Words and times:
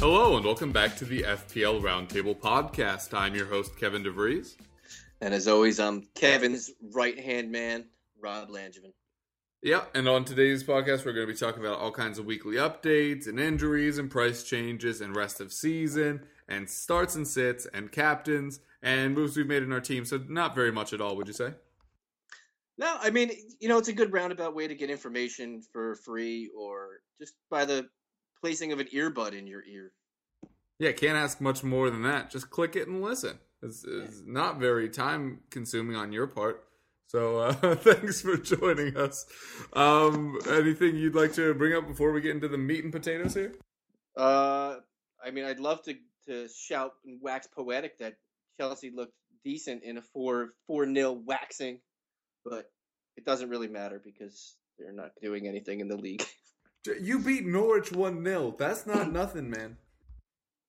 Hello 0.00 0.36
and 0.36 0.44
welcome 0.44 0.70
back 0.70 0.94
to 0.98 1.04
the 1.04 1.22
FPL 1.22 1.82
Roundtable 1.82 2.38
podcast. 2.38 3.12
I'm 3.12 3.34
your 3.34 3.46
host 3.46 3.76
Kevin 3.76 4.04
DeVries. 4.04 4.54
And 5.20 5.34
as 5.34 5.48
always, 5.48 5.80
I'm 5.80 6.06
Kevin's 6.14 6.70
right 6.94 7.18
hand 7.18 7.50
man, 7.50 7.86
Rob 8.22 8.48
Langevin. 8.48 8.92
Yeah, 9.60 9.86
and 9.96 10.08
on 10.08 10.24
today's 10.24 10.62
podcast, 10.62 11.04
we're 11.04 11.14
going 11.14 11.26
to 11.26 11.32
be 11.32 11.36
talking 11.36 11.64
about 11.64 11.80
all 11.80 11.90
kinds 11.90 12.20
of 12.20 12.26
weekly 12.26 12.54
updates 12.54 13.26
and 13.26 13.40
injuries 13.40 13.98
and 13.98 14.08
price 14.08 14.44
changes 14.44 15.00
and 15.00 15.16
rest 15.16 15.40
of 15.40 15.52
season 15.52 16.20
and 16.48 16.70
starts 16.70 17.16
and 17.16 17.26
sits 17.26 17.66
and 17.74 17.90
captains 17.90 18.60
and 18.80 19.16
moves 19.16 19.36
we've 19.36 19.48
made 19.48 19.64
in 19.64 19.72
our 19.72 19.80
team. 19.80 20.04
So, 20.04 20.22
not 20.28 20.54
very 20.54 20.70
much 20.70 20.92
at 20.92 21.00
all, 21.00 21.16
would 21.16 21.26
you 21.26 21.34
say? 21.34 21.54
No, 22.78 22.96
I 23.00 23.10
mean, 23.10 23.32
you 23.58 23.68
know, 23.68 23.78
it's 23.78 23.88
a 23.88 23.92
good 23.92 24.12
roundabout 24.12 24.54
way 24.54 24.68
to 24.68 24.76
get 24.76 24.90
information 24.90 25.60
for 25.72 25.96
free 25.96 26.52
or 26.56 27.00
just 27.18 27.34
by 27.50 27.64
the 27.64 27.88
placing 28.40 28.72
of 28.72 28.80
an 28.80 28.88
earbud 28.94 29.32
in 29.32 29.46
your 29.46 29.64
ear. 29.64 29.92
Yeah, 30.78 30.92
can't 30.92 31.16
ask 31.16 31.40
much 31.40 31.64
more 31.64 31.90
than 31.90 32.02
that. 32.02 32.30
Just 32.30 32.50
click 32.50 32.76
it 32.76 32.86
and 32.86 33.02
listen. 33.02 33.38
It's, 33.62 33.84
it's 33.84 34.22
not 34.24 34.60
very 34.60 34.88
time 34.88 35.40
consuming 35.50 35.96
on 35.96 36.12
your 36.12 36.28
part. 36.28 36.64
So 37.08 37.38
uh, 37.38 37.52
thanks 37.76 38.20
for 38.20 38.36
joining 38.36 38.96
us. 38.96 39.26
Um, 39.72 40.38
anything 40.48 40.96
you'd 40.96 41.14
like 41.14 41.32
to 41.34 41.54
bring 41.54 41.74
up 41.74 41.88
before 41.88 42.12
we 42.12 42.20
get 42.20 42.32
into 42.32 42.48
the 42.48 42.58
meat 42.58 42.84
and 42.84 42.92
potatoes 42.92 43.34
here? 43.34 43.54
Uh, 44.16 44.76
I 45.24 45.30
mean, 45.30 45.44
I'd 45.44 45.60
love 45.60 45.82
to 45.84 45.94
to 46.26 46.46
shout 46.48 46.92
and 47.06 47.18
wax 47.22 47.46
poetic 47.46 47.98
that 47.98 48.16
Chelsea 48.60 48.90
looked 48.90 49.14
decent 49.44 49.82
in 49.82 49.96
a 49.96 50.02
four 50.02 50.50
four 50.66 50.84
nil 50.84 51.16
waxing, 51.24 51.80
but 52.44 52.70
it 53.16 53.24
doesn't 53.24 53.48
really 53.48 53.68
matter 53.68 54.00
because 54.04 54.56
they're 54.78 54.92
not 54.92 55.12
doing 55.22 55.48
anything 55.48 55.80
in 55.80 55.88
the 55.88 55.96
league. 55.96 56.24
You 57.00 57.18
beat 57.18 57.44
Norwich 57.46 57.92
one 57.92 58.24
0 58.24 58.54
That's 58.58 58.86
not 58.86 59.12
nothing, 59.12 59.50
man. 59.50 59.76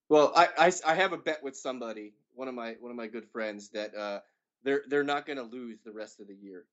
Well, 0.10 0.34
I, 0.36 0.48
I, 0.58 0.74
I 0.86 0.96
have 0.96 1.14
a 1.14 1.18
bet 1.18 1.44
with 1.44 1.56
somebody, 1.56 2.14
one 2.34 2.48
of 2.48 2.56
my 2.56 2.76
one 2.80 2.92
of 2.92 2.98
my 2.98 3.08
good 3.08 3.28
friends, 3.32 3.70
that 3.70 3.96
uh, 3.96 4.20
they're 4.64 4.82
they're 4.88 5.04
not 5.04 5.26
going 5.26 5.38
to 5.38 5.44
lose 5.44 5.80
the 5.86 5.92
rest 5.92 6.20
of 6.20 6.28
the 6.28 6.36
year. 6.36 6.66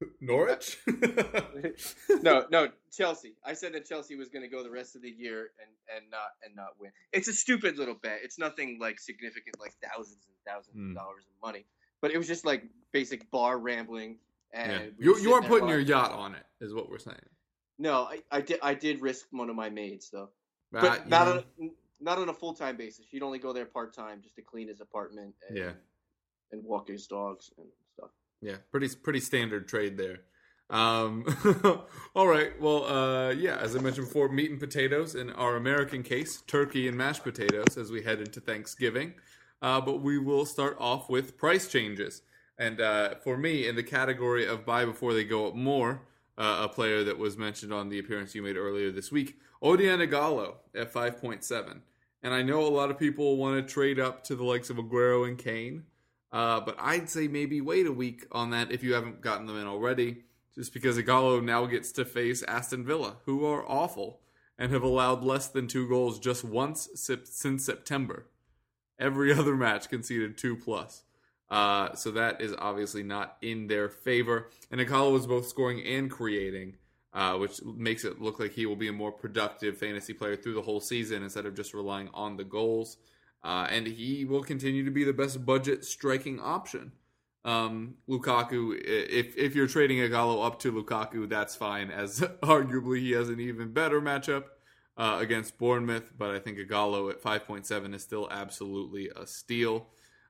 Norwich? 0.20 0.76
no, 2.22 2.44
no, 2.50 2.68
Chelsea. 2.92 3.34
I 3.44 3.54
said 3.54 3.72
that 3.72 3.86
Chelsea 3.86 4.14
was 4.16 4.28
going 4.28 4.42
to 4.42 4.48
go 4.48 4.62
the 4.62 4.70
rest 4.70 4.94
of 4.96 5.02
the 5.02 5.10
year 5.10 5.50
and 5.60 5.70
and 5.96 6.10
not 6.10 6.32
and 6.44 6.54
not 6.54 6.78
win. 6.78 6.90
It's 7.12 7.28
a 7.28 7.32
stupid 7.32 7.78
little 7.78 7.94
bet. 7.94 8.18
It's 8.22 8.38
nothing 8.38 8.78
like 8.78 9.00
significant, 9.00 9.58
like 9.58 9.72
thousands 9.82 10.26
and 10.28 10.36
thousands 10.46 10.76
Hmm. 10.76 10.90
of 10.90 10.96
dollars 10.96 11.24
of 11.26 11.46
money. 11.46 11.64
But 12.02 12.10
it 12.10 12.18
was 12.18 12.26
just 12.26 12.44
like 12.44 12.64
basic 12.92 13.30
bar 13.30 13.58
rambling. 13.58 14.18
And 14.52 14.72
yeah. 14.72 14.78
we 14.98 15.04
You, 15.06 15.18
you 15.18 15.32
aren't 15.32 15.46
putting 15.46 15.68
your 15.68 15.80
yacht 15.80 16.12
on 16.12 16.34
it, 16.34 16.44
is 16.60 16.74
what 16.74 16.90
we're 16.90 16.98
saying. 16.98 17.16
No, 17.78 18.04
I, 18.04 18.22
I 18.30 18.40
did. 18.40 18.58
I 18.62 18.74
did 18.74 19.00
risk 19.02 19.26
one 19.30 19.50
of 19.50 19.56
my 19.56 19.68
maids 19.68 20.10
though, 20.10 20.30
but 20.72 21.04
you 21.04 21.10
not 21.10 21.28
on 21.28 21.44
not 22.00 22.18
on 22.18 22.28
a 22.28 22.34
full 22.34 22.54
time 22.54 22.76
basis. 22.76 23.06
She'd 23.10 23.22
only 23.22 23.38
go 23.38 23.52
there 23.52 23.66
part 23.66 23.94
time 23.94 24.20
just 24.22 24.36
to 24.36 24.42
clean 24.42 24.68
his 24.68 24.80
apartment. 24.80 25.34
And, 25.48 25.58
Yeah. 25.58 25.72
and 26.52 26.64
walk 26.64 26.88
his 26.88 27.06
dogs 27.06 27.50
and 27.58 27.66
stuff. 27.94 28.10
Yeah, 28.40 28.56
pretty 28.70 28.88
pretty 28.96 29.20
standard 29.20 29.68
trade 29.68 29.96
there. 29.96 30.20
Um, 30.68 31.24
all 32.14 32.26
right. 32.26 32.58
Well, 32.60 32.84
uh, 32.86 33.30
yeah, 33.30 33.56
as 33.56 33.76
I 33.76 33.80
mentioned 33.80 34.08
before, 34.08 34.28
meat 34.28 34.50
and 34.50 34.58
potatoes 34.58 35.14
in 35.14 35.30
our 35.30 35.56
American 35.56 36.02
case, 36.02 36.42
turkey 36.46 36.88
and 36.88 36.96
mashed 36.96 37.22
potatoes 37.22 37.76
as 37.76 37.90
we 37.90 38.02
head 38.02 38.20
into 38.20 38.40
Thanksgiving. 38.40 39.14
Uh, 39.62 39.80
but 39.80 40.00
we 40.02 40.18
will 40.18 40.44
start 40.44 40.76
off 40.80 41.08
with 41.08 41.36
price 41.36 41.68
changes. 41.68 42.22
And 42.58 42.80
uh, 42.80 43.14
for 43.22 43.36
me, 43.36 43.66
in 43.66 43.76
the 43.76 43.82
category 43.82 44.46
of 44.46 44.66
buy 44.66 44.84
before 44.84 45.14
they 45.14 45.24
go 45.24 45.46
up 45.46 45.54
more, 45.54 46.02
uh, 46.38 46.60
a 46.62 46.68
player 46.68 47.04
that 47.04 47.18
was 47.18 47.36
mentioned 47.36 47.72
on 47.72 47.88
the 47.88 47.98
appearance 47.98 48.34
you 48.34 48.42
made 48.42 48.56
earlier 48.56 48.90
this 48.90 49.10
week, 49.10 49.38
Odion 49.62 50.06
Ighalo 50.06 50.54
at 50.74 50.92
5.7. 50.92 51.80
And 52.22 52.34
I 52.34 52.42
know 52.42 52.60
a 52.60 52.68
lot 52.68 52.90
of 52.90 52.98
people 52.98 53.36
want 53.36 53.56
to 53.56 53.72
trade 53.72 54.00
up 54.00 54.24
to 54.24 54.34
the 54.34 54.44
likes 54.44 54.70
of 54.70 54.76
Aguero 54.76 55.26
and 55.26 55.38
Kane. 55.38 55.84
Uh, 56.32 56.60
but 56.60 56.76
I'd 56.78 57.08
say 57.08 57.28
maybe 57.28 57.60
wait 57.60 57.86
a 57.86 57.92
week 57.92 58.26
on 58.32 58.50
that 58.50 58.72
if 58.72 58.82
you 58.82 58.94
haven't 58.94 59.20
gotten 59.20 59.46
them 59.46 59.58
in 59.58 59.66
already, 59.66 60.24
just 60.54 60.74
because 60.74 60.98
Ighalo 60.98 61.42
now 61.42 61.66
gets 61.66 61.92
to 61.92 62.04
face 62.04 62.42
Aston 62.42 62.84
Villa, 62.84 63.16
who 63.24 63.46
are 63.46 63.64
awful 63.66 64.20
and 64.58 64.72
have 64.72 64.82
allowed 64.82 65.22
less 65.22 65.46
than 65.46 65.68
two 65.68 65.88
goals 65.88 66.18
just 66.18 66.44
once 66.44 66.88
since 66.94 67.64
September. 67.64 68.26
Every 68.98 69.32
other 69.38 69.54
match 69.54 69.88
conceded 69.88 70.36
two 70.36 70.56
plus. 70.56 71.04
Uh, 71.48 71.94
so 71.94 72.10
that 72.10 72.40
is 72.40 72.54
obviously 72.58 73.02
not 73.02 73.36
in 73.42 73.66
their 73.66 73.88
favor. 73.88 74.48
And 74.70 74.80
Ighalo 74.80 75.12
was 75.12 75.26
both 75.26 75.48
scoring 75.48 75.82
and 75.84 76.10
creating, 76.10 76.76
uh, 77.12 77.34
which 77.34 77.62
makes 77.64 78.04
it 78.04 78.20
look 78.20 78.40
like 78.40 78.52
he 78.52 78.66
will 78.66 78.76
be 78.76 78.88
a 78.88 78.92
more 78.92 79.12
productive 79.12 79.78
fantasy 79.78 80.12
player 80.12 80.36
through 80.36 80.54
the 80.54 80.62
whole 80.62 80.80
season 80.80 81.22
instead 81.22 81.46
of 81.46 81.54
just 81.54 81.74
relying 81.74 82.08
on 82.12 82.36
the 82.36 82.44
goals. 82.44 82.96
Uh, 83.44 83.66
and 83.70 83.86
he 83.86 84.24
will 84.24 84.42
continue 84.42 84.84
to 84.84 84.90
be 84.90 85.04
the 85.04 85.12
best 85.12 85.46
budget 85.46 85.84
striking 85.84 86.40
option. 86.40 86.92
Um, 87.44 87.94
Lukaku, 88.08 88.76
if 88.84 89.38
if 89.38 89.54
you're 89.54 89.68
trading 89.68 89.98
Ighalo 89.98 90.44
up 90.44 90.58
to 90.60 90.72
Lukaku, 90.72 91.28
that's 91.28 91.54
fine, 91.54 91.92
as 91.92 92.20
arguably 92.42 92.98
he 92.98 93.12
has 93.12 93.28
an 93.28 93.38
even 93.38 93.72
better 93.72 94.00
matchup 94.00 94.46
uh, 94.96 95.18
against 95.20 95.58
Bournemouth. 95.58 96.12
But 96.18 96.30
I 96.30 96.40
think 96.40 96.58
Ighalo 96.58 97.08
at 97.08 97.22
5.7 97.22 97.94
is 97.94 98.02
still 98.02 98.28
absolutely 98.32 99.10
a 99.14 99.28
steal. 99.28 99.86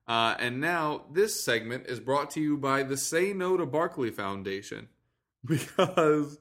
Uh, 0.08 0.36
and 0.38 0.60
now 0.60 1.04
this 1.12 1.42
segment 1.42 1.86
is 1.86 1.98
brought 1.98 2.30
to 2.30 2.40
you 2.40 2.56
by 2.56 2.82
the 2.82 2.96
Say 2.96 3.32
No 3.32 3.56
to 3.56 3.66
Barkley 3.66 4.10
Foundation 4.10 4.88
because 5.44 6.38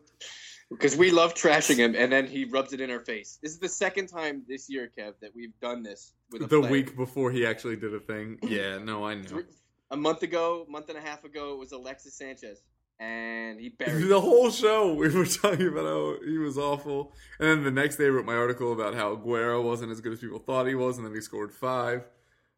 Because 0.69 0.95
we 0.95 1.11
love 1.11 1.33
trashing 1.35 1.77
him, 1.77 1.95
and 1.95 2.11
then 2.11 2.27
he 2.27 2.45
rubs 2.45 2.73
it 2.73 2.81
in 2.81 2.89
our 2.91 2.99
face. 2.99 3.39
This 3.41 3.51
is 3.51 3.59
the 3.59 3.69
second 3.69 4.07
time 4.07 4.43
this 4.47 4.69
year, 4.69 4.91
Kev, 4.97 5.13
that 5.21 5.31
we've 5.35 5.57
done 5.61 5.83
this 5.83 6.13
with 6.31 6.41
a 6.43 6.47
the 6.47 6.59
player. 6.59 6.71
week 6.71 6.95
before 6.95 7.31
he 7.31 7.45
actually 7.45 7.75
did 7.75 7.93
a 7.93 7.99
thing. 7.99 8.39
Yeah, 8.47 8.77
no, 8.79 9.05
I 9.05 9.15
know. 9.15 9.43
A 9.91 9.97
month 9.97 10.23
ago, 10.23 10.65
month 10.67 10.89
and 10.89 10.97
a 10.97 11.01
half 11.01 11.23
ago, 11.23 11.53
it 11.53 11.59
was 11.59 11.71
Alexis 11.71 12.15
Sanchez, 12.17 12.61
and 12.99 13.59
he 13.59 13.69
buried. 13.69 14.07
The 14.09 14.19
whole 14.19 14.49
show 14.49 14.93
we 14.93 15.09
were 15.09 15.25
talking 15.43 15.67
about 15.67 15.85
how 15.85 16.15
he 16.25 16.37
was 16.39 16.57
awful, 16.57 17.13
and 17.39 17.47
then 17.47 17.63
the 17.63 17.71
next 17.71 17.97
day 17.97 18.05
I 18.05 18.09
wrote 18.09 18.25
my 18.25 18.35
article 18.35 18.73
about 18.73 18.95
how 18.95 19.15
Aguero 19.15 19.63
wasn't 19.63 19.91
as 19.91 20.01
good 20.01 20.13
as 20.13 20.19
people 20.19 20.39
thought 20.39 20.65
he 20.65 20.75
was, 20.75 20.97
and 20.97 21.05
then 21.05 21.13
he 21.13 21.21
scored 21.21 21.53
five. 21.53 22.03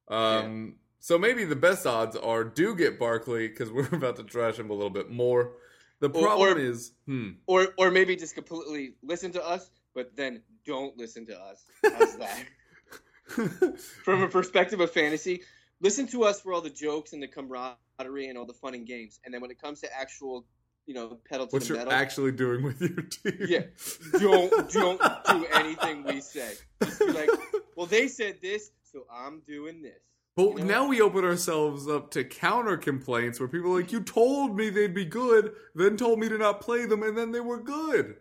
Um, 0.08 0.76
So 1.00 1.18
maybe 1.18 1.46
the 1.46 1.56
best 1.56 1.86
odds 1.86 2.16
are 2.16 2.44
do 2.44 2.76
get 2.76 3.00
Barkley 3.00 3.48
because 3.48 3.72
we're 3.72 3.88
about 3.94 4.16
to 4.18 4.24
trash 4.24 4.58
him 4.58 4.70
a 4.70 4.74
little 4.74 4.90
bit 4.90 5.10
more. 5.10 5.54
The 6.00 6.10
Or- 6.10 6.22
problem 6.22 6.58
or- 6.58 6.60
is, 6.60 6.92
hmm, 7.06 7.30
or 7.48 7.70
or 7.78 7.90
maybe 7.92 8.16
just 8.16 8.36
completely 8.36 8.96
listen 9.02 9.32
to 9.32 9.44
us, 9.46 9.70
but 9.96 10.16
then 10.16 10.44
don't 10.66 10.96
listen 10.98 11.26
to 11.28 11.40
us. 11.40 11.64
How's 11.84 12.18
that? 12.18 12.44
From 14.04 14.22
a 14.24 14.28
perspective 14.28 14.80
of 14.80 14.92
fantasy, 14.92 15.42
listen 15.82 16.08
to 16.08 16.24
us 16.24 16.40
for 16.42 16.54
all 16.54 16.62
the 16.62 16.70
jokes 16.70 17.14
and 17.14 17.22
the 17.22 17.28
camaraderie 17.28 18.28
and 18.28 18.38
all 18.38 18.46
the 18.46 18.54
fun 18.54 18.74
and 18.74 18.86
games, 18.86 19.20
and 19.26 19.34
then 19.34 19.42
when 19.42 19.52
it 19.52 19.60
comes 19.62 19.82
to 19.82 19.94
actual, 20.00 20.46
you 20.86 20.94
know, 20.94 21.18
pedal 21.30 21.48
to 21.48 21.52
what 21.56 21.62
the 21.64 21.68
you're 21.70 21.78
metal, 21.78 21.94
actually 21.94 22.32
doing 22.32 22.64
with 22.64 22.80
your 22.80 23.02
team. 23.02 23.48
yeah, 23.50 23.64
don't 24.20 24.72
don't 24.72 25.02
do 25.30 25.46
anything 25.54 26.04
we 26.04 26.22
say. 26.22 26.54
Just 26.84 27.00
be 27.00 27.12
like, 27.12 27.30
well, 27.76 27.86
they 27.88 28.08
said 28.08 28.38
this, 28.42 28.72
so 28.84 29.06
I'm 29.12 29.42
doing 29.48 29.82
this. 29.82 30.00
But 30.38 30.50
You 30.52 30.56
know? 30.60 30.66
now 30.66 30.88
we 30.88 31.02
open 31.02 31.26
ourselves 31.26 31.88
up 31.90 32.12
to 32.12 32.24
counter 32.24 32.78
complaints 32.78 33.40
where 33.40 33.50
people 33.50 33.74
are 33.74 33.82
like, 33.82 33.92
you 33.92 34.02
told 34.02 34.56
me 34.56 34.70
they'd 34.70 34.94
be 34.94 35.04
good, 35.04 35.52
then 35.76 35.98
told 35.98 36.20
me 36.20 36.30
to 36.30 36.38
not 36.38 36.62
play 36.62 36.86
them, 36.86 37.02
and 37.04 37.18
then 37.18 37.32
they 37.32 37.40
were 37.42 37.60
good. 37.60 38.18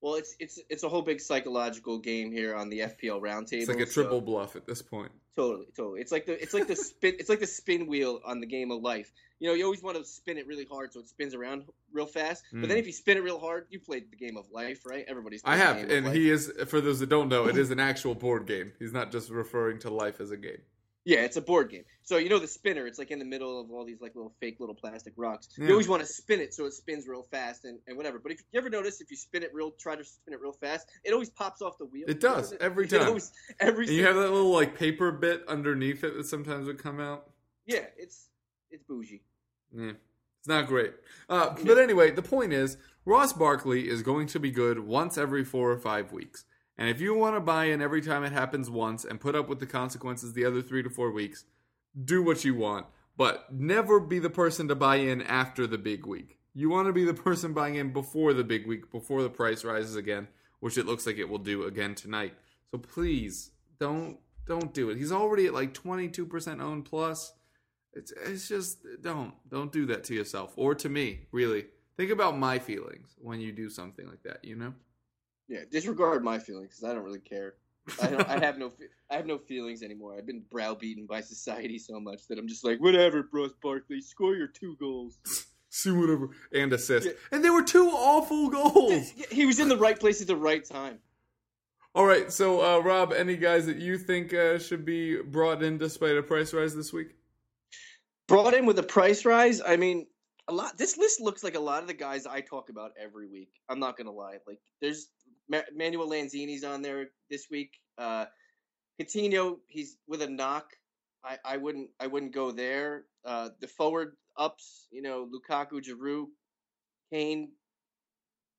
Well, 0.00 0.14
it's 0.14 0.34
it's 0.38 0.58
it's 0.70 0.82
a 0.84 0.88
whole 0.88 1.02
big 1.02 1.20
psychological 1.20 1.98
game 1.98 2.32
here 2.32 2.54
on 2.54 2.70
the 2.70 2.78
FPL 2.80 3.20
roundtable. 3.20 3.52
It's 3.60 3.68
like 3.68 3.80
a 3.80 3.86
so- 3.86 4.00
triple 4.02 4.20
bluff 4.22 4.56
at 4.56 4.66
this 4.66 4.80
point. 4.80 5.12
Totally, 5.36 5.66
totally. 5.76 6.00
It's 6.00 6.10
like 6.12 6.24
the 6.26 6.40
it's 6.42 6.54
like 6.54 6.66
the 6.66 6.76
spin 6.88 7.16
it's 7.18 7.28
like 7.28 7.40
the 7.40 7.46
spin 7.46 7.86
wheel 7.86 8.20
on 8.24 8.40
the 8.40 8.46
game 8.46 8.70
of 8.70 8.80
life. 8.82 9.12
You 9.40 9.48
know, 9.48 9.54
you 9.54 9.64
always 9.64 9.82
want 9.82 9.96
to 9.98 10.04
spin 10.04 10.38
it 10.38 10.46
really 10.46 10.66
hard 10.70 10.92
so 10.92 11.00
it 11.00 11.08
spins 11.08 11.34
around 11.34 11.64
real 11.92 12.06
fast. 12.06 12.44
But 12.52 12.68
then 12.68 12.76
Mm. 12.76 12.80
if 12.80 12.86
you 12.86 12.92
spin 12.92 13.16
it 13.18 13.22
real 13.24 13.38
hard, 13.38 13.66
you 13.70 13.78
played 13.80 14.10
the 14.10 14.16
game 14.16 14.36
of 14.38 14.50
life, 14.50 14.86
right? 14.86 15.04
Everybody's. 15.08 15.42
I 15.44 15.56
have, 15.56 15.76
and 15.90 16.06
he 16.08 16.30
is. 16.30 16.50
For 16.66 16.80
those 16.80 17.00
that 17.00 17.08
don't 17.08 17.28
know, 17.28 17.46
it 17.48 17.56
is 17.58 17.70
an 17.70 17.80
actual 17.90 18.14
board 18.14 18.46
game. 18.46 18.72
He's 18.78 18.92
not 18.92 19.10
just 19.12 19.30
referring 19.30 19.80
to 19.80 19.90
life 19.90 20.20
as 20.20 20.30
a 20.30 20.36
game. 20.36 20.60
Yeah, 21.04 21.20
it's 21.20 21.36
a 21.36 21.40
board 21.40 21.70
game. 21.70 21.84
So 22.02 22.18
you 22.18 22.28
know 22.28 22.38
the 22.38 22.46
spinner, 22.46 22.86
it's 22.86 22.98
like 22.98 23.10
in 23.10 23.18
the 23.18 23.24
middle 23.24 23.58
of 23.60 23.70
all 23.70 23.84
these 23.86 24.00
like 24.02 24.14
little 24.14 24.34
fake 24.40 24.56
little 24.60 24.74
plastic 24.74 25.14
rocks. 25.16 25.48
Yeah. 25.56 25.66
You 25.66 25.70
always 25.72 25.88
want 25.88 26.02
to 26.02 26.06
spin 26.06 26.40
it 26.40 26.52
so 26.52 26.66
it 26.66 26.72
spins 26.74 27.06
real 27.08 27.26
fast 27.30 27.64
and, 27.64 27.78
and 27.86 27.96
whatever. 27.96 28.18
But 28.18 28.32
if 28.32 28.40
you 28.52 28.58
ever 28.58 28.68
notice 28.68 29.00
if 29.00 29.10
you 29.10 29.16
spin 29.16 29.42
it 29.42 29.50
real 29.54 29.70
try 29.70 29.96
to 29.96 30.04
spin 30.04 30.34
it 30.34 30.40
real 30.40 30.52
fast, 30.52 30.86
it 31.04 31.12
always 31.12 31.30
pops 31.30 31.62
off 31.62 31.78
the 31.78 31.86
wheel. 31.86 32.04
It 32.06 32.20
does, 32.20 32.52
every 32.60 32.86
time. 32.88 33.06
always- 33.08 33.32
every 33.60 33.86
And 33.86 33.94
you 33.96 34.04
have 34.04 34.16
that 34.16 34.30
little 34.30 34.52
like 34.52 34.78
paper 34.78 35.10
bit 35.10 35.42
underneath 35.48 36.04
it 36.04 36.14
that 36.16 36.26
sometimes 36.26 36.66
would 36.66 36.78
come 36.82 37.00
out. 37.00 37.30
Yeah, 37.66 37.84
it's 37.96 38.28
it's 38.70 38.84
bougie. 38.84 39.22
Yeah, 39.74 39.92
it's 40.40 40.48
not 40.48 40.66
great. 40.66 40.92
Uh, 41.28 41.54
but 41.64 41.78
anyway, 41.78 42.10
the 42.10 42.22
point 42.22 42.52
is, 42.52 42.76
Ross 43.06 43.32
Barkley 43.32 43.88
is 43.88 44.02
going 44.02 44.26
to 44.28 44.38
be 44.40 44.50
good 44.50 44.80
once 44.80 45.16
every 45.16 45.44
four 45.44 45.70
or 45.70 45.78
five 45.78 46.12
weeks. 46.12 46.44
And 46.80 46.88
if 46.88 46.98
you 46.98 47.14
want 47.14 47.36
to 47.36 47.40
buy 47.40 47.66
in 47.66 47.82
every 47.82 48.00
time 48.00 48.24
it 48.24 48.32
happens 48.32 48.70
once 48.70 49.04
and 49.04 49.20
put 49.20 49.34
up 49.34 49.50
with 49.50 49.60
the 49.60 49.66
consequences 49.66 50.32
the 50.32 50.46
other 50.46 50.62
three 50.62 50.82
to 50.82 50.88
four 50.88 51.10
weeks, 51.10 51.44
do 52.02 52.22
what 52.22 52.42
you 52.42 52.54
want. 52.54 52.86
But 53.18 53.52
never 53.52 54.00
be 54.00 54.18
the 54.18 54.30
person 54.30 54.66
to 54.68 54.74
buy 54.74 54.96
in 54.96 55.20
after 55.20 55.66
the 55.66 55.76
big 55.76 56.06
week. 56.06 56.38
You 56.54 56.70
want 56.70 56.86
to 56.86 56.94
be 56.94 57.04
the 57.04 57.12
person 57.12 57.52
buying 57.52 57.74
in 57.74 57.92
before 57.92 58.32
the 58.32 58.44
big 58.44 58.66
week, 58.66 58.90
before 58.90 59.22
the 59.22 59.28
price 59.28 59.62
rises 59.62 59.94
again, 59.94 60.28
which 60.60 60.78
it 60.78 60.86
looks 60.86 61.06
like 61.06 61.18
it 61.18 61.28
will 61.28 61.36
do 61.36 61.64
again 61.64 61.94
tonight. 61.94 62.32
So 62.70 62.78
please 62.78 63.50
don't 63.78 64.16
don't 64.46 64.72
do 64.72 64.88
it. 64.88 64.96
He's 64.96 65.12
already 65.12 65.46
at 65.46 65.54
like 65.54 65.74
22% 65.74 66.62
owned 66.62 66.86
plus. 66.86 67.34
It's 67.92 68.10
it's 68.24 68.48
just 68.48 68.78
don't 69.02 69.34
don't 69.50 69.70
do 69.70 69.84
that 69.86 70.04
to 70.04 70.14
yourself 70.14 70.54
or 70.56 70.74
to 70.76 70.88
me. 70.88 71.26
Really, 71.30 71.66
think 71.98 72.10
about 72.10 72.38
my 72.38 72.58
feelings 72.58 73.14
when 73.18 73.38
you 73.38 73.52
do 73.52 73.68
something 73.68 74.08
like 74.08 74.22
that. 74.22 74.42
You 74.46 74.56
know. 74.56 74.72
Yeah, 75.50 75.60
disregard 75.70 76.22
my 76.22 76.38
feelings 76.38 76.68
because 76.68 76.84
I 76.84 76.94
don't 76.94 77.02
really 77.02 77.18
care. 77.20 77.54
I, 78.00 78.06
don't, 78.06 78.28
I 78.28 78.38
have 78.38 78.56
no 78.56 78.70
I 79.10 79.16
have 79.16 79.26
no 79.26 79.36
feelings 79.36 79.82
anymore. 79.82 80.14
I've 80.16 80.26
been 80.26 80.44
browbeaten 80.48 81.06
by 81.06 81.20
society 81.22 81.76
so 81.76 81.98
much 81.98 82.28
that 82.28 82.38
I'm 82.38 82.46
just 82.46 82.64
like, 82.64 82.80
whatever, 82.80 83.24
Bruce 83.24 83.52
Barkley, 83.60 84.00
score 84.00 84.36
your 84.36 84.46
two 84.46 84.76
goals. 84.78 85.18
See 85.72 85.90
whatever 85.90 86.30
and 86.52 86.72
assist, 86.72 87.06
Yeah. 87.06 87.12
and 87.32 87.44
they 87.44 87.50
were 87.50 87.62
two 87.62 87.88
awful 87.90 88.48
goals. 88.48 89.12
He 89.30 89.44
was 89.46 89.58
in 89.60 89.68
the 89.68 89.76
right 89.76 89.98
place 89.98 90.20
at 90.20 90.26
the 90.28 90.36
right 90.36 90.64
time. 90.64 90.98
All 91.94 92.06
right, 92.06 92.32
so 92.32 92.60
uh, 92.60 92.78
Rob, 92.80 93.12
any 93.12 93.36
guys 93.36 93.66
that 93.66 93.78
you 93.78 93.98
think 93.98 94.32
uh, 94.32 94.58
should 94.60 94.84
be 94.84 95.20
brought 95.22 95.62
in 95.64 95.78
despite 95.78 96.16
a 96.16 96.22
price 96.22 96.52
rise 96.54 96.74
this 96.76 96.92
week? 96.92 97.16
Brought 98.28 98.54
in 98.54 98.66
with 98.66 98.78
a 98.78 98.82
price 98.84 99.24
rise. 99.24 99.60
I 99.64 99.76
mean, 99.76 100.06
a 100.48 100.52
lot. 100.52 100.76
This 100.78 100.96
list 100.96 101.20
looks 101.20 101.42
like 101.42 101.54
a 101.56 101.60
lot 101.60 101.82
of 101.82 101.88
the 101.88 101.94
guys 101.94 102.26
I 102.26 102.40
talk 102.40 102.68
about 102.68 102.90
every 103.00 103.28
week. 103.28 103.50
I'm 103.68 103.78
not 103.80 103.96
gonna 103.96 104.12
lie. 104.12 104.38
Like, 104.46 104.60
there's 104.80 105.08
Ma- 105.50 105.70
Manuel 105.74 106.08
Lanzini's 106.08 106.64
on 106.64 106.82
there 106.82 107.08
this 107.30 107.48
week. 107.50 107.72
Uh, 107.98 108.26
Coutinho, 109.00 109.58
he's 109.68 109.96
with 110.08 110.22
a 110.22 110.28
knock. 110.28 110.66
I, 111.24 111.38
I 111.44 111.56
wouldn't 111.58 111.90
I 112.00 112.06
wouldn't 112.06 112.34
go 112.34 112.52
there. 112.52 113.04
Uh, 113.24 113.50
the 113.60 113.68
forward 113.68 114.16
ups, 114.36 114.86
you 114.90 115.02
know, 115.02 115.28
Lukaku, 115.28 115.82
Giroud, 115.82 116.26
Kane, 117.12 117.52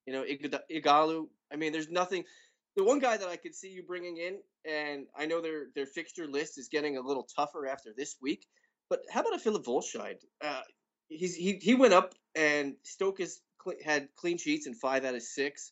you 0.05 0.13
know, 0.13 0.23
Ighalo. 0.71 1.27
I 1.51 1.57
mean, 1.57 1.71
there's 1.73 1.89
nothing. 1.89 2.25
The 2.75 2.83
one 2.83 2.99
guy 2.99 3.17
that 3.17 3.27
I 3.29 3.37
could 3.37 3.55
see 3.55 3.69
you 3.69 3.83
bringing 3.83 4.17
in, 4.17 4.39
and 4.69 5.07
I 5.17 5.25
know 5.27 5.41
their 5.41 5.67
their 5.75 5.87
fixture 5.87 6.27
list 6.27 6.57
is 6.57 6.69
getting 6.69 6.97
a 6.97 7.01
little 7.01 7.27
tougher 7.35 7.67
after 7.67 7.91
this 7.95 8.15
week. 8.21 8.45
But 8.89 9.01
how 9.11 9.21
about 9.21 9.35
a 9.35 9.39
Philip 9.39 9.65
Wollscheid? 9.65 10.17
Uh, 10.43 10.61
he's 11.09 11.35
he 11.35 11.53
he 11.61 11.75
went 11.75 11.93
up, 11.93 12.15
and 12.35 12.75
Stoke 12.83 13.19
has 13.19 13.41
cl- 13.63 13.77
had 13.83 14.09
clean 14.15 14.37
sheets 14.37 14.67
in 14.67 14.73
five 14.75 15.05
out 15.05 15.15
of 15.15 15.23
six. 15.23 15.71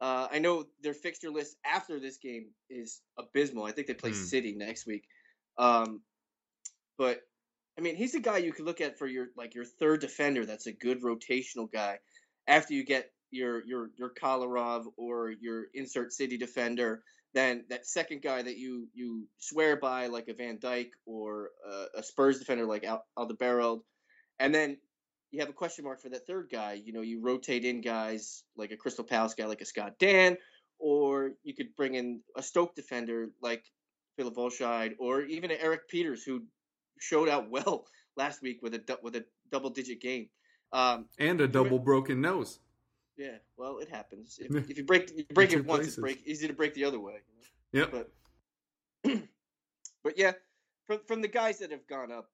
Uh, 0.00 0.28
I 0.30 0.38
know 0.38 0.64
their 0.82 0.94
fixture 0.94 1.30
list 1.30 1.56
after 1.64 2.00
this 2.00 2.16
game 2.18 2.46
is 2.70 3.02
abysmal. 3.18 3.64
I 3.64 3.72
think 3.72 3.86
they 3.86 3.94
play 3.94 4.10
Hmm. 4.10 4.16
City 4.16 4.54
next 4.54 4.86
week. 4.86 5.04
Um, 5.58 6.02
but 6.96 7.20
I 7.78 7.82
mean, 7.82 7.96
he's 7.96 8.14
a 8.14 8.20
guy 8.20 8.38
you 8.38 8.52
could 8.52 8.64
look 8.64 8.80
at 8.80 8.98
for 8.98 9.06
your 9.06 9.28
like 9.36 9.54
your 9.54 9.64
third 9.64 10.00
defender. 10.00 10.44
That's 10.46 10.66
a 10.66 10.72
good 10.72 11.02
rotational 11.02 11.70
guy. 11.70 11.98
After 12.46 12.74
you 12.74 12.84
get 12.84 13.12
your 13.30 13.64
your 13.64 13.90
your 13.96 14.10
Kolarov 14.10 14.86
or 14.96 15.30
your 15.30 15.66
insert 15.74 16.12
City 16.12 16.36
defender, 16.36 17.02
then 17.32 17.64
that 17.68 17.86
second 17.86 18.22
guy 18.22 18.42
that 18.42 18.56
you 18.56 18.88
you 18.92 19.28
swear 19.38 19.76
by, 19.76 20.06
like 20.08 20.28
a 20.28 20.34
Van 20.34 20.58
Dijk 20.58 20.90
or 21.06 21.50
a, 21.66 21.98
a 22.00 22.02
Spurs 22.02 22.38
defender 22.38 22.66
like 22.66 22.84
Al- 22.84 23.06
and 24.38 24.54
then 24.54 24.78
you 25.30 25.40
have 25.40 25.48
a 25.48 25.52
question 25.52 25.84
mark 25.84 26.00
for 26.00 26.08
that 26.08 26.26
third 26.26 26.48
guy. 26.50 26.74
You 26.74 26.92
know, 26.92 27.02
you 27.02 27.20
rotate 27.20 27.64
in 27.64 27.80
guys 27.80 28.42
like 28.56 28.72
a 28.72 28.76
Crystal 28.76 29.04
Palace 29.04 29.34
guy 29.34 29.46
like 29.46 29.60
a 29.60 29.64
Scott 29.64 29.94
Dann, 29.98 30.36
or 30.78 31.32
you 31.42 31.54
could 31.54 31.74
bring 31.76 31.94
in 31.94 32.20
a 32.36 32.42
Stoke 32.42 32.74
defender 32.74 33.30
like 33.42 33.64
Philip 34.16 34.34
Wollscheid, 34.34 34.94
or 34.98 35.22
even 35.22 35.50
Erik 35.50 35.88
Pieters 35.92 36.24
who 36.24 36.42
showed 36.98 37.28
out 37.28 37.48
well 37.50 37.86
last 38.16 38.42
week 38.42 38.60
with 38.62 38.74
a 38.74 38.98
with 39.02 39.16
a 39.16 39.24
double 39.50 39.70
digit 39.70 40.00
game. 40.00 40.28
Um, 40.72 41.06
And 41.18 41.40
a 41.40 41.48
double 41.48 41.78
broken 41.78 42.20
nose. 42.20 42.60
yeah, 43.16 43.38
well, 43.56 43.78
it 43.78 43.88
happens. 43.88 44.38
If, 44.40 44.54
if 44.70 44.78
you 44.78 44.84
break 44.84 45.10
you 45.16 45.24
break 45.32 45.52
it 45.52 45.64
once, 45.66 45.78
places. 45.78 45.94
it's 45.94 46.00
break 46.00 46.22
easy 46.26 46.46
to 46.48 46.54
break 46.54 46.74
the 46.74 46.84
other 46.84 47.00
way. 47.00 47.16
Yep. 47.72 47.92
But 47.92 48.10
but 50.04 50.18
yeah, 50.18 50.32
from 50.86 51.00
from 51.06 51.22
the 51.22 51.28
guys 51.28 51.58
that 51.58 51.70
have 51.70 51.86
gone 51.86 52.10
up, 52.12 52.30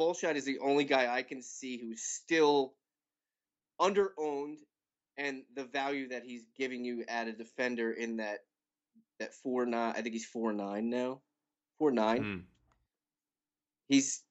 Bullshot 0.00 0.36
is 0.36 0.46
the 0.46 0.58
only 0.60 0.84
guy 0.84 1.14
I 1.14 1.22
can 1.22 1.42
see 1.42 1.76
who's 1.76 2.02
still 2.02 2.72
under 3.78 4.12
owned, 4.18 4.58
and 5.18 5.42
the 5.54 5.64
value 5.64 6.08
that 6.08 6.24
he's 6.24 6.44
giving 6.56 6.84
you 6.84 7.04
at 7.06 7.28
a 7.28 7.32
defender 7.32 7.92
in 7.92 8.16
that 8.16 8.38
that 9.18 9.34
four 9.34 9.66
nine. 9.66 9.92
I 9.94 10.00
think 10.00 10.14
he's 10.14 10.24
four 10.24 10.54
nine 10.54 10.88
now, 10.88 11.20
four 11.78 11.90
nine. 11.90 12.22
Mm. 12.22 12.42
He's 13.88 14.22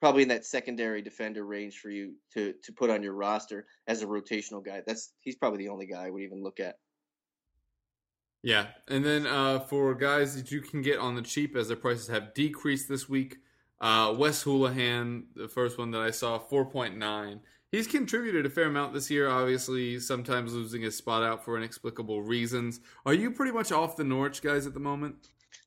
probably 0.00 0.22
in 0.22 0.28
that 0.28 0.46
secondary 0.46 1.02
defender 1.02 1.44
range 1.44 1.78
for 1.78 1.90
you 1.90 2.14
to 2.34 2.54
to 2.62 2.72
put 2.72 2.88
on 2.88 3.02
your 3.02 3.14
roster 3.14 3.66
as 3.88 4.02
a 4.02 4.06
rotational 4.06 4.64
guy. 4.64 4.82
That's 4.86 5.12
he's 5.20 5.36
probably 5.36 5.64
the 5.64 5.70
only 5.70 5.86
guy 5.86 6.06
I 6.06 6.10
would 6.10 6.22
even 6.22 6.44
look 6.44 6.60
at. 6.60 6.76
Yeah, 8.44 8.68
and 8.86 9.04
then 9.04 9.26
uh, 9.26 9.58
for 9.58 9.92
guys 9.96 10.36
that 10.36 10.52
you 10.52 10.60
can 10.60 10.80
get 10.80 11.00
on 11.00 11.16
the 11.16 11.22
cheap 11.22 11.56
as 11.56 11.66
their 11.66 11.76
prices 11.76 12.06
have 12.06 12.34
decreased 12.34 12.88
this 12.88 13.08
week, 13.08 13.38
uh, 13.80 14.14
Wes 14.16 14.44
Hoolahan, 14.44 15.24
the 15.34 15.48
first 15.48 15.78
one 15.78 15.90
that 15.92 16.00
I 16.00 16.10
saw, 16.10 16.38
four 16.38 16.64
point 16.64 16.96
nine. 16.96 17.40
He's 17.70 17.86
contributed 17.86 18.46
a 18.46 18.50
fair 18.50 18.64
amount 18.64 18.94
this 18.94 19.10
year. 19.10 19.28
Obviously, 19.28 20.00
sometimes 20.00 20.54
losing 20.54 20.82
his 20.82 20.96
spot 20.96 21.22
out 21.22 21.44
for 21.44 21.56
inexplicable 21.58 22.22
reasons. 22.22 22.80
Are 23.04 23.12
you 23.12 23.30
pretty 23.30 23.52
much 23.52 23.72
off 23.72 23.96
the 23.96 24.04
Norwich 24.04 24.40
guys 24.40 24.66
at 24.66 24.72
the 24.72 24.80
moment? 24.80 25.16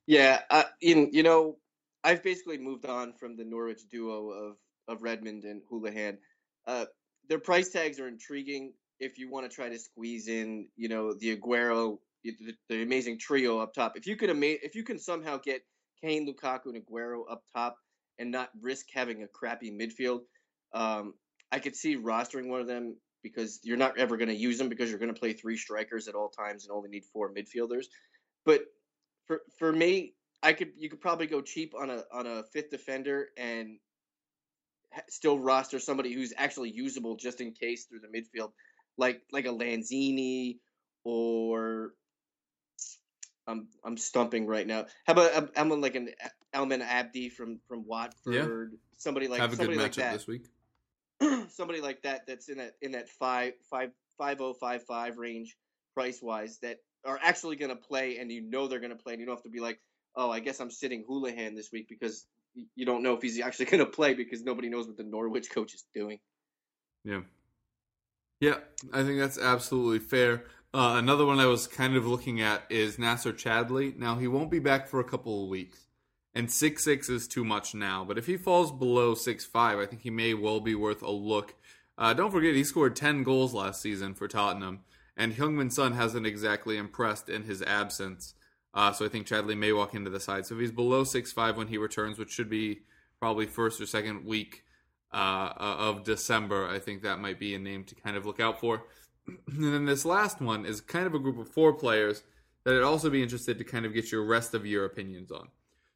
Yeah, 0.06 0.40
uh, 0.50 0.64
in, 0.80 1.10
you 1.12 1.22
know, 1.22 1.58
I've 2.02 2.22
basically 2.24 2.58
moved 2.58 2.86
on 2.86 3.12
from 3.12 3.36
the 3.36 3.44
Norwich 3.44 3.88
duo 3.88 4.30
of 4.30 4.56
of 4.88 5.00
Redmond 5.00 5.44
and 5.44 5.62
Hoolahan. 5.70 6.18
Uh, 6.66 6.86
their 7.28 7.38
price 7.38 7.70
tags 7.70 8.00
are 8.00 8.08
intriguing 8.08 8.72
if 8.98 9.16
you 9.16 9.30
want 9.30 9.48
to 9.48 9.54
try 9.54 9.68
to 9.68 9.78
squeeze 9.78 10.26
in, 10.26 10.66
you 10.76 10.88
know, 10.88 11.14
the 11.14 11.36
Aguero, 11.36 11.98
the, 12.24 12.34
the 12.68 12.82
amazing 12.82 13.18
trio 13.18 13.60
up 13.60 13.74
top. 13.74 13.96
If 13.96 14.08
you 14.08 14.16
could 14.16 14.30
ama- 14.30 14.58
if 14.62 14.74
you 14.74 14.82
can 14.82 14.98
somehow 14.98 15.38
get 15.38 15.62
Kane, 16.00 16.26
Lukaku, 16.26 16.66
and 16.66 16.84
Aguero 16.84 17.22
up 17.30 17.44
top 17.54 17.76
and 18.18 18.30
not 18.30 18.50
risk 18.60 18.86
having 18.92 19.22
a 19.22 19.28
crappy 19.28 19.70
midfield, 19.70 20.20
um, 20.74 21.14
I 21.50 21.58
could 21.58 21.76
see 21.76 21.96
rostering 21.96 22.48
one 22.48 22.60
of 22.60 22.66
them 22.66 22.96
because 23.22 23.60
you're 23.62 23.76
not 23.76 23.98
ever 23.98 24.16
going 24.16 24.28
to 24.28 24.34
use 24.34 24.58
them 24.58 24.68
because 24.68 24.90
you're 24.90 24.98
going 24.98 25.12
to 25.12 25.18
play 25.18 25.32
three 25.32 25.56
strikers 25.56 26.08
at 26.08 26.14
all 26.14 26.28
times 26.28 26.64
and 26.64 26.72
only 26.72 26.88
need 26.88 27.04
four 27.12 27.32
midfielders. 27.32 27.86
But 28.44 28.62
for 29.26 29.40
for 29.58 29.72
me, 29.72 30.14
I 30.42 30.52
could 30.52 30.72
you 30.76 30.90
could 30.90 31.00
probably 31.00 31.26
go 31.26 31.40
cheap 31.40 31.74
on 31.78 31.90
a 31.90 32.02
on 32.12 32.26
a 32.26 32.42
fifth 32.52 32.70
defender 32.70 33.28
and 33.36 33.78
still 35.08 35.38
roster 35.38 35.78
somebody 35.78 36.12
who's 36.12 36.32
actually 36.36 36.70
usable 36.70 37.16
just 37.16 37.40
in 37.40 37.52
case 37.52 37.84
through 37.84 38.00
the 38.00 38.08
midfield, 38.08 38.50
like 38.98 39.22
like 39.30 39.46
a 39.46 39.50
Lanzini 39.50 40.58
or 41.04 41.92
I'm 43.46 43.68
I'm 43.84 43.96
stumping 43.96 44.46
right 44.46 44.66
now. 44.66 44.86
How 45.06 45.12
about 45.12 45.36
I'm, 45.36 45.50
I'm 45.72 45.80
like 45.80 45.94
an 45.94 46.10
Almen 46.54 46.82
Abdi 46.82 47.28
from 47.28 47.58
from 47.66 47.86
Watford, 47.86 48.74
somebody 48.96 49.28
like 49.28 49.40
have 49.40 49.52
a 49.52 49.56
good 49.56 49.66
somebody 49.66 49.78
like 49.78 49.92
matchup 49.92 49.96
that 49.96 50.12
this 50.12 50.26
week. 50.26 50.46
somebody 51.50 51.80
like 51.80 52.02
that 52.02 52.26
that's 52.26 52.48
in 52.48 52.58
that 52.58 52.74
in 52.82 52.92
that 52.92 53.08
five 53.08 53.54
five 53.70 53.90
five 54.18 54.40
oh 54.40 54.52
five 54.54 54.82
five 54.84 55.18
range 55.18 55.56
price 55.94 56.20
wise 56.22 56.58
that 56.58 56.78
are 57.04 57.18
actually 57.22 57.56
going 57.56 57.70
to 57.70 57.76
play 57.76 58.18
and 58.18 58.30
you 58.30 58.40
know 58.40 58.66
they're 58.66 58.80
going 58.80 58.96
to 58.96 59.02
play 59.02 59.12
and 59.12 59.20
you 59.20 59.26
don't 59.26 59.36
have 59.36 59.42
to 59.42 59.50
be 59.50 59.60
like 59.60 59.78
oh 60.16 60.30
I 60.30 60.40
guess 60.40 60.60
I'm 60.60 60.70
sitting 60.70 61.04
Hoolahan 61.08 61.54
this 61.54 61.70
week 61.72 61.88
because 61.88 62.26
you 62.74 62.86
don't 62.86 63.02
know 63.02 63.14
if 63.14 63.22
he's 63.22 63.40
actually 63.40 63.64
going 63.72 63.84
to 63.84 63.90
play 63.90 64.14
because 64.14 64.42
nobody 64.42 64.68
knows 64.68 64.86
what 64.86 64.96
the 64.96 65.04
Norwich 65.04 65.50
coach 65.50 65.74
is 65.74 65.84
doing. 65.94 66.18
Yeah. 67.04 67.20
Yeah, 68.40 68.56
I 68.92 69.04
think 69.04 69.20
that's 69.20 69.38
absolutely 69.38 70.00
fair. 70.00 70.44
Uh, 70.74 70.94
another 70.96 71.24
one 71.24 71.38
I 71.38 71.46
was 71.46 71.68
kind 71.68 71.94
of 71.94 72.08
looking 72.08 72.40
at 72.40 72.64
is 72.70 72.96
Nacer 72.96 73.32
Chadli. 73.32 73.96
Now 73.96 74.16
he 74.16 74.26
won't 74.26 74.50
be 74.50 74.58
back 74.58 74.88
for 74.88 74.98
a 74.98 75.04
couple 75.04 75.44
of 75.44 75.48
weeks, 75.48 75.86
and 76.34 76.50
six 76.50 76.84
six 76.84 77.08
is 77.08 77.28
too 77.28 77.44
much 77.44 77.74
now. 77.74 78.04
But 78.04 78.18
if 78.18 78.26
he 78.26 78.36
falls 78.36 78.72
below 78.72 79.14
six 79.14 79.44
five, 79.44 79.78
I 79.78 79.86
think 79.86 80.02
he 80.02 80.10
may 80.10 80.34
well 80.34 80.60
be 80.60 80.74
worth 80.74 81.02
a 81.02 81.10
look. 81.10 81.54
Uh, 81.98 82.14
don't 82.14 82.30
forget 82.30 82.54
he 82.54 82.64
scored 82.64 82.96
ten 82.96 83.22
goals 83.22 83.54
last 83.54 83.80
season 83.80 84.14
for 84.14 84.28
Tottenham, 84.28 84.80
and 85.16 85.34
Heung-min 85.34 85.70
Son 85.70 85.92
hasn't 85.92 86.26
exactly 86.26 86.76
impressed 86.76 87.28
in 87.28 87.44
his 87.44 87.62
absence. 87.62 88.34
Uh, 88.74 88.92
so 88.92 89.04
I 89.04 89.08
think 89.08 89.26
Chadli 89.26 89.56
may 89.56 89.72
walk 89.72 89.94
into 89.94 90.10
the 90.10 90.20
side. 90.20 90.46
So 90.46 90.54
if 90.54 90.60
he's 90.60 90.72
below 90.72 91.04
six 91.04 91.32
five 91.32 91.56
when 91.56 91.68
he 91.68 91.78
returns, 91.78 92.18
which 92.18 92.30
should 92.30 92.48
be 92.48 92.80
probably 93.20 93.46
first 93.46 93.80
or 93.80 93.86
second 93.86 94.24
week 94.24 94.64
uh, 95.12 95.52
of 95.58 96.04
December, 96.04 96.68
I 96.68 96.78
think 96.78 97.02
that 97.02 97.20
might 97.20 97.38
be 97.38 97.54
a 97.54 97.58
name 97.58 97.84
to 97.84 97.94
kind 97.94 98.16
of 98.16 98.26
look 98.26 98.40
out 98.40 98.60
for. 98.60 98.84
And 99.46 99.72
then 99.72 99.84
this 99.86 100.04
last 100.04 100.40
one 100.40 100.66
is 100.66 100.80
kind 100.80 101.06
of 101.06 101.14
a 101.14 101.20
group 101.20 101.38
of 101.38 101.48
four 101.48 101.72
players 101.72 102.24
that 102.64 102.74
I'd 102.74 102.82
also 102.82 103.08
be 103.08 103.22
interested 103.22 103.56
to 103.58 103.64
kind 103.64 103.86
of 103.86 103.94
get 103.94 104.10
your 104.10 104.24
rest 104.24 104.52
of 104.52 104.66
your 104.66 104.84
opinions 104.84 105.30
on. 105.30 105.48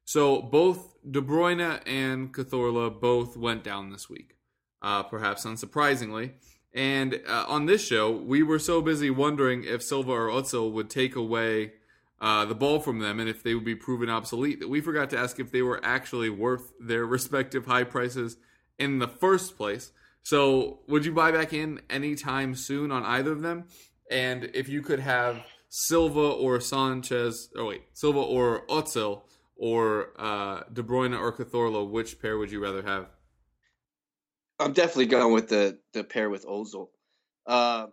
So 0.07 0.41
both 0.41 0.95
De 1.09 1.21
Bruyne 1.21 1.81
and 1.85 2.33
Cazorla 2.33 3.01
both 3.01 3.37
went 3.37 3.65
down 3.65 3.91
this 3.91 4.09
week, 4.09 4.37
uh, 4.81 5.03
perhaps 5.03 5.45
unsurprisingly. 5.45 6.35
And 6.73 7.21
uh, 7.27 7.45
on 7.49 7.67
this 7.67 7.85
show, 7.85 8.13
we 8.13 8.45
were 8.45 8.61
so 8.61 8.81
busy 8.81 9.11
wondering 9.11 9.65
if 9.65 9.83
Silva 9.83 10.13
or 10.13 10.29
Ozil 10.29 10.71
would 10.71 10.91
take 10.91 11.17
away 11.17 11.73
uh, 12.21 12.45
the 12.45 12.55
ball 12.55 12.79
from 12.79 13.01
them 13.01 13.19
and 13.19 13.29
if 13.29 13.43
they 13.43 13.55
would 13.55 13.65
be 13.65 13.75
proven 13.75 14.09
obsolete 14.09 14.61
that 14.61 14.69
we 14.69 14.81
forgot 14.81 15.11
to 15.11 15.19
ask 15.19 15.41
if 15.41 15.51
they 15.51 15.61
were 15.61 15.85
actually 15.85 16.31
worth 16.31 16.73
their 16.79 17.05
respective 17.17 17.67
high 17.67 17.85
prices 17.85 18.37
in 18.79 19.01
the 19.01 19.09
first 19.09 19.57
place. 19.57 19.91
So, 20.23 20.81
would 20.87 21.05
you 21.05 21.13
buy 21.13 21.33
back 21.33 21.53
in 21.53 21.81
anytime 21.91 22.55
soon 22.55 22.93
on 22.93 23.05
either 23.05 23.33
of 23.33 23.43
them? 23.43 23.65
And 24.09 24.51
if 24.55 24.69
you 24.69 24.83
could 24.83 25.01
have 25.01 25.43
Silva 25.69 26.21
or 26.21 26.61
Sanchez, 26.61 27.49
oh 27.57 27.67
wait, 27.67 27.83
Silva 27.93 28.21
or 28.21 28.65
Ozil 28.67 29.23
or 29.57 30.13
uh, 30.19 30.63
De 30.73 30.83
Bruyne 30.83 31.19
or 31.19 31.33
Cazorla, 31.33 31.89
which 31.89 32.21
pair 32.21 32.39
would 32.39 32.51
you 32.51 32.63
rather 32.63 32.83
have? 32.83 33.09
I'm 34.59 34.73
definitely 34.73 35.07
going 35.07 35.33
with 35.33 35.49
the 35.49 35.79
the 35.93 36.05
pair 36.05 36.31
with 36.31 36.47
Ozil. 36.47 36.89
Uh, 37.47 37.89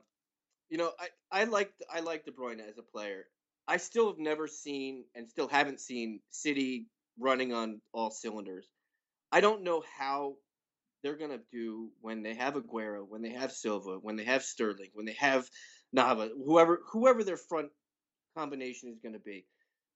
you 0.70 0.78
know, 0.78 0.92
I 1.00 1.42
I 1.42 1.44
like 1.46 1.72
I 1.94 2.00
like 2.02 2.26
De 2.26 2.32
Bruyne 2.32 2.60
as 2.60 2.78
a 2.78 2.84
player. 2.84 3.26
I 3.68 3.78
still 3.78 4.08
have 4.08 4.20
never 4.20 4.48
seen 4.48 5.06
and 5.16 5.30
still 5.30 5.48
haven't 5.48 5.80
seen 5.80 6.20
City 6.30 6.88
running 7.18 7.54
on 7.54 7.82
all 7.94 8.12
cylinders. 8.12 8.68
I 9.32 9.42
don't 9.42 9.64
know 9.64 9.84
how 9.98 10.36
they're 11.02 11.18
gonna 11.18 11.40
do 11.52 11.90
when 12.02 12.24
they 12.24 12.34
have 12.34 12.56
Aguero, 12.56 13.06
when 13.08 13.22
they 13.22 13.32
have 13.32 13.52
Silva, 13.52 13.98
when 14.02 14.16
they 14.16 14.24
have 14.24 14.44
Sterling, 14.44 14.90
when 14.94 15.06
they 15.06 15.18
have 15.20 15.50
Nava, 15.96 16.30
whoever 16.46 16.82
whoever 16.92 17.24
their 17.24 17.38
front 17.38 17.70
combination 18.38 18.90
is 18.90 19.00
gonna 19.00 19.20
be. 19.20 19.46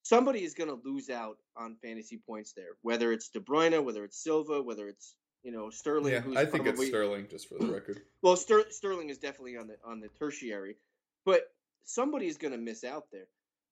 Somebody 0.08 0.46
is 0.46 0.54
gonna 0.54 0.78
lose 0.86 1.10
out 1.10 1.38
on 1.58 1.76
fantasy 1.84 2.18
points 2.18 2.54
there, 2.54 2.78
whether 2.82 3.12
it's 3.12 3.28
De 3.28 3.42
Bruyne, 3.42 3.84
whether 3.84 4.06
it's 4.06 4.24
Silva, 4.24 4.62
whether 4.62 4.88
it's 4.88 5.16
you 5.44 5.52
know 5.52 5.70
Sterling. 5.70 6.14
Yeah, 6.14 6.40
I 6.40 6.46
think 6.46 6.64
probably, 6.64 6.86
it's 6.86 6.88
Sterling, 6.88 7.28
just 7.30 7.50
for 7.50 7.58
the 7.60 7.68
record. 7.68 8.00
Well, 8.22 8.38
Ster- 8.38 8.72
Sterling 8.72 9.10
is 9.10 9.18
definitely 9.18 9.58
on 9.58 9.68
the 9.68 9.76
on 9.86 10.00
the 10.00 10.08
tertiary, 10.08 10.78
but 11.26 11.42
somebody 11.84 12.28
is 12.28 12.38
gonna 12.38 12.58
miss 12.58 12.86
out 12.86 13.12
there. 13.12 13.28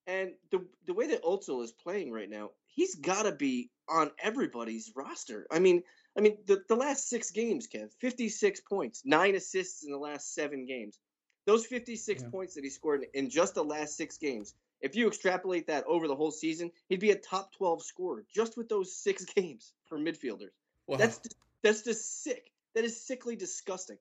And 0.07 0.33
the 0.51 0.65
the 0.85 0.93
way 0.93 1.07
that 1.07 1.23
Ozil 1.23 1.63
is 1.63 1.71
playing 1.71 2.11
right 2.11 2.29
now, 2.29 2.49
he's 2.67 2.95
got 2.95 3.23
to 3.23 3.31
be 3.31 3.71
on 3.87 4.11
everybody's 4.21 4.91
roster. 4.93 5.47
I 5.49 5.59
mean, 5.59 5.83
I 6.17 6.21
mean, 6.21 6.37
the, 6.47 6.61
the 6.67 6.75
last 6.75 7.07
six 7.07 7.31
games, 7.31 7.65
Kev, 7.73 7.91
56 8.01 8.59
points, 8.59 9.03
nine 9.05 9.35
assists 9.35 9.85
in 9.85 9.91
the 9.91 9.97
last 9.97 10.33
seven 10.33 10.65
games. 10.65 10.99
Those 11.45 11.65
56 11.65 12.23
yeah. 12.23 12.29
points 12.29 12.55
that 12.55 12.65
he 12.65 12.69
scored 12.69 13.05
in, 13.13 13.25
in 13.25 13.29
just 13.29 13.55
the 13.55 13.63
last 13.63 13.95
six 13.95 14.17
games, 14.17 14.53
if 14.82 14.96
you 14.96 15.08
extrapolate 15.08 15.67
that 15.67 15.86
over 15.86 16.08
the 16.08 16.15
whole 16.15 16.32
season, 16.32 16.72
he'd 16.89 17.00
be 17.00 17.12
a 17.12 17.15
top 17.15 17.53
12 17.55 17.84
scorer 17.84 18.24
just 18.34 18.58
with 18.58 18.70
those 18.70 18.96
six 18.96 19.25
games 19.36 19.74
for 19.88 19.98
midfielders. 19.98 20.51
Wow. 20.88 20.98
That's 20.98 21.17
just, 21.17 21.36
that's 21.63 21.82
just 21.82 22.24
sick. 22.24 22.51
That 22.75 22.84
is 22.84 23.01
sickly 23.01 23.36
disgusting. 23.36 23.98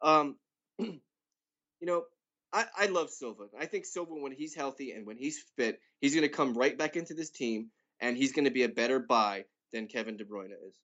Um, 0.00 0.36
you 0.78 1.00
know, 1.82 2.04
I, 2.52 2.66
I 2.78 2.86
love 2.86 3.10
Silva. 3.10 3.44
I 3.58 3.66
think 3.66 3.84
Silva, 3.84 4.14
when 4.14 4.32
he's 4.32 4.54
healthy 4.54 4.92
and 4.92 5.06
when 5.06 5.16
he's 5.16 5.44
fit, 5.56 5.80
he's 6.00 6.14
going 6.14 6.22
to 6.22 6.28
come 6.28 6.54
right 6.54 6.78
back 6.78 6.96
into 6.96 7.12
this 7.12 7.30
team, 7.30 7.70
and 8.00 8.16
he's 8.16 8.32
going 8.32 8.44
to 8.44 8.50
be 8.50 8.62
a 8.62 8.68
better 8.68 9.00
buy 9.00 9.44
than 9.72 9.88
Kevin 9.88 10.16
De 10.16 10.24
Bruyne 10.24 10.52
is. 10.66 10.74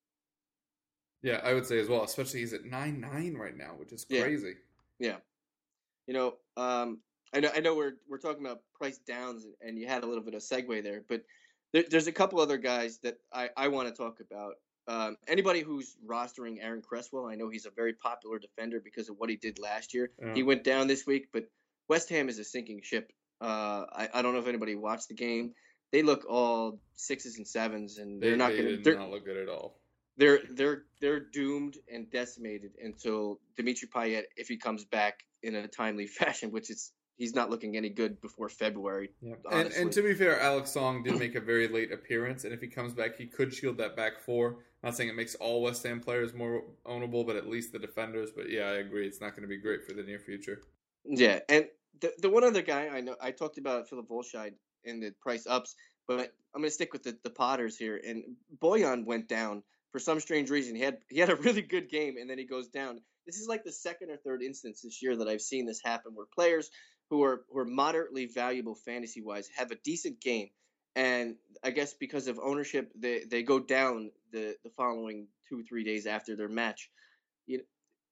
Yeah, 1.22 1.40
I 1.44 1.54
would 1.54 1.66
say 1.66 1.78
as 1.78 1.88
well. 1.88 2.02
Especially 2.02 2.40
he's 2.40 2.52
at 2.52 2.64
nine 2.64 3.00
nine 3.00 3.34
right 3.34 3.56
now, 3.56 3.74
which 3.76 3.92
is 3.92 4.04
crazy. 4.04 4.54
Yeah, 4.98 5.08
yeah. 5.08 5.16
you 6.06 6.14
know, 6.14 6.34
um, 6.56 6.98
I 7.34 7.40
know 7.40 7.50
I 7.54 7.60
know 7.60 7.74
we're 7.74 7.94
we're 8.08 8.18
talking 8.18 8.44
about 8.44 8.60
price 8.74 8.98
downs, 8.98 9.46
and 9.60 9.78
you 9.78 9.86
had 9.86 10.02
a 10.02 10.06
little 10.06 10.24
bit 10.24 10.34
of 10.34 10.42
segue 10.42 10.82
there, 10.82 11.02
but 11.08 11.22
there, 11.72 11.84
there's 11.88 12.06
a 12.06 12.12
couple 12.12 12.40
other 12.40 12.58
guys 12.58 12.98
that 13.02 13.18
I 13.32 13.50
I 13.56 13.68
want 13.68 13.88
to 13.88 13.94
talk 13.94 14.18
about. 14.20 14.54
Um, 14.88 15.16
anybody 15.28 15.60
who's 15.60 15.96
rostering 16.04 16.56
Aaron 16.60 16.82
Cresswell, 16.82 17.26
I 17.26 17.36
know 17.36 17.48
he's 17.48 17.66
a 17.66 17.70
very 17.70 17.92
popular 17.92 18.38
defender 18.38 18.80
because 18.82 19.08
of 19.08 19.16
what 19.18 19.30
he 19.30 19.36
did 19.36 19.58
last 19.58 19.94
year. 19.94 20.10
Yeah. 20.20 20.34
He 20.34 20.42
went 20.42 20.64
down 20.64 20.88
this 20.88 21.06
week, 21.06 21.28
but 21.32 21.44
West 21.88 22.08
Ham 22.08 22.28
is 22.28 22.38
a 22.40 22.44
sinking 22.44 22.80
ship. 22.82 23.12
Uh, 23.40 23.84
I, 23.92 24.08
I 24.14 24.22
don't 24.22 24.32
know 24.32 24.40
if 24.40 24.48
anybody 24.48 24.74
watched 24.74 25.08
the 25.08 25.14
game. 25.14 25.52
They 25.92 26.02
look 26.02 26.24
all 26.28 26.80
sixes 26.94 27.36
and 27.36 27.46
sevens, 27.46 27.98
and 27.98 28.20
they're 28.20 28.32
they, 28.32 28.36
not 28.36 28.52
going 28.52 28.82
to. 28.82 28.94
not 28.96 29.10
look 29.10 29.24
good 29.24 29.36
at 29.36 29.48
all 29.48 29.80
they're 30.20 30.40
they're 30.50 30.82
they're 31.00 31.20
doomed 31.20 31.78
and 31.92 32.10
decimated 32.10 32.72
until 32.82 33.40
Dimitri 33.56 33.88
Payet, 33.88 34.24
if 34.36 34.48
he 34.48 34.58
comes 34.58 34.84
back 34.84 35.20
in 35.42 35.54
a 35.54 35.66
timely 35.66 36.06
fashion, 36.20 36.52
which 36.52 36.70
is 36.70 36.92
he's 37.20 37.34
not 37.34 37.50
looking 37.50 37.76
any 37.76 37.90
good 37.90 38.18
before 38.22 38.48
February. 38.48 39.10
Yeah. 39.20 39.34
And, 39.52 39.70
and, 39.72 39.92
to 39.92 40.02
be 40.02 40.14
fair, 40.14 40.40
Alex 40.40 40.70
Song 40.70 41.02
did 41.02 41.18
make 41.18 41.34
a 41.34 41.40
very 41.40 41.68
late 41.68 41.92
appearance, 41.92 42.44
and 42.44 42.54
if 42.54 42.62
he 42.62 42.66
comes 42.66 42.94
back, 42.94 43.16
he 43.16 43.26
could 43.26 43.52
shield 43.52 43.76
that 43.76 43.94
back 43.94 44.18
four. 44.18 44.48
I'm 44.82 44.88
not 44.88 44.96
saying 44.96 45.10
it 45.10 45.14
makes 45.14 45.34
all 45.34 45.60
West 45.60 45.82
Ham 45.82 46.00
players 46.00 46.32
more 46.32 46.64
ownable, 46.86 47.26
but 47.26 47.36
at 47.36 47.46
least 47.46 47.72
the 47.72 47.78
defenders. 47.78 48.30
But 48.34 48.50
yeah, 48.50 48.62
I 48.62 48.76
agree, 48.76 49.06
it's 49.06 49.20
not 49.20 49.32
going 49.32 49.42
to 49.42 49.48
be 49.48 49.58
great 49.58 49.84
for 49.84 49.92
the 49.92 50.02
near 50.02 50.18
future. 50.18 50.62
Yeah, 51.04 51.40
and 51.50 51.66
the 52.00 52.12
the 52.18 52.30
one 52.30 52.42
other 52.42 52.62
guy 52.62 52.88
I 52.88 53.00
know 53.02 53.16
I 53.20 53.30
talked 53.30 53.58
about 53.58 53.88
Philip 53.88 54.08
Wollscheid 54.08 54.54
in 54.84 55.00
the 55.00 55.12
price 55.20 55.46
ups, 55.46 55.76
but 56.08 56.32
I'm 56.54 56.62
going 56.62 56.70
to 56.70 56.74
stick 56.74 56.94
with 56.94 57.02
the, 57.02 57.16
the 57.22 57.30
Potters 57.30 57.76
here. 57.76 58.00
And 58.04 58.24
Bojan 58.62 59.04
went 59.04 59.28
down 59.28 59.62
for 59.92 59.98
some 59.98 60.20
strange 60.20 60.50
reason 60.50 60.74
he 60.74 60.82
had 60.82 60.98
he 61.08 61.18
had 61.18 61.30
a 61.30 61.36
really 61.36 61.62
good 61.62 61.90
game 61.90 62.16
and 62.18 62.30
then 62.30 62.38
he 62.38 62.46
goes 62.46 62.68
down. 62.68 63.00
This 63.26 63.36
is 63.36 63.48
like 63.48 63.64
the 63.64 63.72
second 63.72 64.10
or 64.10 64.16
third 64.16 64.42
instance 64.42 64.80
this 64.82 65.02
year 65.02 65.16
that 65.16 65.28
I've 65.28 65.42
seen 65.42 65.66
this 65.66 65.80
happen 65.84 66.12
where 66.14 66.26
players 66.26 66.70
who 67.10 67.22
are 67.22 67.42
who 67.50 67.58
are 67.58 67.64
moderately 67.64 68.26
valuable 68.26 68.74
fantasy 68.74 69.20
wise 69.20 69.48
have 69.56 69.70
a 69.70 69.76
decent 69.76 70.20
game 70.20 70.48
and 70.96 71.36
I 71.62 71.70
guess 71.70 71.94
because 71.94 72.26
of 72.28 72.38
ownership 72.38 72.90
they 72.96 73.24
they 73.30 73.42
go 73.42 73.58
down 73.58 74.10
the 74.32 74.56
the 74.64 74.70
following 74.70 75.28
2 75.48 75.62
3 75.62 75.84
days 75.84 76.06
after 76.06 76.36
their 76.36 76.48
match. 76.48 76.90
You 77.46 77.62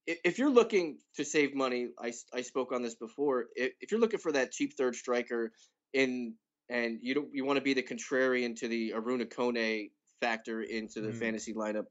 if 0.07 0.39
you're 0.39 0.51
looking 0.51 0.99
to 1.17 1.25
save 1.25 1.55
money, 1.55 1.89
I, 1.99 2.13
I 2.33 2.41
spoke 2.41 2.73
on 2.73 2.83
this 2.83 2.95
before. 2.95 3.47
If 3.55 3.91
you're 3.91 4.01
looking 4.01 4.21
for 4.21 4.33
that 4.33 4.53
cheap 4.53 4.75
third 4.75 4.97
striker 4.97 5.53
in 5.93 6.35
and 6.71 6.99
you 7.03 7.15
don't 7.15 7.29
you 7.33 7.45
want 7.45 7.59
to 7.59 7.63
be 7.63 7.75
the 7.75 7.83
contrarian 7.83 8.57
to 8.61 8.69
the 8.69 8.93
Arouna 8.97 9.27
Koné 9.31 9.91
factor 10.21 10.63
into 10.63 11.01
the 11.01 11.11
mm. 11.11 11.19
fantasy 11.19 11.55
lineup. 11.55 11.85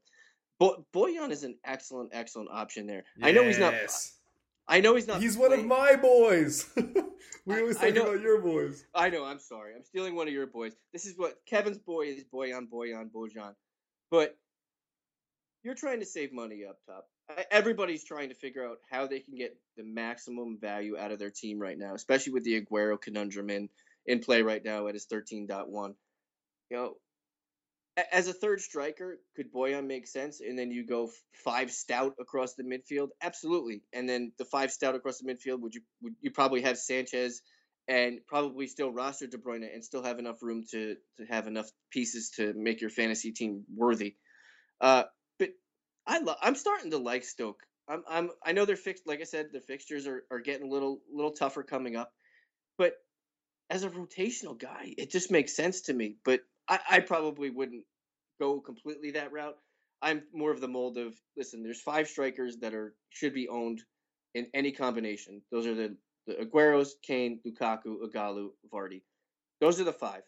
Bo- 0.58 0.84
Bojan 0.92 1.30
is 1.30 1.44
an 1.44 1.56
excellent, 1.64 2.10
excellent 2.12 2.48
option 2.52 2.86
there. 2.86 3.04
Yes. 3.16 3.28
I 3.28 3.30
know 3.30 3.44
he's 3.44 3.58
not. 3.58 3.74
I 4.68 4.80
know 4.80 4.94
he's 4.94 5.06
not. 5.06 5.20
He's 5.20 5.36
playing. 5.36 5.50
one 5.50 5.60
of 5.60 5.66
my 5.66 5.96
boys. 5.96 6.68
we 7.46 7.60
always 7.60 7.78
talk 7.78 7.90
about 7.90 8.20
your 8.20 8.40
boys. 8.40 8.84
I 8.94 9.08
know. 9.08 9.24
I'm 9.24 9.38
sorry. 9.38 9.74
I'm 9.74 9.84
stealing 9.84 10.14
one 10.14 10.28
of 10.28 10.34
your 10.34 10.46
boys. 10.46 10.74
This 10.92 11.06
is 11.06 11.16
what 11.16 11.38
Kevin's 11.46 11.78
boy 11.78 12.08
is. 12.08 12.24
Boyan, 12.24 12.68
Boyan, 12.68 13.10
Bojan. 13.10 13.54
But 14.10 14.36
you're 15.62 15.74
trying 15.74 16.00
to 16.00 16.06
save 16.06 16.32
money 16.32 16.64
up 16.68 16.78
top. 16.86 17.08
Everybody's 17.50 18.04
trying 18.04 18.28
to 18.28 18.34
figure 18.34 18.66
out 18.66 18.78
how 18.90 19.06
they 19.06 19.20
can 19.20 19.34
get 19.34 19.56
the 19.76 19.84
maximum 19.84 20.58
value 20.60 20.98
out 20.98 21.12
of 21.12 21.18
their 21.18 21.30
team 21.30 21.58
right 21.58 21.78
now, 21.78 21.94
especially 21.94 22.32
with 22.32 22.44
the 22.44 22.60
Aguero 22.60 23.00
conundrum 23.00 23.50
in 23.50 23.68
in 24.06 24.20
play 24.20 24.42
right 24.42 24.64
now 24.64 24.86
at 24.86 24.94
his 24.94 25.06
13.1. 25.06 25.94
You 26.70 26.76
know, 26.76 26.94
as 28.12 28.28
a 28.28 28.32
third 28.32 28.60
striker, 28.60 29.18
could 29.36 29.52
Boyan 29.52 29.86
make 29.86 30.06
sense? 30.06 30.40
And 30.40 30.58
then 30.58 30.70
you 30.70 30.86
go 30.86 31.10
five 31.32 31.70
stout 31.70 32.14
across 32.20 32.54
the 32.54 32.62
midfield, 32.62 33.08
absolutely. 33.22 33.82
And 33.92 34.08
then 34.08 34.32
the 34.38 34.44
five 34.44 34.70
stout 34.70 34.94
across 34.94 35.18
the 35.18 35.32
midfield, 35.32 35.60
would 35.60 35.74
you 35.74 35.82
would 36.02 36.14
you 36.20 36.30
probably 36.30 36.62
have 36.62 36.78
Sanchez 36.78 37.42
and 37.88 38.20
probably 38.26 38.66
still 38.66 38.92
roster 38.92 39.26
De 39.26 39.38
Bruyne 39.38 39.72
and 39.72 39.84
still 39.84 40.02
have 40.02 40.18
enough 40.18 40.42
room 40.42 40.64
to 40.70 40.96
to 41.16 41.24
have 41.26 41.46
enough 41.46 41.70
pieces 41.90 42.30
to 42.36 42.52
make 42.54 42.80
your 42.80 42.90
fantasy 42.90 43.32
team 43.32 43.64
worthy. 43.74 44.16
Uh, 44.80 45.04
but 45.38 45.50
I 46.06 46.18
lo- 46.20 46.36
I'm 46.40 46.54
starting 46.54 46.90
to 46.92 46.98
like 46.98 47.24
Stoke. 47.24 47.62
I'm 47.88 48.04
I'm 48.08 48.30
I 48.44 48.52
know 48.52 48.64
they're 48.64 48.76
fixed. 48.76 49.06
Like 49.06 49.20
I 49.20 49.24
said, 49.24 49.48
the 49.52 49.60
fixtures 49.60 50.06
are 50.06 50.24
are 50.30 50.40
getting 50.40 50.66
a 50.68 50.70
little 50.70 51.00
little 51.10 51.32
tougher 51.32 51.62
coming 51.62 51.96
up, 51.96 52.12
but 52.76 52.94
as 53.70 53.84
a 53.84 53.90
rotational 53.90 54.58
guy, 54.58 54.94
it 54.96 55.10
just 55.10 55.30
makes 55.30 55.54
sense 55.54 55.82
to 55.82 55.94
me. 55.94 56.16
But 56.24 56.40
I, 56.68 56.78
I 56.90 57.00
probably 57.00 57.50
wouldn't 57.50 57.84
go 58.40 58.60
completely 58.60 59.12
that 59.12 59.32
route. 59.32 59.56
I'm 60.00 60.22
more 60.32 60.50
of 60.50 60.60
the 60.60 60.68
mold 60.68 60.96
of 60.98 61.14
listen. 61.36 61.62
There's 61.62 61.80
five 61.80 62.08
strikers 62.08 62.58
that 62.58 62.74
are 62.74 62.94
should 63.10 63.34
be 63.34 63.48
owned 63.48 63.82
in 64.34 64.46
any 64.54 64.72
combination. 64.72 65.42
Those 65.50 65.66
are 65.66 65.74
the 65.74 65.96
the 66.26 66.34
Agueros, 66.34 66.90
Kane, 67.02 67.40
Lukaku, 67.46 67.96
Ighalo, 68.06 68.50
Vardy. 68.72 69.02
Those 69.60 69.80
are 69.80 69.84
the 69.84 69.92
five. 69.92 70.22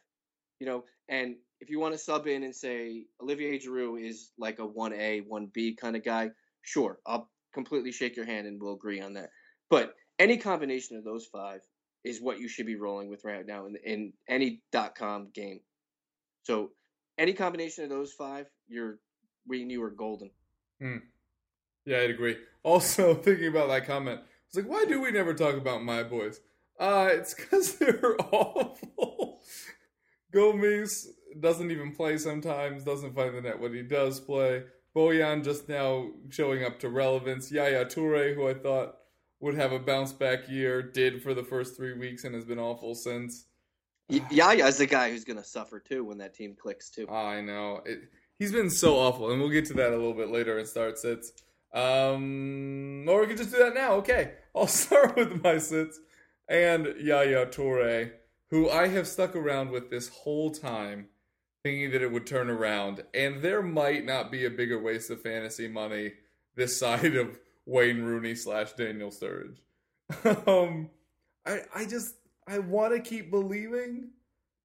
You 0.58 0.66
know, 0.66 0.84
and 1.08 1.36
if 1.60 1.70
you 1.70 1.78
want 1.78 1.94
to 1.94 1.98
sub 1.98 2.26
in 2.26 2.42
and 2.42 2.54
say 2.54 3.04
Olivier 3.22 3.58
Giroud 3.58 4.02
is 4.02 4.32
like 4.38 4.58
a 4.58 4.66
one 4.66 4.92
A, 4.92 5.20
one 5.20 5.50
B 5.52 5.74
kind 5.74 5.96
of 5.96 6.04
guy, 6.04 6.30
sure, 6.62 6.98
I'll 7.06 7.30
completely 7.54 7.92
shake 7.92 8.16
your 8.16 8.26
hand 8.26 8.46
and 8.46 8.60
we'll 8.60 8.74
agree 8.74 9.00
on 9.00 9.14
that. 9.14 9.30
But 9.70 9.94
any 10.18 10.36
combination 10.36 10.96
of 10.96 11.04
those 11.04 11.26
five 11.32 11.60
is 12.04 12.20
what 12.20 12.40
you 12.40 12.48
should 12.48 12.66
be 12.66 12.76
rolling 12.76 13.08
with 13.08 13.24
right 13.24 13.46
now 13.46 13.66
in, 13.66 13.76
in 13.84 14.12
any 14.28 14.62
dot 14.72 14.94
com 14.94 15.30
game. 15.34 15.60
So 16.50 16.70
any 17.16 17.32
combination 17.32 17.84
of 17.84 17.90
those 17.90 18.12
five, 18.12 18.46
you're 18.66 18.98
we 19.46 19.64
knew 19.64 19.84
are 19.84 19.90
golden. 19.90 20.30
Hmm. 20.80 20.96
Yeah, 21.86 21.98
I'd 21.98 22.10
agree. 22.10 22.36
Also, 22.62 23.14
thinking 23.14 23.46
about 23.46 23.68
that 23.68 23.86
comment, 23.86 24.20
it's 24.46 24.54
like, 24.54 24.68
why 24.68 24.84
do 24.84 25.00
we 25.00 25.10
never 25.10 25.32
talk 25.32 25.54
about 25.54 25.82
my 25.82 26.02
boys? 26.02 26.40
Uh, 26.78 27.08
it's 27.10 27.32
because 27.40 27.76
they're 27.76 28.16
awful. 28.20 29.40
Gomez 30.30 31.08
doesn't 31.40 31.70
even 31.70 31.94
play 31.94 32.18
sometimes, 32.18 32.84
doesn't 32.84 33.14
find 33.14 33.34
the 33.34 33.40
net 33.40 33.58
when 33.58 33.72
he 33.72 33.80
does 33.80 34.20
play. 34.20 34.64
Bojan 34.94 35.42
just 35.42 35.70
now 35.70 36.10
showing 36.28 36.64
up 36.64 36.78
to 36.80 36.90
relevance. 36.90 37.50
Yaya 37.50 37.86
Toure, 37.86 38.34
who 38.34 38.46
I 38.46 38.52
thought 38.52 38.96
would 39.40 39.54
have 39.54 39.72
a 39.72 39.78
bounce 39.78 40.12
back 40.12 40.50
year, 40.50 40.82
did 40.82 41.22
for 41.22 41.32
the 41.32 41.44
first 41.44 41.78
three 41.78 41.96
weeks 41.96 42.24
and 42.24 42.34
has 42.34 42.44
been 42.44 42.58
awful 42.58 42.94
since. 42.94 43.46
Y- 44.10 44.66
is 44.66 44.78
the 44.78 44.86
guy 44.86 45.10
who's 45.10 45.24
going 45.24 45.36
to 45.36 45.44
suffer 45.44 45.78
too 45.78 46.04
when 46.04 46.18
that 46.18 46.34
team 46.34 46.56
clicks 46.60 46.90
too. 46.90 47.08
I 47.08 47.40
know. 47.40 47.82
It, 47.84 48.00
he's 48.38 48.52
been 48.52 48.70
so 48.70 48.96
awful, 48.96 49.30
and 49.30 49.40
we'll 49.40 49.50
get 49.50 49.66
to 49.66 49.74
that 49.74 49.88
a 49.88 49.96
little 49.96 50.14
bit 50.14 50.30
later 50.30 50.58
in 50.58 50.66
start 50.66 50.98
sits. 50.98 51.32
Um, 51.72 53.06
or 53.08 53.20
we 53.20 53.28
can 53.28 53.36
just 53.36 53.52
do 53.52 53.58
that 53.58 53.74
now. 53.74 53.92
Okay, 53.94 54.32
I'll 54.56 54.66
start 54.66 55.16
with 55.16 55.42
my 55.42 55.58
sits 55.58 56.00
and 56.50 56.96
Yaya 56.98 57.46
Toure, 57.46 58.10
who 58.50 58.68
I 58.68 58.88
have 58.88 59.06
stuck 59.06 59.36
around 59.36 59.70
with 59.70 59.88
this 59.88 60.08
whole 60.08 60.50
time, 60.50 61.06
thinking 61.62 61.92
that 61.92 62.02
it 62.02 62.10
would 62.10 62.26
turn 62.26 62.50
around, 62.50 63.04
and 63.14 63.40
there 63.40 63.62
might 63.62 64.04
not 64.04 64.32
be 64.32 64.44
a 64.44 64.50
bigger 64.50 64.82
waste 64.82 65.10
of 65.10 65.22
fantasy 65.22 65.68
money 65.68 66.14
this 66.56 66.76
side 66.80 67.14
of 67.14 67.38
Wayne 67.64 68.02
Rooney 68.02 68.34
slash 68.34 68.72
Daniel 68.72 69.10
Sturridge. 69.10 69.58
um, 70.48 70.90
I 71.46 71.60
I 71.72 71.84
just 71.84 72.16
I 72.50 72.58
want 72.58 72.92
to 72.92 73.00
keep 73.00 73.30
believing, 73.30 74.10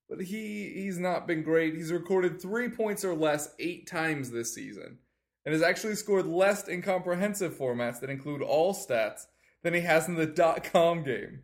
but 0.09 0.19
he 0.19 0.71
he's 0.73 0.97
not 0.97 1.27
been 1.27 1.43
great. 1.43 1.75
He's 1.75 1.91
recorded 1.91 2.41
three 2.41 2.67
points 2.67 3.05
or 3.05 3.13
less 3.13 3.53
eight 3.59 3.85
times 3.87 4.31
this 4.31 4.55
season, 4.55 4.97
and 5.45 5.53
has 5.53 5.61
actually 5.61 5.93
scored 5.93 6.25
less 6.25 6.67
in 6.67 6.81
comprehensive 6.81 7.53
formats 7.55 7.99
that 7.99 8.09
include 8.09 8.41
all 8.41 8.73
stats 8.73 9.27
than 9.61 9.75
he 9.75 9.81
has 9.81 10.07
in 10.07 10.15
the 10.15 10.25
dot 10.25 10.63
com 10.63 11.03
game, 11.03 11.43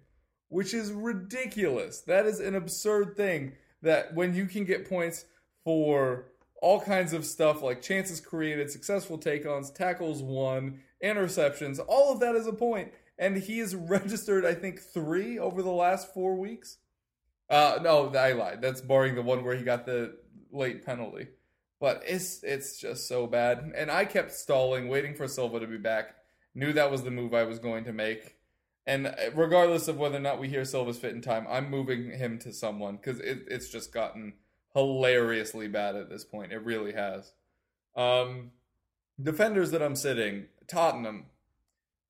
which 0.49 0.73
is 0.73 0.91
ridiculous. 0.91 2.01
That 2.01 2.25
is 2.25 2.39
an 2.39 2.55
absurd 2.55 3.15
thing. 3.15 3.53
That 3.83 4.15
when 4.15 4.33
you 4.33 4.47
can 4.47 4.65
get 4.65 4.89
points 4.89 5.25
for 5.63 6.25
all 6.61 6.81
kinds 6.81 7.13
of 7.13 7.25
stuff 7.25 7.61
like 7.61 7.81
chances 7.83 8.19
created, 8.19 8.71
successful 8.71 9.17
take 9.17 9.45
ons, 9.45 9.71
tackles 9.71 10.23
won, 10.23 10.79
interceptions, 11.03 11.79
all 11.87 12.11
of 12.11 12.19
that 12.19 12.35
is 12.35 12.47
a 12.47 12.53
point. 12.53 12.91
And 13.21 13.37
he 13.37 13.59
has 13.59 13.75
registered, 13.75 14.45
I 14.45 14.55
think, 14.55 14.81
three 14.81 15.37
over 15.37 15.61
the 15.61 15.69
last 15.69 16.11
four 16.11 16.35
weeks. 16.35 16.79
Uh, 17.47 17.77
no, 17.83 18.09
I 18.09 18.31
lied. 18.31 18.61
That's 18.61 18.81
barring 18.81 19.13
the 19.13 19.21
one 19.21 19.43
where 19.43 19.55
he 19.55 19.63
got 19.63 19.85
the 19.85 20.17
late 20.51 20.83
penalty. 20.83 21.27
But 21.79 22.01
it's 22.05 22.43
it's 22.43 22.79
just 22.79 23.07
so 23.07 23.27
bad. 23.27 23.71
And 23.75 23.91
I 23.91 24.05
kept 24.05 24.31
stalling, 24.31 24.87
waiting 24.87 25.13
for 25.13 25.27
Silva 25.27 25.59
to 25.59 25.67
be 25.67 25.77
back. 25.77 26.15
Knew 26.55 26.73
that 26.73 26.89
was 26.89 27.03
the 27.03 27.11
move 27.11 27.35
I 27.35 27.43
was 27.43 27.59
going 27.59 27.83
to 27.83 27.93
make. 27.93 28.37
And 28.87 29.15
regardless 29.35 29.87
of 29.87 29.97
whether 29.97 30.17
or 30.17 30.21
not 30.21 30.39
we 30.39 30.49
hear 30.49 30.65
Silva's 30.65 30.97
fit 30.97 31.13
in 31.13 31.21
time, 31.21 31.45
I'm 31.47 31.69
moving 31.69 32.09
him 32.11 32.39
to 32.39 32.51
someone 32.51 32.95
because 32.95 33.19
it, 33.19 33.43
it's 33.47 33.69
just 33.69 33.93
gotten 33.93 34.33
hilariously 34.73 35.67
bad 35.67 35.95
at 35.95 36.09
this 36.09 36.25
point. 36.25 36.51
It 36.51 36.65
really 36.65 36.93
has. 36.93 37.33
Um, 37.95 38.51
defenders 39.21 39.69
that 39.71 39.83
I'm 39.83 39.95
sitting, 39.95 40.47
Tottenham 40.67 41.27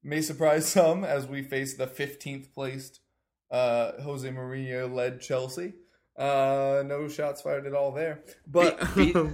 may 0.04 0.22
surprise 0.22 0.68
some 0.72 1.04
as 1.04 1.28
we 1.28 1.44
face 1.44 1.76
the 1.76 1.88
15th 1.88 2.54
placed 2.54 3.00
uh, 3.52 4.02
Jose 4.02 4.28
Mourinho 4.28 4.92
led 4.94 5.22
Chelsea. 5.22 5.74
Uh, 6.18 6.84
no 6.86 7.08
shots 7.08 7.42
fired 7.42 7.66
at 7.66 7.74
all 7.74 7.92
there. 7.92 8.24
But 8.48 8.96
be, 8.96 9.14
be, 9.14 9.30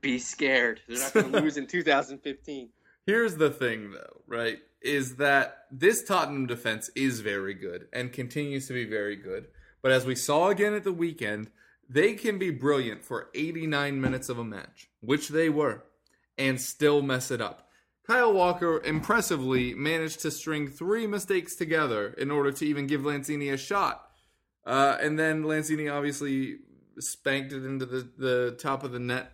be 0.00 0.18
scared. 0.18 0.80
They're 0.88 0.98
not 0.98 1.12
going 1.14 1.32
to 1.32 1.40
lose 1.40 1.56
in 1.56 1.66
2015. 1.66 2.68
Here's 3.06 3.36
the 3.36 3.50
thing, 3.50 3.92
though, 3.92 4.20
right? 4.26 4.58
Is 4.82 5.16
that 5.16 5.64
this 5.70 6.04
Tottenham 6.04 6.46
defense 6.46 6.90
is 6.94 7.20
very 7.20 7.54
good 7.54 7.88
and 7.92 8.12
continues 8.12 8.68
to 8.68 8.74
be 8.74 8.84
very 8.84 9.16
good. 9.16 9.48
But 9.82 9.92
as 9.92 10.04
we 10.04 10.14
saw 10.14 10.48
again 10.48 10.74
at 10.74 10.84
the 10.84 10.92
weekend, 10.92 11.50
they 11.88 12.14
can 12.14 12.38
be 12.38 12.50
brilliant 12.50 13.04
for 13.04 13.30
89 13.34 14.00
minutes 14.00 14.28
of 14.28 14.38
a 14.38 14.44
match, 14.44 14.90
which 15.00 15.28
they 15.28 15.48
were, 15.48 15.84
and 16.36 16.60
still 16.60 17.00
mess 17.00 17.30
it 17.30 17.40
up. 17.40 17.67
Kyle 18.08 18.32
Walker 18.32 18.80
impressively 18.82 19.74
managed 19.74 20.20
to 20.20 20.30
string 20.30 20.66
three 20.66 21.06
mistakes 21.06 21.54
together 21.54 22.14
in 22.16 22.30
order 22.30 22.50
to 22.50 22.64
even 22.64 22.86
give 22.86 23.02
Lanzini 23.02 23.52
a 23.52 23.58
shot. 23.58 24.08
Uh, 24.64 24.96
and 24.98 25.18
then 25.18 25.42
Lanzini 25.42 25.92
obviously 25.92 26.56
spanked 26.98 27.52
it 27.52 27.66
into 27.66 27.84
the, 27.84 28.08
the 28.16 28.56
top 28.58 28.82
of 28.82 28.92
the 28.92 28.98
net 28.98 29.32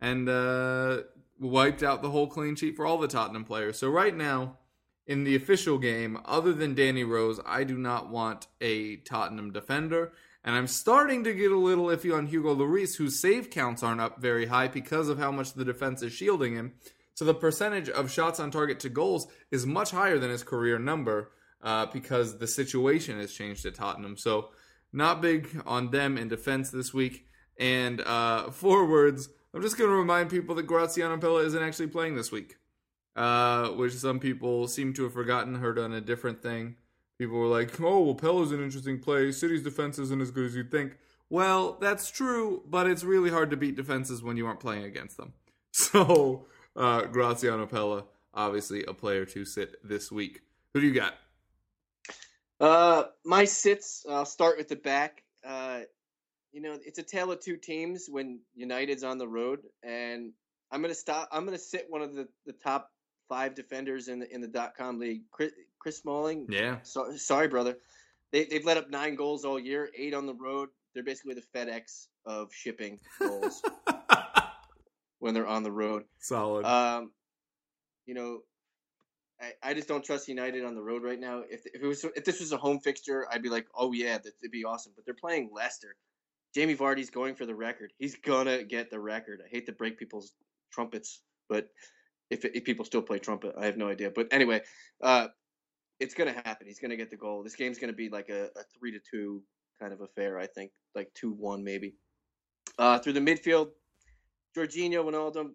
and 0.00 0.28
uh, 0.28 0.98
wiped 1.40 1.82
out 1.82 2.00
the 2.00 2.10
whole 2.10 2.28
clean 2.28 2.54
sheet 2.54 2.76
for 2.76 2.86
all 2.86 2.96
the 2.96 3.08
Tottenham 3.08 3.44
players. 3.44 3.76
So 3.76 3.88
right 3.90 4.16
now, 4.16 4.58
in 5.04 5.24
the 5.24 5.34
official 5.34 5.78
game, 5.78 6.16
other 6.24 6.52
than 6.52 6.76
Danny 6.76 7.02
Rose, 7.02 7.40
I 7.44 7.64
do 7.64 7.76
not 7.76 8.08
want 8.08 8.46
a 8.60 8.98
Tottenham 8.98 9.52
defender. 9.52 10.12
And 10.44 10.54
I'm 10.54 10.68
starting 10.68 11.24
to 11.24 11.34
get 11.34 11.50
a 11.50 11.56
little 11.56 11.86
iffy 11.86 12.16
on 12.16 12.28
Hugo 12.28 12.54
Lloris, 12.54 12.96
whose 12.96 13.18
save 13.18 13.50
counts 13.50 13.82
aren't 13.82 14.00
up 14.00 14.20
very 14.20 14.46
high 14.46 14.68
because 14.68 15.08
of 15.08 15.18
how 15.18 15.32
much 15.32 15.54
the 15.54 15.64
defense 15.64 16.02
is 16.02 16.12
shielding 16.12 16.54
him. 16.54 16.74
So 17.22 17.26
the 17.26 17.34
percentage 17.34 17.88
of 17.88 18.10
shots 18.10 18.40
on 18.40 18.50
target 18.50 18.80
to 18.80 18.88
goals 18.88 19.28
is 19.52 19.64
much 19.64 19.92
higher 19.92 20.18
than 20.18 20.28
his 20.28 20.42
career 20.42 20.76
number 20.76 21.30
uh, 21.62 21.86
because 21.86 22.38
the 22.38 22.48
situation 22.48 23.20
has 23.20 23.32
changed 23.32 23.64
at 23.64 23.76
Tottenham. 23.76 24.16
So 24.16 24.48
not 24.92 25.22
big 25.22 25.62
on 25.64 25.92
them 25.92 26.18
in 26.18 26.26
defense 26.26 26.70
this 26.70 26.92
week. 26.92 27.28
And 27.60 28.00
uh, 28.00 28.50
forwards, 28.50 29.28
I'm 29.54 29.62
just 29.62 29.78
going 29.78 29.88
to 29.88 29.94
remind 29.94 30.30
people 30.30 30.56
that 30.56 30.64
Graziano 30.64 31.16
Pellè 31.16 31.44
isn't 31.44 31.62
actually 31.62 31.86
playing 31.86 32.16
this 32.16 32.32
week, 32.32 32.56
uh, 33.14 33.68
which 33.68 33.92
some 33.92 34.18
people 34.18 34.66
seem 34.66 34.92
to 34.94 35.04
have 35.04 35.12
forgotten, 35.12 35.54
heard 35.54 35.78
on 35.78 35.92
a 35.92 36.00
different 36.00 36.42
thing. 36.42 36.74
People 37.18 37.38
were 37.38 37.46
like, 37.46 37.80
oh, 37.80 38.00
well, 38.00 38.16
Pellè's 38.16 38.50
an 38.50 38.60
interesting 38.60 38.98
play. 38.98 39.30
City's 39.30 39.62
defense 39.62 39.96
isn't 40.00 40.20
as 40.20 40.32
good 40.32 40.46
as 40.46 40.56
you'd 40.56 40.72
think. 40.72 40.96
Well, 41.30 41.78
that's 41.80 42.10
true, 42.10 42.64
but 42.68 42.88
it's 42.88 43.04
really 43.04 43.30
hard 43.30 43.50
to 43.50 43.56
beat 43.56 43.76
defenses 43.76 44.24
when 44.24 44.36
you 44.36 44.48
aren't 44.48 44.58
playing 44.58 44.82
against 44.82 45.18
them. 45.18 45.34
So, 45.74 46.48
uh, 46.76 47.02
Graziano 47.02 47.66
Pellè, 47.66 48.04
obviously 48.34 48.84
a 48.84 48.94
player 48.94 49.24
to 49.26 49.44
sit 49.44 49.76
this 49.86 50.10
week. 50.10 50.42
Who 50.74 50.80
do 50.80 50.86
you 50.86 50.94
got? 50.94 51.14
Uh, 52.60 53.04
my 53.24 53.44
sits. 53.44 54.06
I'll 54.08 54.24
start 54.24 54.56
with 54.56 54.68
the 54.68 54.76
back. 54.76 55.22
Uh, 55.44 55.80
you 56.52 56.60
know, 56.60 56.78
it's 56.84 56.98
a 56.98 57.02
tale 57.02 57.32
of 57.32 57.40
two 57.40 57.56
teams 57.56 58.06
when 58.08 58.40
United's 58.54 59.02
on 59.02 59.18
the 59.18 59.26
road, 59.26 59.60
and 59.82 60.32
I'm 60.70 60.80
gonna 60.80 60.94
stop. 60.94 61.28
I'm 61.32 61.44
gonna 61.44 61.58
sit 61.58 61.86
one 61.88 62.02
of 62.02 62.14
the, 62.14 62.28
the 62.46 62.52
top 62.52 62.90
five 63.28 63.54
defenders 63.54 64.08
in 64.08 64.18
the 64.20 64.32
in 64.32 64.40
the 64.40 64.48
dot 64.48 64.74
com 64.76 64.98
league. 64.98 65.22
Chris, 65.30 65.52
Chris 65.78 65.98
Smalling. 65.98 66.46
Yeah. 66.48 66.76
So, 66.82 67.16
sorry, 67.16 67.48
brother. 67.48 67.78
They 68.30 68.44
they've 68.44 68.64
let 68.64 68.76
up 68.76 68.90
nine 68.90 69.14
goals 69.14 69.44
all 69.44 69.58
year, 69.58 69.90
eight 69.96 70.14
on 70.14 70.26
the 70.26 70.34
road. 70.34 70.68
They're 70.94 71.02
basically 71.02 71.34
the 71.34 71.44
FedEx 71.58 72.06
of 72.26 72.52
shipping 72.52 73.00
goals 73.18 73.62
when 75.22 75.34
they're 75.34 75.46
on 75.46 75.62
the 75.62 75.70
road. 75.70 76.02
Solid. 76.18 76.66
Um, 76.66 77.12
you 78.06 78.14
know, 78.14 78.40
I, 79.40 79.70
I 79.70 79.72
just 79.72 79.86
don't 79.86 80.04
trust 80.04 80.26
United 80.26 80.64
on 80.64 80.74
the 80.74 80.82
road 80.82 81.04
right 81.04 81.18
now. 81.18 81.42
If, 81.48 81.64
if 81.64 81.80
it 81.80 81.86
was 81.86 82.04
if 82.16 82.24
this 82.24 82.40
was 82.40 82.50
a 82.50 82.56
home 82.56 82.80
fixture, 82.80 83.24
I'd 83.30 83.40
be 83.40 83.48
like, 83.48 83.68
oh 83.76 83.92
yeah, 83.92 84.18
that, 84.18 84.32
it'd 84.42 84.50
be 84.50 84.64
awesome. 84.64 84.92
But 84.96 85.04
they're 85.04 85.14
playing 85.14 85.50
Leicester. 85.54 85.94
Jamie 86.52 86.74
Vardy's 86.74 87.08
going 87.08 87.36
for 87.36 87.46
the 87.46 87.54
record. 87.54 87.92
He's 87.98 88.16
gonna 88.16 88.64
get 88.64 88.90
the 88.90 88.98
record. 88.98 89.40
I 89.46 89.48
hate 89.48 89.66
to 89.66 89.72
break 89.72 89.96
people's 89.96 90.32
trumpets, 90.72 91.20
but 91.48 91.68
if, 92.28 92.44
if 92.44 92.64
people 92.64 92.84
still 92.84 93.02
play 93.02 93.20
trumpet, 93.20 93.54
I 93.56 93.66
have 93.66 93.76
no 93.76 93.88
idea. 93.88 94.10
But 94.10 94.26
anyway, 94.32 94.62
uh, 95.00 95.28
it's 96.00 96.14
gonna 96.14 96.32
happen. 96.32 96.66
He's 96.66 96.80
gonna 96.80 96.96
get 96.96 97.10
the 97.10 97.16
goal. 97.16 97.44
This 97.44 97.54
game's 97.54 97.78
gonna 97.78 97.92
be 97.92 98.08
like 98.08 98.28
a, 98.28 98.46
a 98.46 98.64
three 98.76 98.90
to 98.90 98.98
two 99.08 99.40
kind 99.80 99.92
of 99.92 100.00
affair. 100.00 100.40
I 100.40 100.48
think 100.48 100.72
like 100.96 101.14
two 101.14 101.30
one 101.30 101.62
maybe. 101.62 101.94
Uh, 102.76 102.98
through 102.98 103.12
the 103.12 103.20
midfield, 103.20 103.68
Georginio, 104.56 105.04
Wijnaldum. 105.04 105.50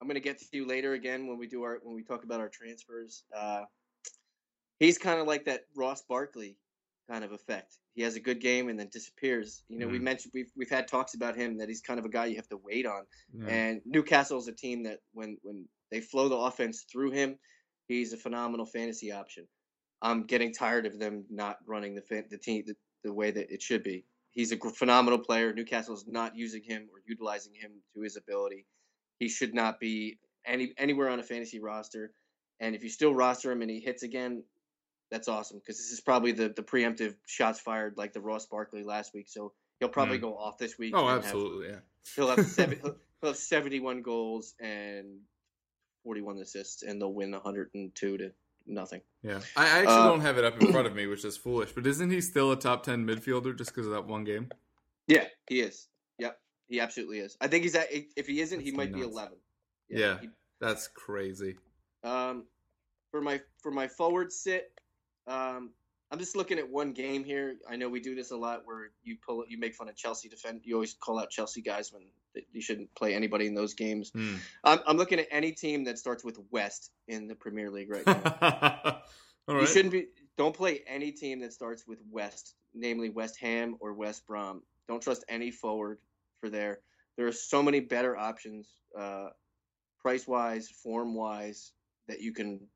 I'm 0.00 0.08
gonna 0.08 0.20
get 0.20 0.38
to 0.38 0.46
you 0.52 0.66
later 0.66 0.92
again 0.92 1.26
when 1.26 1.38
we 1.38 1.46
do 1.46 1.62
our 1.62 1.80
when 1.82 1.94
we 1.94 2.02
talk 2.02 2.24
about 2.24 2.40
our 2.40 2.48
transfers. 2.48 3.24
Uh, 3.34 3.62
he's 4.78 4.98
kind 4.98 5.20
of 5.20 5.26
like 5.26 5.44
that 5.46 5.62
Ross 5.74 6.02
Barkley 6.02 6.56
kind 7.08 7.24
of 7.24 7.32
effect. 7.32 7.78
He 7.94 8.02
has 8.02 8.16
a 8.16 8.20
good 8.20 8.40
game 8.40 8.68
and 8.68 8.78
then 8.78 8.88
disappears. 8.92 9.62
You 9.68 9.78
know, 9.78 9.86
mm. 9.86 9.92
we 9.92 9.98
mentioned 9.98 10.32
we've 10.34 10.50
we've 10.56 10.70
had 10.70 10.86
talks 10.88 11.14
about 11.14 11.36
him 11.36 11.56
that 11.58 11.68
he's 11.68 11.80
kind 11.80 11.98
of 11.98 12.04
a 12.04 12.10
guy 12.10 12.26
you 12.26 12.36
have 12.36 12.48
to 12.48 12.60
wait 12.62 12.86
on. 12.86 13.04
Yeah. 13.32 13.48
And 13.48 13.80
Newcastle 13.86 14.38
is 14.38 14.48
a 14.48 14.52
team 14.52 14.82
that 14.84 14.98
when 15.12 15.38
when 15.42 15.66
they 15.90 16.00
flow 16.00 16.28
the 16.28 16.36
offense 16.36 16.84
through 16.90 17.12
him, 17.12 17.38
he's 17.88 18.12
a 18.12 18.18
phenomenal 18.18 18.66
fantasy 18.66 19.12
option. 19.12 19.46
I'm 20.02 20.24
getting 20.24 20.52
tired 20.52 20.84
of 20.84 20.98
them 20.98 21.24
not 21.30 21.58
running 21.66 21.94
the 21.94 22.24
the 22.28 22.38
team 22.38 22.64
the, 22.66 22.74
the 23.02 23.12
way 23.12 23.30
that 23.30 23.50
it 23.50 23.62
should 23.62 23.82
be. 23.82 24.04
He's 24.36 24.52
a 24.52 24.58
phenomenal 24.58 25.18
player. 25.18 25.54
Newcastle's 25.54 26.04
not 26.06 26.36
using 26.36 26.62
him 26.62 26.88
or 26.92 27.00
utilizing 27.08 27.54
him 27.54 27.70
to 27.94 28.02
his 28.02 28.18
ability. 28.18 28.66
He 29.18 29.30
should 29.30 29.54
not 29.54 29.80
be 29.80 30.18
any 30.44 30.74
anywhere 30.76 31.08
on 31.08 31.18
a 31.18 31.22
fantasy 31.22 31.58
roster. 31.58 32.12
And 32.60 32.74
if 32.74 32.82
you 32.82 32.90
still 32.90 33.14
roster 33.14 33.50
him 33.50 33.62
and 33.62 33.70
he 33.70 33.80
hits 33.80 34.02
again, 34.02 34.44
that's 35.10 35.26
awesome 35.26 35.58
because 35.58 35.78
this 35.78 35.90
is 35.90 36.02
probably 36.02 36.32
the 36.32 36.50
the 36.50 36.62
preemptive 36.62 37.14
shots 37.26 37.60
fired 37.60 37.96
like 37.96 38.12
the 38.12 38.20
Ross 38.20 38.44
Barkley 38.44 38.82
last 38.82 39.14
week. 39.14 39.26
So 39.26 39.54
he'll 39.80 39.88
probably 39.88 40.18
mm. 40.18 40.22
go 40.22 40.36
off 40.36 40.58
this 40.58 40.78
week. 40.78 40.92
Oh, 40.94 41.08
absolutely, 41.08 41.68
have, 41.68 41.76
yeah. 41.76 42.14
He'll 42.14 42.28
have 42.28 42.46
seven, 42.46 42.78
he'll, 42.82 42.96
he'll 43.22 43.30
have 43.30 43.38
seventy 43.38 43.80
one 43.80 44.02
goals 44.02 44.52
and 44.60 45.20
forty 46.04 46.20
one 46.20 46.36
assists, 46.36 46.82
and 46.82 47.00
they'll 47.00 47.14
win 47.14 47.30
one 47.30 47.40
hundred 47.40 47.70
and 47.72 47.94
two 47.94 48.18
to 48.18 48.32
nothing. 48.66 49.00
Yeah, 49.22 49.40
I 49.56 49.66
actually 49.66 49.94
uh, 49.94 50.08
don't 50.08 50.20
have 50.20 50.38
it 50.38 50.44
up 50.44 50.60
in 50.60 50.72
front 50.72 50.86
of 50.86 50.94
me, 50.94 51.06
which 51.06 51.24
is 51.24 51.36
foolish. 51.36 51.72
But 51.72 51.86
isn't 51.86 52.10
he 52.10 52.20
still 52.20 52.52
a 52.52 52.56
top 52.56 52.82
ten 52.82 53.06
midfielder 53.06 53.56
just 53.56 53.74
because 53.74 53.86
of 53.86 53.92
that 53.92 54.06
one 54.06 54.24
game? 54.24 54.50
Yeah, 55.06 55.24
he 55.48 55.60
is. 55.60 55.88
Yep, 56.18 56.38
he 56.68 56.80
absolutely 56.80 57.18
is. 57.18 57.36
I 57.40 57.48
think 57.48 57.64
he's 57.64 57.74
at. 57.74 57.88
If 57.90 58.26
he 58.26 58.40
isn't, 58.40 58.58
that's 58.58 58.70
he 58.70 58.76
might 58.76 58.90
nuts. 58.90 59.04
be 59.04 59.10
eleven. 59.10 59.38
Yeah, 59.88 59.98
yeah 59.98 60.20
he, 60.20 60.28
that's 60.60 60.88
crazy. 60.88 61.56
Um, 62.02 62.44
for 63.10 63.20
my 63.20 63.40
for 63.62 63.70
my 63.70 63.88
forward 63.88 64.32
sit, 64.32 64.70
um, 65.26 65.70
I'm 66.10 66.18
just 66.18 66.36
looking 66.36 66.58
at 66.58 66.68
one 66.68 66.92
game 66.92 67.24
here. 67.24 67.56
I 67.68 67.76
know 67.76 67.88
we 67.88 68.00
do 68.00 68.14
this 68.14 68.30
a 68.30 68.36
lot 68.36 68.62
where 68.64 68.90
you 69.02 69.16
pull 69.24 69.44
you 69.48 69.58
make 69.58 69.74
fun 69.74 69.88
of 69.88 69.96
Chelsea 69.96 70.28
defend. 70.28 70.60
You 70.64 70.74
always 70.74 70.94
call 70.94 71.18
out 71.18 71.30
Chelsea 71.30 71.62
guys 71.62 71.92
when 71.92 72.04
you 72.52 72.60
shouldn't 72.60 72.94
play 72.94 73.14
anybody 73.14 73.46
in 73.46 73.54
those 73.54 73.74
games. 73.74 74.12
Mm. 74.12 74.38
I'm, 74.62 74.78
I'm, 74.86 74.96
looking 74.96 75.18
at 75.18 75.26
any 75.30 75.52
team 75.52 75.84
that 75.84 75.98
starts 75.98 76.22
with 76.22 76.38
West 76.50 76.92
in 77.08 77.26
the 77.26 77.34
Premier 77.34 77.70
League 77.70 77.90
right 77.90 78.06
now. 78.06 79.02
You 79.48 79.66
shouldn't 79.66 79.92
be. 79.92 80.06
Don't 80.36 80.54
play 80.54 80.82
any 80.88 81.12
team 81.12 81.40
that 81.40 81.52
starts 81.52 81.86
with 81.86 81.98
West, 82.10 82.56
namely 82.74 83.10
West 83.10 83.38
Ham 83.38 83.76
or 83.80 83.94
West 83.94 84.26
Brom. 84.26 84.62
Don't 84.88 85.00
trust 85.00 85.24
any 85.28 85.50
forward 85.50 85.98
for 86.40 86.50
there. 86.50 86.80
There 87.16 87.26
are 87.26 87.32
so 87.32 87.62
many 87.62 87.80
better 87.80 88.16
options, 88.16 88.68
uh, 88.98 89.28
price 90.00 90.26
wise, 90.26 90.68
form 90.68 91.14
wise, 91.14 91.72
that 92.08 92.20
you 92.20 92.32
can 92.32 92.66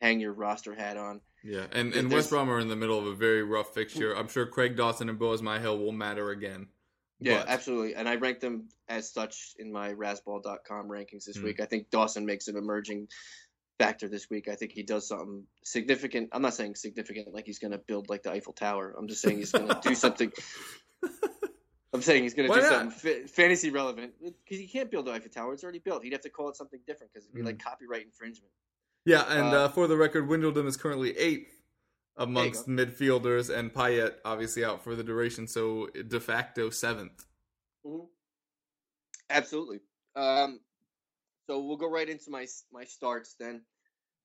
hang 0.00 0.18
your 0.18 0.32
roster 0.32 0.74
hat 0.74 0.96
on. 0.96 1.20
Yeah, 1.44 1.66
and, 1.72 1.94
and 1.94 2.10
West 2.10 2.30
Brom 2.30 2.48
are 2.48 2.58
in 2.58 2.68
the 2.68 2.76
middle 2.76 2.98
of 2.98 3.06
a 3.06 3.14
very 3.14 3.42
rough 3.42 3.74
fixture. 3.74 4.16
I'm 4.16 4.28
sure 4.28 4.46
Craig 4.46 4.76
Dawson 4.76 5.10
and 5.10 5.18
Boaz 5.18 5.42
Myhill 5.42 5.78
will 5.78 5.92
matter 5.92 6.30
again. 6.30 6.68
Yeah, 7.20 7.38
but. 7.38 7.48
absolutely. 7.48 7.94
And 7.94 8.08
I 8.08 8.16
ranked 8.16 8.40
them 8.40 8.68
as 8.88 9.12
such 9.12 9.54
in 9.58 9.70
my 9.70 9.92
razzball.com 9.92 10.88
rankings 10.88 11.26
this 11.26 11.36
mm. 11.36 11.44
week. 11.44 11.60
I 11.60 11.66
think 11.66 11.90
Dawson 11.90 12.24
makes 12.24 12.48
an 12.48 12.56
emerging 12.56 13.08
factor 13.78 14.08
this 14.08 14.30
week. 14.30 14.48
I 14.48 14.54
think 14.54 14.72
he 14.72 14.82
does 14.82 15.08
something 15.08 15.44
significant. 15.64 16.30
I'm 16.32 16.42
not 16.42 16.54
saying 16.54 16.76
significant 16.76 17.32
like 17.34 17.44
he's 17.46 17.58
going 17.58 17.72
to 17.72 17.78
build 17.78 18.08
like 18.08 18.22
the 18.22 18.30
Eiffel 18.30 18.54
Tower. 18.54 18.94
I'm 18.98 19.06
just 19.06 19.20
saying 19.20 19.36
he's 19.36 19.52
going 19.52 19.68
to 19.68 19.78
do 19.82 19.94
something. 19.94 20.32
I'm 21.92 22.02
saying 22.02 22.22
he's 22.22 22.34
going 22.34 22.48
to 22.48 22.54
do 22.54 22.60
not? 22.62 22.70
something 22.70 23.26
fantasy 23.26 23.70
relevant 23.70 24.14
because 24.22 24.58
he 24.60 24.66
can't 24.66 24.90
build 24.90 25.06
the 25.06 25.12
Eiffel 25.12 25.30
Tower. 25.30 25.52
It's 25.52 25.62
already 25.62 25.78
built. 25.78 26.04
He'd 26.04 26.12
have 26.12 26.22
to 26.22 26.30
call 26.30 26.48
it 26.48 26.56
something 26.56 26.80
different 26.86 27.12
because 27.12 27.26
it'd 27.26 27.34
be 27.34 27.42
mm. 27.42 27.46
like 27.46 27.62
copyright 27.62 28.04
infringement. 28.04 28.50
Yeah, 29.04 29.24
and 29.28 29.54
uh, 29.54 29.64
uh, 29.64 29.68
for 29.68 29.86
the 29.86 29.96
record, 29.96 30.28
Wijnaldum 30.28 30.66
is 30.66 30.76
currently 30.76 31.16
eighth 31.16 31.52
amongst 32.16 32.68
midfielders, 32.68 33.54
and 33.54 33.72
Payet 33.72 34.14
obviously 34.24 34.64
out 34.64 34.82
for 34.82 34.94
the 34.94 35.04
duration, 35.04 35.46
so 35.46 35.88
de 35.88 36.20
facto 36.20 36.70
7th 36.70 37.24
mm-hmm. 37.86 38.04
Absolutely. 39.30 39.80
Um, 40.16 40.60
so 41.48 41.60
we'll 41.64 41.76
go 41.76 41.90
right 41.90 42.08
into 42.08 42.30
my 42.30 42.46
my 42.72 42.84
starts 42.84 43.34
then. 43.40 43.62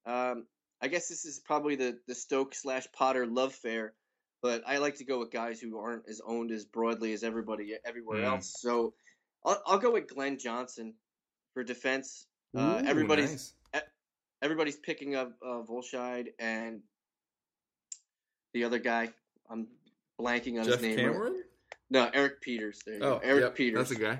Um, 0.05 0.45
I 0.81 0.87
guess 0.87 1.07
this 1.07 1.25
is 1.25 1.39
probably 1.39 1.75
the 1.75 1.99
the 2.07 2.15
Stoke 2.15 2.53
slash 2.53 2.85
Potter 2.93 3.25
love 3.25 3.53
fair, 3.53 3.93
but 4.41 4.61
I 4.67 4.77
like 4.77 4.95
to 4.95 5.05
go 5.05 5.19
with 5.19 5.31
guys 5.31 5.59
who 5.59 5.79
aren't 5.79 6.03
as 6.07 6.21
owned 6.25 6.51
as 6.51 6.65
broadly 6.65 7.13
as 7.13 7.23
everybody 7.23 7.75
everywhere 7.85 8.19
mm. 8.19 8.25
else. 8.25 8.53
So 8.59 8.93
I'll, 9.45 9.61
I'll 9.65 9.79
go 9.79 9.91
with 9.91 10.13
Glenn 10.13 10.37
Johnson 10.37 10.93
for 11.53 11.63
defense. 11.63 12.27
Uh, 12.55 12.81
Ooh, 12.83 12.87
everybody's 12.87 13.31
nice 13.31 13.53
everybody's 14.41 14.77
picking 14.77 15.15
up 15.15 15.31
uh, 15.45 15.61
Wollscheid 15.69 16.27
and 16.39 16.81
the 18.53 18.63
other 18.63 18.79
guy. 18.79 19.09
I'm 19.49 19.67
blanking 20.19 20.59
on 20.59 20.65
Jeff 20.65 20.79
his 20.79 20.81
name. 20.81 20.97
Cameron? 20.97 21.43
No, 21.89 22.09
Erik 22.13 22.41
Pieters. 22.45 22.77
There 22.85 22.95
you 22.95 23.03
oh, 23.03 23.19
go. 23.19 23.21
Erik 23.23 23.41
yep, 23.41 23.57
Pieters. 23.57 23.75
That's 23.75 23.91
a 23.91 23.95
guy. 23.95 24.19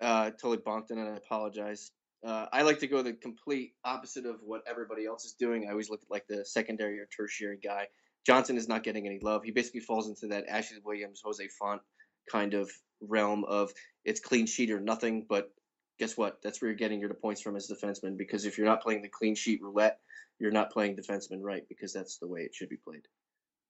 Uh, 0.00 0.30
totally 0.30 0.58
bonked 0.58 0.90
in, 0.90 0.98
and 0.98 1.08
I 1.08 1.16
apologize. 1.16 1.90
Uh, 2.26 2.46
I 2.52 2.62
like 2.62 2.80
to 2.80 2.86
go 2.86 3.02
the 3.02 3.12
complete 3.12 3.74
opposite 3.84 4.26
of 4.26 4.36
what 4.42 4.62
everybody 4.68 5.06
else 5.06 5.24
is 5.24 5.34
doing. 5.34 5.66
I 5.66 5.70
always 5.70 5.90
look 5.90 6.00
at 6.02 6.10
like 6.10 6.26
the 6.28 6.44
secondary 6.44 6.98
or 6.98 7.06
tertiary 7.16 7.58
guy. 7.62 7.86
Johnson 8.26 8.56
is 8.56 8.68
not 8.68 8.82
getting 8.82 9.06
any 9.06 9.20
love. 9.22 9.42
He 9.44 9.52
basically 9.52 9.80
falls 9.80 10.08
into 10.08 10.26
that 10.28 10.48
Ashley 10.48 10.78
Williams, 10.84 11.20
Jose 11.24 11.46
Fonte 11.58 11.82
kind 12.30 12.54
of 12.54 12.70
realm 13.00 13.44
of 13.44 13.70
it's 14.04 14.20
clean 14.20 14.46
sheet 14.46 14.70
or 14.70 14.80
nothing. 14.80 15.26
But 15.28 15.50
guess 15.98 16.16
what? 16.16 16.40
That's 16.42 16.60
where 16.60 16.70
you're 16.70 16.78
getting 16.78 17.00
your 17.00 17.12
points 17.14 17.40
from 17.40 17.56
as 17.56 17.70
defenseman. 17.70 18.16
Because 18.16 18.44
if 18.44 18.56
you're 18.56 18.66
not 18.66 18.82
playing 18.82 19.02
the 19.02 19.08
clean 19.08 19.34
sheet 19.34 19.62
roulette, 19.62 20.00
you're 20.38 20.50
not 20.50 20.70
playing 20.70 20.96
defenseman 20.96 21.40
right 21.42 21.68
because 21.68 21.92
that's 21.92 22.18
the 22.18 22.28
way 22.28 22.42
it 22.42 22.54
should 22.54 22.68
be 22.68 22.76
played. 22.76 23.02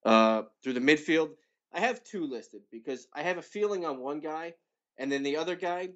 Uh, 0.04 0.42
through 0.62 0.74
the 0.74 0.80
midfield, 0.80 1.30
I 1.72 1.80
have 1.80 2.04
two 2.04 2.26
listed 2.26 2.62
because 2.70 3.08
I 3.14 3.22
have 3.22 3.38
a 3.38 3.42
feeling 3.42 3.84
on 3.84 3.98
one 3.98 4.20
guy, 4.20 4.54
and 4.96 5.10
then 5.10 5.22
the 5.22 5.36
other 5.36 5.56
guy, 5.56 5.90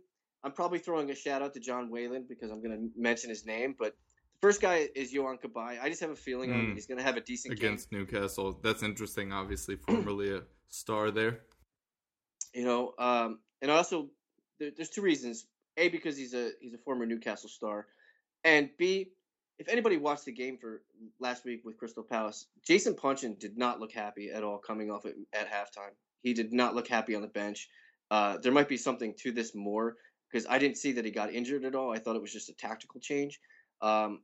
I'm 0.45 0.53
probably 0.53 0.79
throwing 0.79 1.11
a 1.11 1.15
shout 1.15 1.43
out 1.43 1.55
to 1.55 1.61
John 1.61 1.91
Whalen 1.91 2.27
because 2.29 2.51
I'm 2.51 2.63
going 2.63 2.77
to 2.77 3.01
mention 3.01 3.31
his 3.31 3.47
name. 3.47 3.75
But 3.79 3.95
the 4.35 4.47
first 4.47 4.61
guy 4.61 4.89
is 4.95 5.13
Yohan 5.13 5.41
Cabaye. 5.41 5.81
I 5.81 5.89
just 5.89 6.01
have 6.01 6.11
a 6.11 6.17
feeling 6.17 6.51
mm. 6.51 6.75
he's 6.75 6.87
going 6.87 6.99
to 6.99 7.05
have 7.05 7.17
a 7.17 7.21
decent 7.21 7.59
game. 7.59 7.67
against 7.67 7.91
game. 7.91 8.01
Newcastle. 8.01 8.59
That's 8.63 8.83
interesting. 8.83 9.33
Obviously, 9.33 9.77
formerly 9.77 10.35
a 10.35 10.43
star 10.69 11.11
there. 11.11 11.41
You 12.55 12.65
know, 12.65 12.93
um, 12.99 13.39
and 13.63 13.71
also 13.71 14.11
there, 14.59 14.71
there's 14.77 14.91
two 14.91 15.03
reasons. 15.03 15.47
A 15.77 15.89
because 15.89 16.17
he's 16.17 16.35
a 16.35 16.51
he's 16.61 16.75
a 16.75 16.79
former 16.79 17.07
Newcastle 17.07 17.49
star, 17.49 17.87
and 18.45 18.71
B 18.79 19.13
if 19.59 19.69
anybody 19.69 19.97
watched 19.97 20.25
the 20.25 20.33
game 20.33 20.59
for 20.59 20.83
last 21.21 21.45
week 21.45 21.63
with 21.65 21.79
Crystal 21.79 22.03
Palace, 22.03 22.47
Jason 22.67 22.95
Puncheon 22.95 23.37
did 23.39 23.57
not 23.57 23.79
look 23.79 23.93
happy 23.93 24.31
at 24.31 24.43
all 24.43 24.59
coming 24.59 24.91
off 24.91 25.07
at, 25.07 25.15
at 25.33 25.49
halftime. 25.49 25.93
He 26.23 26.35
did 26.35 26.53
not 26.53 26.75
look 26.75 26.89
happy 26.89 27.15
on 27.15 27.23
the 27.23 27.29
bench. 27.29 27.69
Uh, 28.11 28.39
there 28.39 28.53
might 28.53 28.69
be 28.69 28.77
something 28.77 29.15
to 29.21 29.31
this 29.31 29.55
more 29.55 29.97
because 30.31 30.47
I 30.49 30.59
didn't 30.59 30.79
see 30.79 30.93
that 30.93 31.05
he 31.05 31.11
got 31.11 31.33
injured 31.33 31.65
at 31.65 31.75
all. 31.75 31.93
I 31.93 31.99
thought 31.99 32.17
it 32.17 32.23
was 32.23 32.33
just 32.33 32.49
a 32.49 32.55
tactical 32.55 33.01
change. 33.01 33.41
Um, 33.81 34.23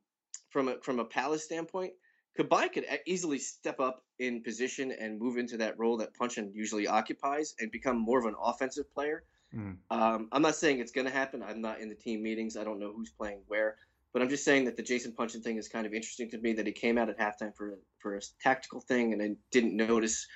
from 0.50 0.68
a 0.68 0.80
from 0.82 0.98
a 0.98 1.04
Palace 1.04 1.44
standpoint, 1.44 1.92
Cabaye 2.38 2.72
could 2.72 2.86
easily 3.06 3.38
step 3.38 3.80
up 3.80 4.02
in 4.18 4.42
position 4.42 4.92
and 4.92 5.20
move 5.20 5.36
into 5.36 5.56
that 5.58 5.78
role 5.78 5.98
that 5.98 6.14
Puncheon 6.14 6.52
usually 6.54 6.86
occupies 6.86 7.54
and 7.60 7.70
become 7.70 7.98
more 7.98 8.18
of 8.18 8.26
an 8.26 8.34
offensive 8.40 8.92
player. 8.92 9.24
Mm. 9.54 9.76
Um, 9.90 10.28
I'm 10.32 10.42
not 10.42 10.54
saying 10.54 10.80
it's 10.80 10.92
going 10.92 11.06
to 11.06 11.12
happen. 11.12 11.42
I'm 11.42 11.60
not 11.60 11.80
in 11.80 11.88
the 11.88 11.94
team 11.94 12.22
meetings. 12.22 12.56
I 12.56 12.64
don't 12.64 12.78
know 12.78 12.92
who's 12.94 13.10
playing 13.10 13.40
where, 13.46 13.76
but 14.12 14.22
I'm 14.22 14.28
just 14.28 14.44
saying 14.44 14.66
that 14.66 14.76
the 14.76 14.82
Jason 14.82 15.12
Puncheon 15.12 15.42
thing 15.42 15.56
is 15.56 15.68
kind 15.68 15.86
of 15.86 15.94
interesting 15.94 16.30
to 16.30 16.38
me. 16.38 16.52
That 16.52 16.66
he 16.66 16.72
came 16.72 16.98
out 16.98 17.08
at 17.08 17.18
halftime 17.18 17.54
for 17.56 17.78
for 17.98 18.16
a 18.16 18.20
tactical 18.42 18.80
thing, 18.80 19.12
and 19.12 19.22
I 19.22 19.36
didn't 19.50 19.76
notice 19.76 20.26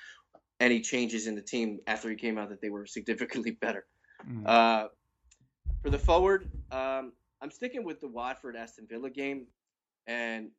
any 0.59 0.81
changes 0.81 1.27
in 1.27 1.35
the 1.35 1.41
team 1.41 1.79
after 1.87 2.09
he 2.09 2.15
came 2.15 2.37
out 2.37 2.49
that 2.49 2.61
they 2.61 2.69
were 2.69 2.85
significantly 2.97 3.51
better. 3.51 3.85
Mm. 4.29 4.47
Uh, 4.47 4.87
for 5.81 5.89
the 5.89 5.99
forward, 5.99 6.49
um, 6.71 7.11
I'm 7.41 7.51
sticking 7.51 7.83
with 7.83 7.99
the 7.99 8.07
Watford 8.07 8.55
Aston 8.55 8.87
Villa 8.89 9.09
game, 9.09 9.47
and 10.07 10.49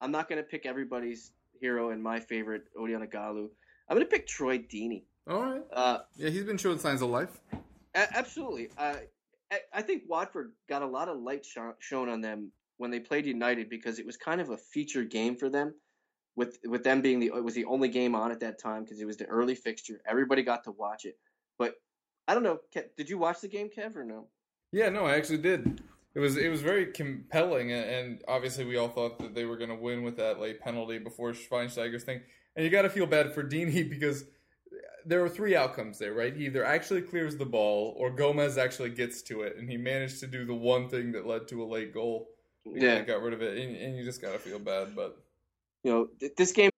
I'm 0.00 0.10
not 0.10 0.28
going 0.28 0.38
to 0.38 0.42
pick 0.42 0.64
everybody's 0.64 1.32
hero 1.60 1.90
and 1.90 2.02
my 2.02 2.18
favorite 2.18 2.64
Odion 2.78 3.06
Ighalo. 3.06 3.48
I'm 3.88 3.96
going 3.96 4.06
to 4.06 4.10
pick 4.10 4.26
Troy 4.26 4.58
Deeney. 4.58 5.02
All 5.28 5.42
right. 5.42 5.62
Uh, 5.72 5.98
yeah, 6.16 6.30
he's 6.30 6.44
been 6.44 6.58
showing 6.58 6.78
signs 6.78 7.02
of 7.02 7.10
life. 7.10 7.40
Absolutely. 7.94 8.68
Uh, 8.76 8.96
I 9.72 9.82
think 9.82 10.04
Watford 10.08 10.52
got 10.68 10.82
a 10.82 10.86
lot 10.86 11.08
of 11.08 11.18
light 11.18 11.44
sh- 11.44 11.58
shown 11.78 12.08
on 12.08 12.20
them 12.20 12.50
when 12.78 12.90
they 12.90 13.00
played 13.00 13.26
United 13.26 13.68
because 13.68 13.98
it 13.98 14.06
was 14.06 14.16
kind 14.16 14.40
of 14.40 14.50
a 14.50 14.56
feature 14.56 15.04
game 15.04 15.36
for 15.36 15.48
them. 15.48 15.74
With 16.36 16.58
with 16.64 16.82
them 16.82 17.00
being 17.00 17.20
the 17.20 17.26
it 17.26 17.44
was 17.44 17.54
the 17.54 17.64
only 17.66 17.88
game 17.88 18.16
on 18.16 18.32
at 18.32 18.40
that 18.40 18.58
time 18.58 18.82
because 18.82 19.00
it 19.00 19.04
was 19.04 19.16
the 19.16 19.26
early 19.26 19.54
fixture. 19.54 20.00
Everybody 20.04 20.42
got 20.42 20.64
to 20.64 20.72
watch 20.72 21.04
it. 21.04 21.16
But 21.58 21.74
I 22.26 22.34
don't 22.34 22.42
know. 22.42 22.58
Did 22.96 23.08
you 23.08 23.18
watch 23.18 23.40
the 23.40 23.46
game, 23.46 23.70
Kev, 23.70 23.94
or 23.94 24.04
no? 24.04 24.26
Yeah, 24.72 24.88
no, 24.88 25.06
I 25.06 25.14
actually 25.14 25.38
did. 25.38 25.80
It 26.16 26.18
was 26.18 26.36
it 26.36 26.48
was 26.48 26.60
very 26.60 26.86
compelling, 26.86 27.70
and 27.70 28.20
obviously 28.26 28.64
we 28.64 28.76
all 28.76 28.88
thought 28.88 29.20
that 29.20 29.34
they 29.34 29.44
were 29.44 29.56
going 29.56 29.70
to 29.70 29.76
win 29.76 30.02
with 30.02 30.16
that 30.16 30.40
late 30.40 30.60
penalty 30.60 30.98
before 30.98 31.32
Schweinsteiger's 31.32 32.02
thing. 32.02 32.20
And 32.56 32.64
you 32.64 32.70
got 32.70 32.82
to 32.82 32.90
feel 32.90 33.06
bad 33.06 33.32
for 33.32 33.44
Deeney 33.44 33.88
because 33.90 34.24
there 35.06 35.24
are 35.24 35.28
three 35.28 35.54
outcomes 35.54 35.98
there, 35.98 36.14
right? 36.14 36.34
He 36.34 36.46
either 36.46 36.64
actually 36.64 37.02
clears 37.02 37.36
the 37.36 37.44
ball 37.44 37.94
or 37.98 38.10
Gomes 38.10 38.58
actually 38.58 38.90
gets 38.90 39.22
to 39.22 39.42
it, 39.42 39.56
and 39.56 39.68
he 39.68 39.76
managed 39.76 40.20
to 40.20 40.26
do 40.26 40.44
the 40.44 40.54
one 40.54 40.88
thing 40.88 41.12
that 41.12 41.26
led 41.26 41.48
to 41.48 41.62
a 41.62 41.66
late 41.66 41.92
goal. 41.92 42.28
Yeah, 42.66 43.02
got 43.02 43.20
rid 43.20 43.34
of 43.34 43.42
it, 43.42 43.58
and, 43.58 43.76
and 43.76 43.96
you 43.96 44.04
just 44.04 44.22
gotta 44.22 44.38
feel 44.38 44.58
bad. 44.58 44.96
But 44.96 45.16
you 45.82 45.92
know, 45.92 46.28
this 46.36 46.52
game. 46.52 46.70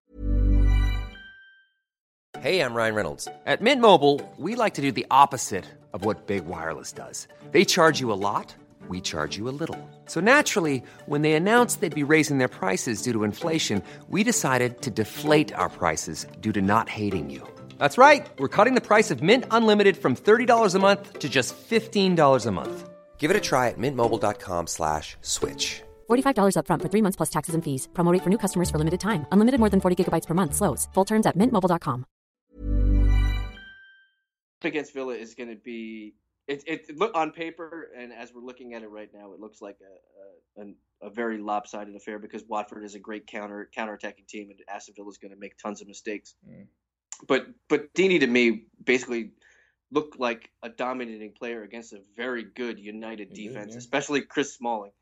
Hey, 2.40 2.60
I'm 2.60 2.74
Ryan 2.74 2.94
Reynolds. 2.94 3.28
At 3.46 3.62
Mint 3.62 3.80
Mobile, 3.80 4.20
we 4.36 4.56
like 4.56 4.74
to 4.74 4.82
do 4.82 4.92
the 4.92 5.06
opposite 5.10 5.64
of 5.92 6.04
what 6.04 6.26
big 6.26 6.46
wireless 6.46 6.92
does. 6.92 7.28
They 7.50 7.64
charge 7.64 8.00
you 8.00 8.12
a 8.12 8.14
lot 8.14 8.54
we 8.88 9.00
charge 9.00 9.36
you 9.36 9.48
a 9.48 9.50
little. 9.50 9.78
So 10.06 10.20
naturally, 10.20 10.82
when 11.06 11.22
they 11.22 11.32
announced 11.32 11.80
they'd 11.80 11.94
be 11.94 12.02
raising 12.02 12.38
their 12.38 12.48
prices 12.48 13.02
due 13.02 13.12
to 13.12 13.24
inflation, 13.24 13.82
we 14.08 14.22
decided 14.22 14.82
to 14.82 14.90
deflate 14.90 15.52
our 15.54 15.68
prices 15.68 16.26
due 16.40 16.52
to 16.52 16.62
not 16.62 16.88
hating 16.88 17.30
you. 17.30 17.46
That's 17.78 17.98
right. 17.98 18.24
We're 18.38 18.54
cutting 18.56 18.74
the 18.74 18.80
price 18.80 19.10
of 19.10 19.22
Mint 19.22 19.44
Unlimited 19.50 19.96
from 19.96 20.14
$30 20.14 20.74
a 20.74 20.78
month 20.78 21.18
to 21.18 21.28
just 21.28 21.56
$15 21.56 22.46
a 22.46 22.50
month. 22.52 22.88
Give 23.18 23.30
it 23.30 23.36
a 23.36 23.40
try 23.40 23.70
at 23.70 23.78
mintmobile.com 23.78 24.68
slash 24.68 25.16
switch. 25.20 25.82
$45 26.08 26.54
upfront 26.58 26.82
for 26.82 26.88
three 26.88 27.02
months 27.02 27.16
plus 27.16 27.30
taxes 27.30 27.54
and 27.56 27.64
fees. 27.64 27.88
Promote 27.94 28.22
for 28.22 28.30
new 28.30 28.38
customers 28.38 28.70
for 28.70 28.78
limited 28.78 29.00
time. 29.00 29.26
Unlimited 29.32 29.58
more 29.58 29.70
than 29.70 29.80
40 29.80 30.04
gigabytes 30.04 30.26
per 30.26 30.34
month. 30.34 30.54
Slows. 30.54 30.86
Full 30.94 31.04
terms 31.04 31.26
at 31.26 31.36
mintmobile.com. 31.36 32.06
Against 34.62 34.94
Villa 34.94 35.14
is 35.14 35.34
going 35.34 35.50
to 35.50 35.56
be 35.56 36.14
it, 36.48 36.62
it. 36.66 36.96
Look 36.96 37.12
on 37.14 37.32
paper, 37.32 37.88
and 37.96 38.12
as 38.12 38.32
we're 38.32 38.40
looking 38.40 38.74
at 38.74 38.82
it 38.82 38.88
right 38.88 39.10
now, 39.12 39.32
it 39.32 39.40
looks 39.40 39.60
like 39.60 39.78
a 39.80 40.62
a, 40.62 41.06
a 41.08 41.10
very 41.10 41.38
lopsided 41.38 41.94
affair 41.94 42.18
because 42.18 42.44
Watford 42.48 42.84
is 42.84 42.94
a 42.94 42.98
great 42.98 43.26
counter 43.26 43.68
counter-attacking 43.74 44.24
team, 44.28 44.50
and 44.50 44.60
Aston 44.68 44.94
Villa 44.96 45.08
is 45.08 45.18
going 45.18 45.32
to 45.32 45.38
make 45.38 45.58
tons 45.58 45.82
of 45.82 45.88
mistakes. 45.88 46.34
Mm. 46.48 46.66
But 47.26 47.46
but 47.68 47.92
Deeney 47.94 48.20
to 48.20 48.26
me 48.26 48.66
basically 48.84 49.30
looked 49.90 50.18
like 50.18 50.50
a 50.62 50.68
dominating 50.68 51.32
player 51.32 51.62
against 51.62 51.92
a 51.92 52.00
very 52.16 52.44
good 52.44 52.78
United 52.78 53.28
he 53.32 53.48
defense, 53.48 53.66
did, 53.66 53.72
yeah. 53.74 53.78
especially 53.78 54.20
Chris 54.22 54.54
Smalling. 54.54 54.92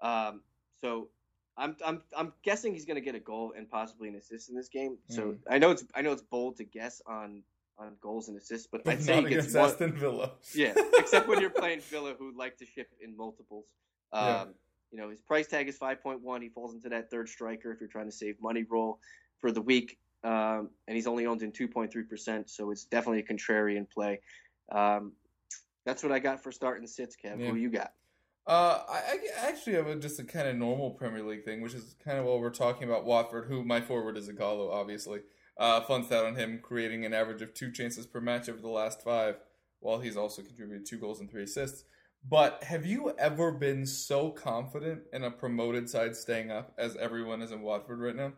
Um, 0.00 0.42
so 0.80 1.08
I'm 1.56 1.76
I'm 1.84 2.02
I'm 2.16 2.32
guessing 2.42 2.72
he's 2.72 2.84
going 2.84 2.96
to 2.96 3.00
get 3.00 3.14
a 3.14 3.20
goal 3.20 3.54
and 3.56 3.70
possibly 3.70 4.08
an 4.08 4.16
assist 4.16 4.50
in 4.50 4.56
this 4.56 4.68
game. 4.68 4.98
So 5.08 5.22
mm. 5.22 5.38
I 5.48 5.58
know 5.58 5.70
it's 5.70 5.84
I 5.94 6.02
know 6.02 6.12
it's 6.12 6.22
bold 6.22 6.56
to 6.56 6.64
guess 6.64 7.00
on 7.06 7.42
on 7.78 7.92
goals 8.00 8.28
and 8.28 8.36
assists, 8.36 8.68
but, 8.70 8.84
but 8.84 8.94
I'd 8.94 9.02
say 9.02 9.22
he 9.22 9.28
gets 9.28 9.52
one, 9.54 9.64
Aston 9.64 9.92
Villa. 9.94 10.32
yeah, 10.54 10.74
except 10.98 11.28
when 11.28 11.40
you're 11.40 11.50
playing 11.50 11.80
Villa, 11.80 12.14
who 12.18 12.36
like 12.36 12.56
to 12.58 12.66
ship 12.66 12.88
in 13.00 13.16
multiples. 13.16 13.66
Um, 14.12 14.24
yeah. 14.24 14.44
You 14.92 15.00
know, 15.00 15.10
his 15.10 15.20
price 15.20 15.48
tag 15.48 15.68
is 15.68 15.76
5.1. 15.76 16.40
He 16.40 16.48
falls 16.50 16.72
into 16.72 16.88
that 16.90 17.10
third 17.10 17.28
striker 17.28 17.72
if 17.72 17.80
you're 17.80 17.88
trying 17.88 18.06
to 18.06 18.12
save 18.12 18.40
money 18.40 18.62
role 18.62 19.00
for 19.40 19.50
the 19.50 19.60
week, 19.60 19.98
um, 20.24 20.70
and 20.88 20.96
he's 20.96 21.06
only 21.06 21.26
owned 21.26 21.42
in 21.42 21.52
2.3%, 21.52 22.48
so 22.48 22.70
it's 22.70 22.84
definitely 22.84 23.20
a 23.20 23.22
contrarian 23.22 23.88
play. 23.88 24.20
Um, 24.72 25.12
that's 25.84 26.02
what 26.02 26.12
I 26.12 26.18
got 26.18 26.42
for 26.42 26.50
starting 26.50 26.86
sits, 26.86 27.14
Kev. 27.14 27.38
Yeah. 27.38 27.50
Who 27.50 27.56
you 27.56 27.70
got? 27.70 27.92
Uh, 28.46 28.82
I, 28.88 29.18
I 29.42 29.48
actually 29.48 29.74
have 29.74 29.86
a, 29.86 29.96
just 29.96 30.18
a 30.18 30.24
kind 30.24 30.48
of 30.48 30.56
normal 30.56 30.90
Premier 30.90 31.22
League 31.22 31.44
thing, 31.44 31.60
which 31.60 31.74
is 31.74 31.94
kind 32.02 32.18
of 32.18 32.24
what 32.24 32.40
we're 32.40 32.50
talking 32.50 32.88
about. 32.88 33.04
Watford, 33.04 33.46
who 33.46 33.64
my 33.64 33.80
forward 33.80 34.16
is 34.16 34.28
Ighalo, 34.28 34.72
obviously. 34.72 35.20
Uh, 35.56 35.80
fun 35.82 36.04
stat 36.04 36.24
on 36.24 36.34
him, 36.34 36.58
creating 36.62 37.04
an 37.04 37.14
average 37.14 37.42
of 37.42 37.54
two 37.54 37.70
chances 37.70 38.06
per 38.06 38.20
match 38.20 38.48
over 38.48 38.60
the 38.60 38.68
last 38.68 39.02
five, 39.02 39.36
while 39.80 40.00
he's 40.00 40.16
also 40.16 40.42
contributed 40.42 40.86
two 40.86 40.98
goals 40.98 41.20
and 41.20 41.30
three 41.30 41.44
assists. 41.44 41.84
But 42.26 42.64
have 42.64 42.86
you 42.86 43.14
ever 43.18 43.52
been 43.52 43.86
so 43.86 44.30
confident 44.30 45.02
in 45.12 45.24
a 45.24 45.30
promoted 45.30 45.88
side 45.90 46.16
staying 46.16 46.50
up 46.50 46.72
as 46.78 46.96
everyone 46.96 47.42
is 47.42 47.52
in 47.52 47.60
Watford 47.60 48.00
right 48.00 48.16
now? 48.16 48.32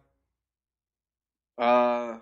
Uh, 1.58 2.18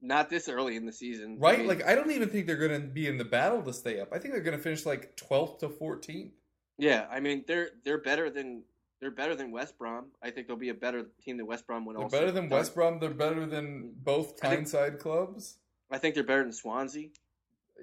not 0.00 0.30
this 0.30 0.48
early 0.48 0.76
in 0.76 0.86
the 0.86 0.92
season, 0.92 1.38
right? 1.38 1.54
I 1.54 1.58
mean, 1.58 1.66
like 1.66 1.84
I 1.84 1.94
don't 1.94 2.10
even 2.10 2.28
think 2.28 2.46
they're 2.46 2.56
going 2.56 2.80
to 2.80 2.86
be 2.86 3.06
in 3.06 3.18
the 3.18 3.24
battle 3.24 3.62
to 3.62 3.72
stay 3.72 4.00
up. 4.00 4.12
I 4.12 4.18
think 4.18 4.32
they're 4.32 4.42
going 4.42 4.56
to 4.56 4.62
finish 4.62 4.86
like 4.86 5.16
twelfth 5.16 5.58
to 5.60 5.68
fourteenth. 5.68 6.32
Yeah, 6.78 7.06
I 7.10 7.20
mean 7.20 7.44
they're 7.46 7.70
they're 7.84 7.98
better 7.98 8.30
than 8.30 8.62
they're 9.00 9.10
better 9.10 9.34
than 9.34 9.50
West 9.50 9.78
Brom. 9.78 10.06
I 10.22 10.30
think 10.30 10.46
they'll 10.46 10.56
be 10.56 10.68
a 10.70 10.74
better 10.74 11.06
team 11.24 11.36
than 11.36 11.46
West 11.46 11.66
Brom 11.66 11.84
when 11.84 11.96
they're 11.96 12.08
better 12.08 12.32
than 12.32 12.48
West 12.48 12.74
Brom. 12.74 12.98
They're 12.98 13.10
better 13.10 13.46
than 13.46 13.92
both 13.96 14.40
Tyneside 14.40 14.98
clubs. 14.98 15.58
I 15.90 15.98
think 15.98 16.14
they're 16.14 16.24
better 16.24 16.42
than 16.42 16.52
Swansea. 16.52 17.08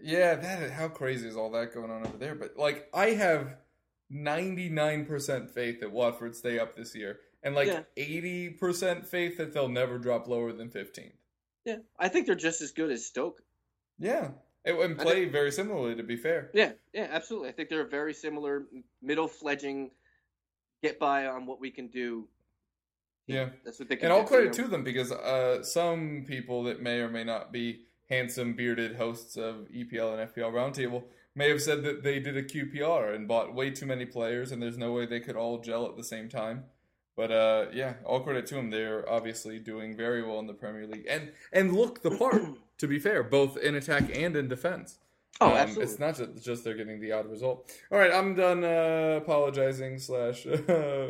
Yeah, 0.01 0.35
that 0.35 0.71
how 0.71 0.89
crazy 0.89 1.27
is 1.27 1.37
all 1.37 1.51
that 1.51 1.73
going 1.73 1.89
on 1.89 2.05
over 2.05 2.17
there? 2.17 2.35
But 2.35 2.57
like, 2.57 2.89
I 2.93 3.11
have 3.11 3.55
ninety 4.09 4.69
nine 4.69 5.05
percent 5.05 5.51
faith 5.51 5.79
that 5.79 5.91
Watford 5.91 6.35
stay 6.35 6.59
up 6.59 6.75
this 6.75 6.95
year, 6.95 7.19
and 7.45 7.55
like 7.55 7.85
eighty 7.95 8.49
yeah. 8.51 8.59
percent 8.59 9.05
faith 9.05 9.37
that 9.37 9.53
they'll 9.53 9.69
never 9.69 9.97
drop 9.97 10.27
lower 10.27 10.51
than 10.51 10.69
fifteenth. 10.69 11.13
Yeah, 11.63 11.77
I 11.97 12.09
think 12.09 12.25
they're 12.25 12.35
just 12.35 12.61
as 12.61 12.71
good 12.71 12.91
as 12.91 13.05
Stoke. 13.05 13.41
Yeah, 13.99 14.31
and 14.65 14.97
play 14.97 15.21
think, 15.21 15.31
very 15.31 15.51
similarly. 15.51 15.95
To 15.95 16.03
be 16.03 16.17
fair. 16.17 16.49
Yeah, 16.53 16.71
yeah, 16.93 17.07
absolutely. 17.09 17.49
I 17.49 17.51
think 17.53 17.69
they're 17.69 17.85
a 17.85 17.89
very 17.89 18.13
similar 18.13 18.65
middle 19.01 19.27
fledging, 19.27 19.91
get 20.83 20.99
by 20.99 21.27
on 21.27 21.45
what 21.45 21.61
we 21.61 21.71
can 21.71 21.87
do. 21.87 22.27
Yeah, 23.27 23.49
that's 23.63 23.79
what 23.79 23.89
they. 23.89 23.95
Can 23.95 24.05
and 24.05 24.13
all 24.13 24.25
credit 24.25 24.51
to 24.53 24.67
them 24.67 24.83
because 24.83 25.11
uh, 25.11 25.63
some 25.63 26.25
people 26.27 26.63
that 26.63 26.81
may 26.81 26.99
or 26.99 27.09
may 27.09 27.23
not 27.23 27.53
be 27.53 27.83
handsome 28.09 28.53
bearded 28.53 28.95
hosts 28.95 29.37
of 29.37 29.67
EPL 29.75 30.19
and 30.19 30.31
FPL 30.31 30.51
Roundtable 30.51 31.03
may 31.35 31.49
have 31.49 31.61
said 31.61 31.83
that 31.83 32.03
they 32.03 32.19
did 32.19 32.37
a 32.37 32.43
QPR 32.43 33.13
and 33.13 33.27
bought 33.27 33.53
way 33.53 33.69
too 33.69 33.85
many 33.85 34.05
players, 34.05 34.51
and 34.51 34.61
there's 34.61 34.77
no 34.77 34.93
way 34.93 35.05
they 35.05 35.19
could 35.19 35.35
all 35.35 35.59
gel 35.59 35.85
at 35.85 35.97
the 35.97 36.03
same 36.03 36.29
time. 36.29 36.65
But 37.15 37.31
uh, 37.31 37.65
yeah, 37.73 37.93
all 38.03 38.19
credit 38.19 38.45
to 38.47 38.55
them. 38.55 38.69
They're 38.69 39.09
obviously 39.09 39.59
doing 39.59 39.95
very 39.95 40.21
well 40.21 40.39
in 40.39 40.47
the 40.47 40.53
Premier 40.53 40.85
League, 40.85 41.05
and 41.09 41.31
and 41.53 41.73
look 41.73 42.01
the 42.01 42.11
part. 42.11 42.41
to 42.77 42.87
be 42.87 42.99
fair, 42.99 43.23
both 43.23 43.57
in 43.57 43.75
attack 43.75 44.03
and 44.13 44.35
in 44.35 44.47
defense. 44.47 44.99
Oh, 45.41 45.47
um, 45.47 45.53
absolutely. 45.53 45.83
It's 45.83 45.99
not 45.99 46.17
just, 46.17 46.45
just, 46.45 46.63
they're 46.63 46.75
getting 46.75 46.99
the 46.99 47.11
odd 47.11 47.29
result. 47.29 47.71
All 47.91 47.97
right, 47.97 48.11
I'm 48.11 48.35
done 48.35 48.63
uh, 48.63 49.19
apologizing 49.21 49.99
slash 49.99 50.45
uh, 50.69 51.07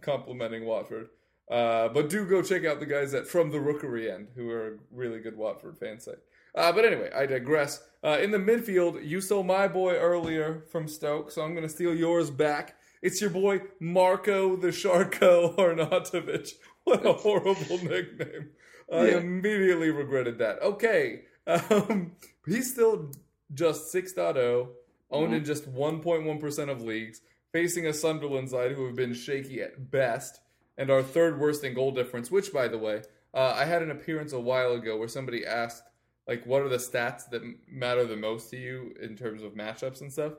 complimenting 0.00 0.66
Watford. 0.66 1.08
Uh, 1.50 1.88
but 1.88 2.08
do 2.08 2.24
go 2.26 2.42
check 2.42 2.64
out 2.64 2.78
the 2.78 2.86
guys 2.86 3.12
at 3.14 3.26
From 3.26 3.50
the 3.50 3.58
Rookery 3.58 4.10
End, 4.10 4.28
who 4.36 4.50
are 4.50 4.68
a 4.68 4.72
really 4.92 5.18
good 5.18 5.36
Watford 5.36 5.78
fan 5.78 5.98
site. 5.98 6.18
Uh, 6.54 6.72
but 6.72 6.84
anyway, 6.84 7.10
I 7.14 7.26
digress. 7.26 7.82
Uh, 8.04 8.18
in 8.20 8.30
the 8.30 8.38
midfield, 8.38 9.04
you 9.06 9.20
stole 9.20 9.42
my 9.42 9.66
boy 9.66 9.94
earlier 9.94 10.64
from 10.70 10.86
Stoke, 10.86 11.30
so 11.30 11.42
I'm 11.42 11.54
going 11.54 11.66
to 11.66 11.72
steal 11.72 11.94
yours 11.94 12.30
back. 12.30 12.76
It's 13.02 13.20
your 13.20 13.30
boy 13.30 13.62
Marco 13.78 14.56
the 14.56 14.68
Sharko 14.68 15.56
Arnautovic. 15.56 16.52
What 16.84 17.04
a 17.04 17.12
horrible 17.12 17.78
nickname. 17.84 18.50
I 18.90 19.08
yeah. 19.08 19.18
immediately 19.18 19.90
regretted 19.90 20.38
that. 20.38 20.62
Okay. 20.62 21.24
Um, 21.46 22.12
he's 22.46 22.72
still 22.72 23.12
just 23.52 23.94
6.0, 23.94 24.68
owned 25.10 25.26
mm-hmm. 25.26 25.34
in 25.34 25.44
just 25.44 25.72
1.1% 25.72 26.70
of 26.70 26.82
leagues, 26.82 27.20
facing 27.52 27.86
a 27.86 27.92
Sunderland 27.92 28.48
side 28.48 28.72
who 28.72 28.86
have 28.86 28.96
been 28.96 29.12
shaky 29.12 29.60
at 29.60 29.90
best 29.90 30.40
and 30.78 30.90
are 30.90 31.02
third 31.02 31.38
worst 31.38 31.64
in 31.64 31.74
goal 31.74 31.92
difference, 31.92 32.30
which, 32.30 32.50
by 32.52 32.66
the 32.66 32.78
way, 32.78 33.02
uh, 33.34 33.52
I 33.54 33.66
had 33.66 33.82
an 33.82 33.90
appearance 33.90 34.32
a 34.32 34.40
while 34.40 34.72
ago 34.72 34.96
where 34.96 35.06
somebody 35.06 35.44
asked, 35.44 35.82
like, 36.26 36.46
what 36.46 36.62
are 36.62 36.68
the 36.68 36.78
stats 36.78 37.28
that 37.30 37.42
matter 37.68 38.06
the 38.06 38.16
most 38.16 38.50
to 38.50 38.56
you 38.56 38.94
in 39.00 39.16
terms 39.16 39.42
of 39.42 39.52
matchups 39.52 40.00
and 40.00 40.10
stuff? 40.10 40.32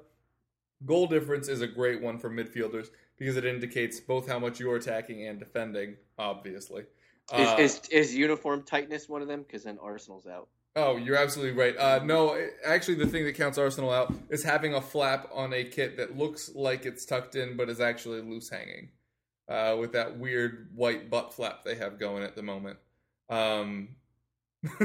Goal 0.86 1.08
difference 1.08 1.48
is 1.48 1.62
a 1.62 1.68
great 1.68 2.02
one 2.02 2.18
for 2.18 2.30
midfielders 2.30 2.88
because 3.18 3.38
it 3.38 3.46
indicates 3.46 4.00
both 4.00 4.28
how 4.28 4.40
much 4.40 4.60
you're 4.60 4.76
attacking 4.76 5.28
and 5.28 5.40
defending, 5.40 5.96
obviously. 6.18 6.84
Uh, 7.32 7.56
is, 7.60 7.80
is, 7.80 7.90
is 7.90 8.16
uniform 8.16 8.64
tightness 8.64 9.08
one 9.08 9.22
of 9.22 9.28
them? 9.28 9.44
Because 9.44 9.64
then 9.64 9.78
Arsenal's 9.82 10.26
out. 10.26 10.48
Oh, 10.76 10.96
you're 10.96 11.18
absolutely 11.18 11.60
right. 11.60 11.78
Uh, 11.78 12.00
no, 12.04 12.42
actually, 12.66 12.96
the 12.96 13.06
thing 13.06 13.26
that 13.26 13.36
counts 13.36 13.58
Arsenal 13.58 13.92
out 13.92 14.14
is 14.30 14.44
having 14.44 14.74
a 14.74 14.82
flap 14.82 15.30
on 15.34 15.54
a 15.54 15.66
kit 15.66 15.98
that 15.98 16.18
looks 16.18 16.50
like 16.56 16.86
it's 16.86 17.06
tucked 17.06 17.36
in, 17.36 17.58
but 17.58 17.70
is 17.70 17.82
actually 17.82 18.22
loose 18.22 18.50
hanging, 18.50 18.90
uh, 19.50 19.76
with 19.78 19.92
that 19.92 20.18
weird 20.18 20.70
white 20.74 21.10
butt 21.10 21.34
flap 21.34 21.64
they 21.66 21.76
have 21.76 22.00
going 22.00 22.24
at 22.24 22.36
the 22.36 22.42
moment. 22.42 22.80
Um, 23.30 23.90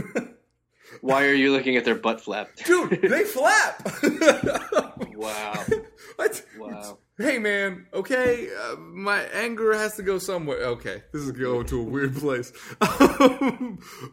Why 1.00 1.24
are 1.24 1.34
you 1.34 1.52
looking 1.52 1.76
at 1.76 1.84
their 1.84 1.94
butt 1.94 2.20
flap, 2.20 2.48
dude? 2.64 3.02
They 3.02 3.24
flap. 3.24 3.88
wow. 5.14 5.64
What? 6.16 6.44
Wow. 6.58 6.98
Hey 7.18 7.38
man, 7.38 7.86
okay, 7.94 8.48
uh, 8.50 8.76
my 8.76 9.22
anger 9.32 9.72
has 9.72 9.96
to 9.96 10.02
go 10.02 10.18
somewhere. 10.18 10.58
Okay, 10.58 11.02
this 11.12 11.22
is 11.22 11.32
going 11.32 11.66
to 11.66 11.80
a 11.80 11.82
weird 11.82 12.14
place. 12.16 12.52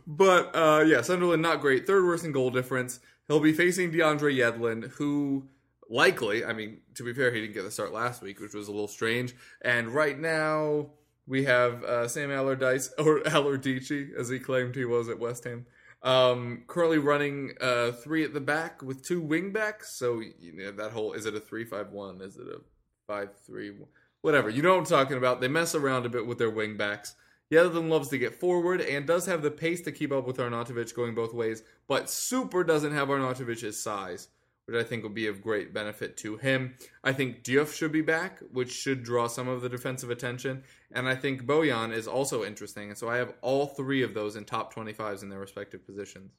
but 0.07 0.55
uh, 0.55 0.83
yeah, 0.85 1.01
Sunderland 1.01 1.41
not 1.41 1.59
great. 1.59 1.85
Third 1.85 2.05
worst 2.05 2.23
in 2.23 2.31
goal 2.31 2.49
difference. 2.49 3.01
He'll 3.27 3.41
be 3.41 3.53
facing 3.53 3.91
DeAndre 3.91 4.37
Yedlin, 4.37 4.89
who 4.91 5.47
likely, 5.89 6.43
I 6.43 6.53
mean, 6.53 6.79
to 6.95 7.03
be 7.03 7.13
fair, 7.13 7.33
he 7.33 7.41
didn't 7.41 7.53
get 7.53 7.63
the 7.63 7.71
start 7.71 7.93
last 7.93 8.21
week, 8.21 8.39
which 8.39 8.53
was 8.53 8.67
a 8.67 8.71
little 8.71 8.87
strange. 8.87 9.35
And 9.61 9.89
right 9.89 10.17
now 10.17 10.87
we 11.27 11.45
have 11.45 11.83
uh, 11.83 12.07
Sam 12.07 12.31
Allardyce 12.31 12.91
or 12.97 13.25
Allardyce, 13.27 13.91
as 14.17 14.29
he 14.29 14.39
claimed 14.39 14.75
he 14.75 14.85
was 14.85 15.09
at 15.09 15.19
West 15.19 15.43
Ham. 15.45 15.65
Um, 16.03 16.63
currently 16.67 16.97
running 16.97 17.53
uh, 17.61 17.93
three 17.93 18.25
at 18.25 18.33
the 18.33 18.41
back 18.41 18.81
with 18.81 19.03
two 19.03 19.21
wing 19.21 19.53
backs. 19.53 19.95
So 19.95 20.19
you 20.19 20.53
know, 20.53 20.71
that 20.71 20.91
whole 20.91 21.13
is 21.13 21.25
it 21.25 21.35
a 21.35 21.39
three 21.39 21.63
five 21.63 21.91
one? 21.91 22.21
Is 22.21 22.35
it 22.35 22.47
a 22.47 22.59
five 23.07 23.29
three, 23.45 23.73
whatever. 24.21 24.49
You 24.49 24.61
know 24.61 24.71
what 24.71 24.79
I'm 24.79 24.85
talking 24.85 25.17
about. 25.17 25.41
They 25.41 25.47
mess 25.47 25.75
around 25.75 26.05
a 26.05 26.09
bit 26.09 26.25
with 26.25 26.37
their 26.37 26.49
wing 26.49 26.77
backs. 26.77 27.15
Yedlin 27.51 27.89
loves 27.89 28.09
to 28.09 28.17
get 28.17 28.33
forward 28.33 28.81
and 28.81 29.05
does 29.05 29.25
have 29.27 29.41
the 29.41 29.51
pace 29.51 29.81
to 29.81 29.91
keep 29.91 30.11
up 30.11 30.25
with 30.25 30.37
Arnautovic 30.37 30.95
going 30.95 31.13
both 31.13 31.33
ways, 31.33 31.61
but 31.87 32.09
super 32.09 32.63
doesn't 32.63 32.93
have 32.93 33.09
Arnautovic's 33.09 33.79
size, 33.79 34.29
which 34.65 34.77
I 34.77 34.83
think 34.83 35.03
will 35.03 35.09
be 35.09 35.27
of 35.27 35.41
great 35.41 35.73
benefit 35.73 36.17
to 36.17 36.37
him. 36.37 36.75
I 37.03 37.13
think 37.13 37.43
Diouf 37.43 37.73
should 37.73 37.91
be 37.91 38.01
back, 38.01 38.39
which 38.51 38.71
should 38.71 39.03
draw 39.03 39.27
some 39.27 39.47
of 39.47 39.61
the 39.61 39.69
defensive 39.69 40.09
attention, 40.09 40.63
and 40.91 41.07
I 41.07 41.15
think 41.15 41.43
Bojan 41.43 41.93
is 41.93 42.07
also 42.07 42.43
interesting. 42.43 42.89
And 42.89 42.97
so 42.97 43.09
I 43.09 43.17
have 43.17 43.33
all 43.41 43.67
three 43.67 44.03
of 44.03 44.13
those 44.13 44.35
in 44.35 44.45
top 44.45 44.73
25s 44.73 45.23
in 45.23 45.29
their 45.29 45.39
respective 45.39 45.85
positions. 45.85 46.31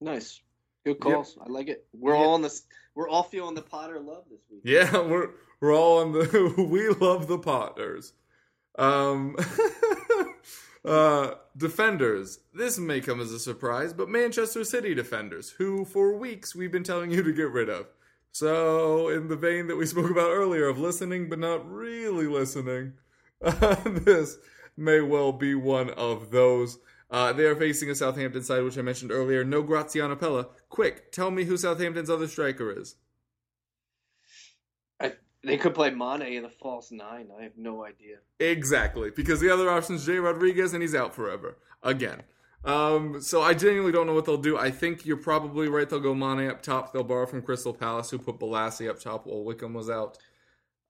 Nice. 0.00 0.40
Good 0.84 1.00
calls. 1.00 1.36
I 1.44 1.50
like 1.50 1.68
it. 1.68 1.84
We're 1.92 2.14
all 2.14 2.34
on 2.34 2.42
this. 2.42 2.62
We're 2.94 3.08
all 3.08 3.24
feeling 3.24 3.56
the 3.56 3.62
Potter 3.62 3.98
love 3.98 4.24
this 4.30 4.40
week. 4.48 4.60
Yeah, 4.62 5.00
we're 5.00 5.30
we're 5.60 5.74
all 5.74 5.98
on 5.98 6.12
the 6.12 6.54
we 6.70 6.88
love 6.88 7.26
the 7.26 7.38
Potters. 7.38 8.12
Um 8.78 9.34
uh 10.86 11.34
defenders. 11.56 12.40
This 12.54 12.78
may 12.78 13.00
come 13.00 13.20
as 13.20 13.32
a 13.32 13.38
surprise, 13.38 13.92
but 13.92 14.08
Manchester 14.08 14.64
City 14.64 14.94
defenders, 14.94 15.50
who 15.50 15.84
for 15.84 16.16
weeks 16.16 16.54
we've 16.54 16.72
been 16.72 16.84
telling 16.84 17.10
you 17.10 17.22
to 17.22 17.32
get 17.32 17.50
rid 17.50 17.68
of. 17.68 17.86
So, 18.32 19.08
in 19.08 19.28
the 19.28 19.36
vein 19.36 19.66
that 19.68 19.76
we 19.76 19.86
spoke 19.86 20.10
about 20.10 20.30
earlier 20.30 20.68
of 20.68 20.78
listening 20.78 21.28
but 21.28 21.38
not 21.38 21.70
really 21.70 22.26
listening, 22.26 22.92
uh, 23.42 23.76
this 23.86 24.36
may 24.76 25.00
well 25.00 25.32
be 25.32 25.54
one 25.54 25.90
of 25.90 26.30
those. 26.30 26.78
Uh, 27.10 27.32
they 27.32 27.44
are 27.44 27.56
facing 27.56 27.88
a 27.88 27.94
Southampton 27.94 28.42
side, 28.42 28.62
which 28.62 28.76
I 28.76 28.82
mentioned 28.82 29.12
earlier. 29.12 29.44
No 29.44 29.62
Graziano 29.62 30.16
Pellè. 30.16 30.46
Quick, 30.68 31.12
tell 31.12 31.30
me 31.30 31.44
who 31.44 31.56
Southampton's 31.56 32.10
other 32.10 32.28
striker 32.28 32.78
is. 32.78 32.96
They 35.46 35.56
could 35.56 35.74
play 35.74 35.90
Mane 35.90 36.22
in 36.22 36.42
the 36.42 36.48
false 36.50 36.90
nine. 36.90 37.28
I 37.38 37.44
have 37.44 37.56
no 37.56 37.84
idea. 37.84 38.16
Exactly, 38.40 39.10
because 39.10 39.40
the 39.40 39.50
other 39.50 39.70
option 39.70 39.94
is 39.94 40.04
Jay 40.06 40.18
Rodriguez, 40.18 40.72
and 40.72 40.82
he's 40.82 40.94
out 40.94 41.14
forever 41.14 41.56
again. 41.82 42.22
Um, 42.64 43.20
so 43.20 43.42
I 43.42 43.54
genuinely 43.54 43.92
don't 43.92 44.06
know 44.08 44.14
what 44.14 44.24
they'll 44.24 44.36
do. 44.36 44.58
I 44.58 44.72
think 44.72 45.06
you're 45.06 45.16
probably 45.16 45.68
right. 45.68 45.88
They'll 45.88 46.00
go 46.00 46.14
Mane 46.14 46.48
up 46.50 46.62
top. 46.62 46.92
They'll 46.92 47.04
borrow 47.04 47.26
from 47.26 47.42
Crystal 47.42 47.72
Palace, 47.72 48.10
who 48.10 48.18
put 48.18 48.38
Bolasie 48.40 48.90
up 48.90 48.98
top 48.98 49.26
while 49.26 49.44
Wickham 49.44 49.72
was 49.72 49.88
out. 49.88 50.18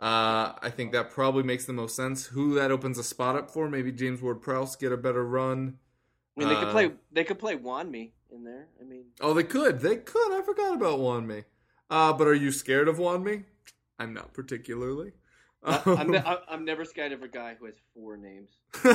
Uh, 0.00 0.52
I 0.62 0.70
think 0.70 0.92
that 0.92 1.10
probably 1.10 1.42
makes 1.42 1.64
the 1.66 1.72
most 1.72 1.94
sense. 1.96 2.26
Who 2.26 2.54
that 2.54 2.70
opens 2.70 2.98
a 2.98 3.04
spot 3.04 3.36
up 3.36 3.50
for? 3.50 3.68
Maybe 3.68 3.92
James 3.92 4.20
Ward-Prowse 4.22 4.76
get 4.76 4.92
a 4.92 4.96
better 4.96 5.24
run. 5.26 5.78
I 6.36 6.40
mean, 6.40 6.48
they 6.48 6.54
could 6.54 6.68
Uh, 6.68 6.72
play. 6.72 6.92
They 7.12 7.24
could 7.24 7.38
play 7.38 7.56
Juanmi 7.56 8.12
in 8.30 8.44
there. 8.44 8.68
I 8.80 8.84
mean, 8.84 9.06
Oh, 9.20 9.32
they 9.34 9.44
could. 9.44 9.80
They 9.80 9.96
could. 9.96 10.32
I 10.32 10.42
forgot 10.42 10.74
about 10.74 10.98
Juanmi. 10.98 11.44
Uh, 11.88 12.12
but 12.12 12.26
are 12.26 12.34
you 12.34 12.52
scared 12.52 12.88
of 12.88 12.96
Juanmi? 12.98 13.44
I'm 13.98 14.12
not 14.14 14.32
particularly. 14.34 15.12
I'm, 15.62 16.10
ne- 16.10 16.18
I- 16.18 16.38
I'm 16.48 16.64
never 16.64 16.84
scared 16.84 17.12
of 17.12 17.22
a 17.22 17.28
guy 17.28 17.56
who 17.58 17.66
has 17.66 17.74
four 17.94 18.16
names, 18.16 18.50
and 18.84 18.94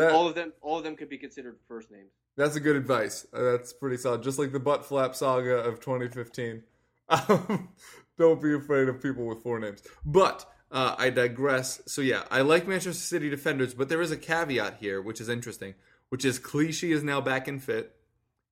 That- 0.00 0.12
all 0.12 0.26
of 0.28 0.34
them, 0.34 0.52
all 0.62 0.78
of 0.78 0.84
them 0.84 0.96
could 0.96 1.08
be 1.08 1.18
considered 1.18 1.58
first 1.68 1.90
names. 1.90 2.10
That's 2.36 2.56
a 2.56 2.60
good 2.60 2.76
advice. 2.76 3.26
Uh, 3.32 3.42
That's 3.52 3.72
pretty 3.72 3.96
solid. 3.98 4.22
Just 4.22 4.38
like 4.38 4.52
the 4.52 4.60
butt 4.60 4.84
flap 4.84 5.14
saga 5.14 5.56
of 5.56 5.80
2015. 5.80 6.62
Um, 7.10 7.70
don't 8.16 8.40
be 8.40 8.54
afraid 8.54 8.88
of 8.88 9.02
people 9.02 9.26
with 9.26 9.42
four 9.42 9.58
names. 9.58 9.82
But 10.06 10.48
uh, 10.70 10.94
I 10.96 11.10
digress. 11.10 11.82
So 11.86 12.02
yeah, 12.02 12.22
I 12.30 12.42
like 12.42 12.68
Manchester 12.68 12.92
City 13.02 13.28
defenders, 13.28 13.74
but 13.74 13.88
there 13.88 14.00
is 14.00 14.12
a 14.12 14.16
caveat 14.16 14.76
here, 14.78 15.02
which 15.02 15.20
is 15.20 15.28
interesting, 15.28 15.74
which 16.10 16.24
is 16.24 16.38
Clichy 16.38 16.92
is 16.92 17.02
now 17.02 17.20
back 17.20 17.48
in 17.48 17.58
fit 17.58 17.96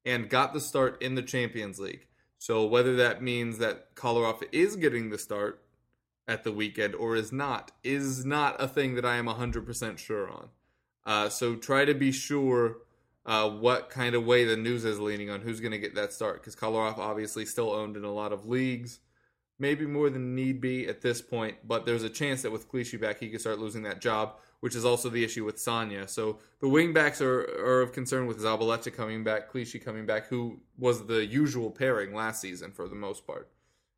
and 0.05 0.29
got 0.29 0.55
the 0.55 0.61
start 0.61 1.01
in 1.01 1.15
the 1.15 1.23
Champions 1.23 1.79
League. 1.79 2.08
So 2.39 2.65
whether 2.65 2.95
that 2.97 3.23
means 3.23 3.59
that 3.59 3.95
Kolarov 3.95 4.43
is 4.53 4.77
getting 4.77 5.11
the 5.11 5.19
start 5.19 5.63
at 6.27 6.45
the 6.45 6.53
weekend 6.53 6.95
or 6.95 7.17
is 7.17 7.33
not 7.33 7.73
is 7.83 8.25
not 8.25 8.61
a 8.63 8.69
thing 8.69 8.95
that 8.95 9.05
I 9.05 9.17
am 9.17 9.27
100% 9.27 9.99
sure 9.99 10.31
on. 10.31 10.49
Uh, 11.05 11.29
so 11.29 11.57
try 11.57 11.85
to 11.85 11.95
be 11.95 12.13
sure 12.13 12.77
uh, 13.25 13.49
what 13.49 13.91
kind 13.91 14.15
of 14.15 14.25
way 14.25 14.45
the 14.45 14.57
news 14.57 14.85
is 14.85 15.01
leaning 15.01 15.31
on 15.31 15.41
who's 15.41 15.61
going 15.61 15.73
to 15.73 15.79
get 15.79 15.95
that 15.95 16.13
start 16.13 16.41
because 16.41 16.55
Kolarov 16.55 16.99
obviously 16.99 17.45
still 17.45 17.71
owned 17.71 17.97
in 17.97 18.05
a 18.05 18.13
lot 18.13 18.33
of 18.33 18.47
leagues, 18.47 19.01
maybe 19.59 19.87
more 19.87 20.11
than 20.11 20.35
need 20.35 20.61
be 20.61 20.87
at 20.87 21.01
this 21.01 21.21
point. 21.21 21.57
But 21.67 21.87
there's 21.87 22.05
a 22.05 22.11
chance 22.11 22.43
that 22.43 22.53
with 22.53 22.69
Clichy 22.69 22.99
back, 22.99 23.19
he 23.21 23.31
could 23.31 23.41
start 23.41 23.59
losing 23.59 23.83
that 23.83 24.01
job, 24.01 24.37
which 24.61 24.75
is 24.75 24.85
also 24.85 25.09
the 25.09 25.25
issue 25.25 25.45
with 25.45 25.57
Sagna. 25.57 26.09
So 26.09 26.39
the 26.61 26.69
wing 26.69 26.93
backs 26.93 27.21
are, 27.21 27.41
are 27.41 27.81
of 27.81 27.93
concern 27.93 28.27
with 28.27 28.41
Zabaleta 28.41 28.93
coming 28.93 29.23
back, 29.23 29.51
Clichy 29.51 29.79
coming 29.79 30.07
back, 30.07 30.27
who 30.27 30.61
was 30.77 31.07
the 31.07 31.25
usual 31.25 31.71
pairing 31.71 32.15
last 32.15 32.41
season 32.41 32.73
for 32.73 32.89
the 32.89 32.95
most 32.95 33.27
part 33.27 33.51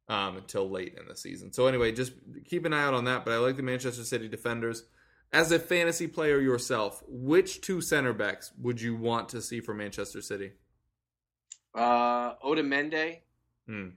um, 0.09 0.37
until 0.37 0.68
late 0.68 0.96
in 0.99 1.07
the 1.09 1.16
season. 1.16 1.53
So 1.53 1.66
anyway, 1.66 1.92
just 1.92 2.12
keep 2.44 2.64
an 2.64 2.73
eye 2.73 2.83
out 2.83 2.94
on 2.94 3.05
that. 3.05 3.25
But 3.25 3.33
I 3.33 3.38
like 3.38 3.57
the 3.57 3.62
Manchester 3.62 4.05
City 4.05 4.29
defenders. 4.29 4.85
As 5.33 5.53
a 5.53 5.61
fantasy 5.61 6.09
player 6.09 6.40
yourself, 6.40 7.05
which 7.07 7.61
two 7.61 7.81
center 7.81 8.12
backs 8.12 8.53
would 8.61 8.81
you 8.81 8.96
want 8.96 9.29
to 9.29 9.40
see 9.40 9.61
for 9.61 9.73
Manchester 9.73 10.20
City? 10.20 10.53
Uh, 11.73 12.35
Otamendi. 12.44 13.18
Hmm. 13.66 13.90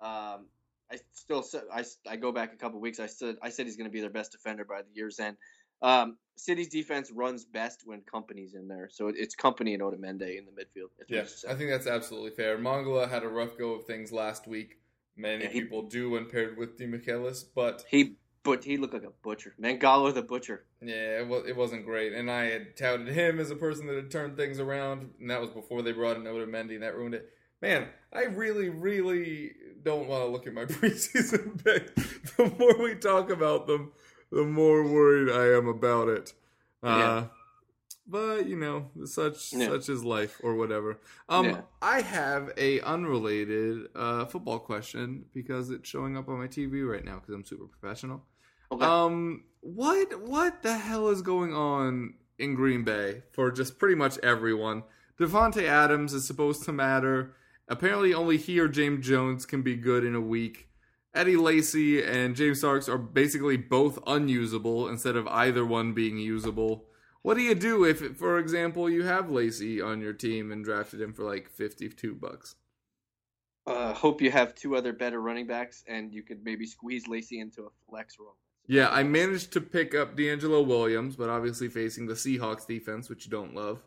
Um, 0.00 0.46
I 0.90 0.98
still 1.12 1.44
I, 1.72 1.84
I 2.08 2.16
go 2.16 2.32
back 2.32 2.52
a 2.52 2.56
couple 2.56 2.80
weeks. 2.80 3.00
I 3.00 3.06
said 3.06 3.36
I 3.42 3.50
said 3.50 3.66
he's 3.66 3.76
going 3.76 3.88
to 3.88 3.92
be 3.92 4.00
their 4.00 4.10
best 4.10 4.32
defender 4.32 4.64
by 4.64 4.82
the 4.82 4.88
year's 4.94 5.18
end. 5.18 5.36
Um, 5.82 6.16
City's 6.36 6.68
defense 6.68 7.10
runs 7.10 7.44
best 7.44 7.82
when 7.84 8.00
Kompany's 8.02 8.54
in 8.54 8.66
there, 8.66 8.88
so 8.90 9.08
it's 9.08 9.36
Kompany 9.36 9.74
and 9.74 9.82
Otamendi 9.82 10.38
in 10.38 10.46
the 10.46 10.52
midfield. 10.52 10.88
That's 10.98 11.10
what 11.10 11.44
Yeah, 11.44 11.50
I. 11.50 11.52
I 11.52 11.56
think 11.56 11.70
that's 11.70 11.86
absolutely 11.86 12.30
fair. 12.30 12.56
Mangala 12.58 13.08
had 13.10 13.22
a 13.24 13.28
rough 13.28 13.58
go 13.58 13.72
of 13.74 13.84
things 13.84 14.10
last 14.10 14.46
week. 14.46 14.78
Many 15.16 15.44
Yeah, 15.44 15.50
he- 15.50 15.60
people 15.62 15.82
do 15.82 16.10
when 16.10 16.26
paired 16.26 16.56
with 16.56 16.78
Demichelis, 16.78 17.44
but 17.54 17.84
he 17.90 18.16
but 18.42 18.64
he 18.64 18.78
looked 18.78 18.94
like 18.94 19.02
a 19.04 19.10
butcher. 19.22 19.54
Mangala 19.60 20.14
the 20.14 20.22
butcher. 20.22 20.64
yeah, 20.80 21.20
it, 21.20 21.28
was, 21.28 21.46
it 21.46 21.54
wasn't 21.54 21.84
great. 21.84 22.14
And 22.14 22.30
I 22.30 22.44
had 22.46 22.74
touted 22.74 23.08
him 23.08 23.38
as 23.38 23.50
a 23.50 23.54
person 23.56 23.86
that 23.88 23.96
had 23.96 24.10
turned 24.10 24.38
things 24.38 24.58
around, 24.58 25.10
and 25.20 25.28
that 25.28 25.42
was 25.42 25.50
before 25.50 25.82
they 25.82 25.92
brought 25.92 26.16
in 26.16 26.22
Otamendi, 26.24 26.72
and 26.72 26.82
that 26.82 26.96
ruined 26.96 27.14
it. 27.16 27.28
Man, 27.60 27.86
I 28.14 28.22
really, 28.24 28.70
really 28.70 29.52
don't 29.82 30.08
want 30.08 30.22
to 30.24 30.28
look 30.30 30.46
at 30.46 30.54
my 30.54 30.64
preseason 31.10 31.62
pick. 31.62 31.94
The 32.36 32.50
more 32.58 32.82
we 32.82 32.94
talk 32.94 33.28
about 33.28 33.66
them, 33.66 33.92
the 34.30 34.44
more 34.44 34.84
worried 34.86 35.30
I 35.30 35.56
am 35.56 35.66
about 35.68 36.08
it. 36.08 36.34
Uh, 36.82 36.86
Yeah. 36.98 37.24
But 38.06 38.46
you 38.48 38.56
know, 38.56 38.90
such 39.04 39.52
Yeah. 39.52 39.68
such 39.68 39.88
is 39.88 40.02
life, 40.02 40.40
or 40.42 40.54
whatever. 40.56 40.98
Um, 41.28 41.46
Yeah. 41.46 41.60
I 41.80 42.00
have 42.00 42.52
a 42.56 42.80
unrelated 42.80 43.88
uh, 43.94 44.24
football 44.26 44.58
question 44.58 45.26
because 45.32 45.70
it's 45.70 45.88
showing 45.88 46.16
up 46.16 46.28
on 46.28 46.38
my 46.38 46.48
TV 46.48 46.82
right 46.82 47.04
now 47.04 47.20
because 47.20 47.34
I'm 47.34 47.44
super 47.44 47.66
professional. 47.66 48.24
Okay. 48.72 48.84
Um, 48.84 49.44
what 49.60 50.20
what 50.22 50.62
the 50.62 50.76
hell 50.76 51.08
is 51.10 51.22
going 51.22 51.52
on 51.54 52.14
in 52.38 52.54
Green 52.54 52.82
Bay 52.82 53.22
for 53.32 53.50
just 53.52 53.78
pretty 53.78 53.94
much 53.94 54.18
everyone? 54.18 54.82
Davante 55.18 55.64
Adams 55.64 56.14
is 56.14 56.26
supposed 56.26 56.64
to 56.64 56.72
matter. 56.72 57.34
Apparently, 57.68 58.12
only 58.14 58.38
he 58.38 58.58
or 58.58 58.66
James 58.68 59.06
Jones 59.06 59.44
can 59.46 59.62
be 59.62 59.76
good 59.76 60.02
in 60.04 60.14
a 60.16 60.20
week. 60.20 60.69
Eddie 61.14 61.36
Lacy 61.36 62.02
and 62.02 62.36
James 62.36 62.58
Starks 62.58 62.88
are 62.88 62.98
basically 62.98 63.56
both 63.56 63.98
unusable 64.06 64.88
instead 64.88 65.16
of 65.16 65.26
either 65.28 65.66
one 65.66 65.92
being 65.92 66.18
usable. 66.18 66.84
What 67.22 67.34
do 67.34 67.42
you 67.42 67.54
do 67.54 67.84
if, 67.84 68.16
for 68.16 68.38
example, 68.38 68.88
you 68.88 69.02
have 69.02 69.30
Lacy 69.30 69.80
on 69.80 70.00
your 70.00 70.12
team 70.12 70.52
and 70.52 70.64
drafted 70.64 71.00
him 71.00 71.12
for 71.12 71.24
like 71.24 71.50
fifty-two 71.50 72.14
bucks? 72.14 72.54
uh, 73.66 73.92
hope 73.92 74.22
you 74.22 74.30
have 74.30 74.54
two 74.54 74.74
other 74.74 74.92
better 74.92 75.20
running 75.20 75.46
backs, 75.46 75.84
and 75.86 76.12
you 76.12 76.22
could 76.22 76.44
maybe 76.44 76.66
squeeze 76.66 77.06
Lacy 77.06 77.40
into 77.40 77.62
a 77.64 77.70
flex 77.88 78.18
role. 78.18 78.36
Yeah, 78.66 78.88
I 78.88 79.02
managed 79.02 79.52
to 79.52 79.60
pick 79.60 79.94
up 79.94 80.16
DeAngelo 80.16 80.64
Williams, 80.64 81.16
but 81.16 81.28
obviously 81.28 81.68
facing 81.68 82.06
the 82.06 82.14
Seahawks 82.14 82.66
defense, 82.66 83.08
which 83.08 83.26
you 83.26 83.30
don't 83.30 83.54
love. 83.54 83.80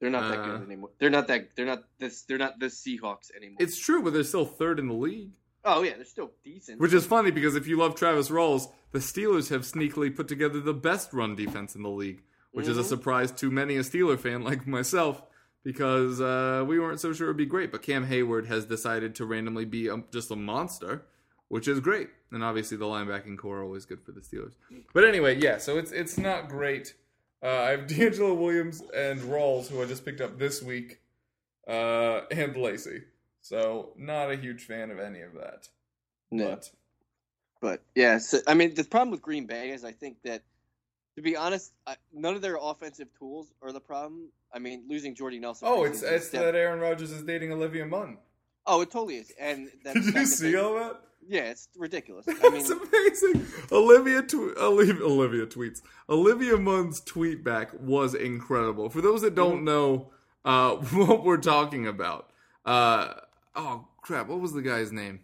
They're 0.00 0.10
not 0.10 0.30
that 0.30 0.40
Uh, 0.40 0.46
good 0.58 0.66
anymore. 0.66 0.90
They're 0.98 1.10
not 1.10 1.28
that. 1.28 1.54
They're 1.54 1.66
not 1.66 1.84
this. 1.98 2.22
They're 2.22 2.38
not 2.38 2.58
the 2.58 2.66
Seahawks 2.66 3.30
anymore. 3.36 3.58
It's 3.60 3.78
true, 3.78 4.02
but 4.02 4.12
they're 4.12 4.24
still 4.24 4.46
third 4.46 4.78
in 4.78 4.88
the 4.88 4.94
league. 4.94 5.30
Oh 5.64 5.82
yeah, 5.82 5.94
they're 5.96 6.04
still 6.04 6.32
decent. 6.44 6.80
Which 6.80 6.92
is 6.92 7.06
funny 7.06 7.30
because 7.30 7.54
if 7.56 7.66
you 7.66 7.76
love 7.76 7.94
Travis 7.94 8.30
Rawls, 8.30 8.68
the 8.90 8.98
Steelers 8.98 9.48
have 9.50 9.62
sneakily 9.62 10.14
put 10.14 10.28
together 10.28 10.60
the 10.60 10.74
best 10.74 11.12
run 11.12 11.36
defense 11.36 11.74
in 11.76 11.82
the 11.82 11.88
league, 11.90 12.22
which 12.52 12.66
is 12.68 12.76
a 12.78 12.82
Mhm. 12.82 12.86
surprise 12.86 13.30
to 13.32 13.50
many 13.50 13.76
a 13.76 13.80
Steeler 13.80 14.18
fan 14.18 14.42
like 14.50 14.66
myself 14.66 15.22
because 15.64 16.20
uh, 16.20 16.64
we 16.66 16.80
weren't 16.80 16.98
so 17.00 17.12
sure 17.12 17.28
it'd 17.28 17.36
be 17.36 17.46
great. 17.46 17.70
But 17.70 17.82
Cam 17.82 18.06
Heyward 18.08 18.46
has 18.48 18.64
decided 18.64 19.14
to 19.16 19.24
randomly 19.24 19.64
be 19.64 19.86
a, 19.86 20.02
just 20.12 20.30
a 20.32 20.36
monster, 20.36 21.02
which 21.48 21.68
is 21.68 21.78
great. 21.78 22.08
And 22.32 22.42
obviously 22.42 22.76
the 22.76 22.86
linebacking 22.86 23.38
corps 23.38 23.58
are 23.58 23.62
always 23.62 23.84
good 23.84 24.00
for 24.02 24.10
the 24.12 24.20
Steelers. 24.20 24.54
But 24.92 25.04
anyway, 25.04 25.38
yeah, 25.38 25.58
so 25.58 25.78
it's 25.78 25.92
it's 25.92 26.18
not 26.18 26.48
great. 26.48 26.94
Uh, 27.42 27.46
I 27.48 27.70
have 27.70 27.80
DeAngelo 27.86 28.36
Williams 28.36 28.82
and 28.96 29.20
Rawls, 29.20 29.68
who 29.68 29.80
I 29.82 29.84
just 29.86 30.04
picked 30.04 30.20
up 30.20 30.38
this 30.38 30.60
week, 30.62 31.00
uh, 31.68 32.22
and 32.30 32.56
Lacy. 32.56 33.02
So 33.42 33.92
not 33.96 34.30
a 34.30 34.36
huge 34.36 34.64
fan 34.64 34.90
of 34.90 34.98
any 34.98 35.20
of 35.20 35.34
that. 35.34 35.68
No. 36.30 36.50
But 36.50 36.70
But 37.60 37.82
yeah, 37.94 38.18
so, 38.18 38.38
I 38.46 38.54
mean, 38.54 38.74
the 38.74 38.84
problem 38.84 39.10
with 39.10 39.20
Green 39.20 39.46
Bay 39.46 39.70
is 39.70 39.84
I 39.84 39.92
think 39.92 40.16
that, 40.24 40.42
to 41.16 41.22
be 41.22 41.36
honest, 41.36 41.72
I, 41.86 41.96
none 42.12 42.34
of 42.34 42.40
their 42.40 42.56
offensive 42.60 43.08
tools 43.18 43.52
are 43.60 43.72
the 43.72 43.80
problem. 43.80 44.28
I 44.54 44.58
mean, 44.58 44.84
losing 44.88 45.14
Jordy 45.14 45.38
Nelson. 45.38 45.68
Oh, 45.70 45.84
it's 45.84 46.02
it's 46.02 46.26
is 46.26 46.30
that 46.30 46.54
Aaron 46.54 46.80
Rodgers 46.80 47.10
is 47.10 47.22
dating 47.22 47.52
Olivia 47.52 47.84
Munn. 47.84 48.16
Oh, 48.66 48.80
it 48.80 48.90
totally 48.90 49.16
is. 49.16 49.32
And 49.38 49.68
Did 49.84 50.04
you 50.14 50.26
see 50.26 50.56
all 50.56 50.74
that? 50.74 51.00
Yeah, 51.26 51.50
it's 51.50 51.68
ridiculous. 51.76 52.26
I 52.28 52.32
mean, 52.48 52.56
It's 52.56 52.70
amazing. 52.70 53.46
Olivia, 53.70 54.22
tw- 54.22 54.56
Olivia 54.58 55.02
Olivia 55.04 55.46
tweets. 55.46 55.82
Olivia 56.08 56.56
Munn's 56.56 57.00
tweet 57.00 57.44
back 57.44 57.70
was 57.80 58.14
incredible. 58.14 58.88
For 58.88 59.00
those 59.00 59.22
that 59.22 59.34
don't 59.34 59.64
know 59.64 60.10
uh, 60.44 60.70
what 60.76 61.24
we're 61.24 61.36
talking 61.38 61.86
about, 61.86 62.30
uh, 62.64 63.14
oh 63.54 63.88
crap, 64.00 64.28
what 64.28 64.40
was 64.40 64.52
the 64.52 64.62
guy's 64.62 64.92
name? 64.92 65.20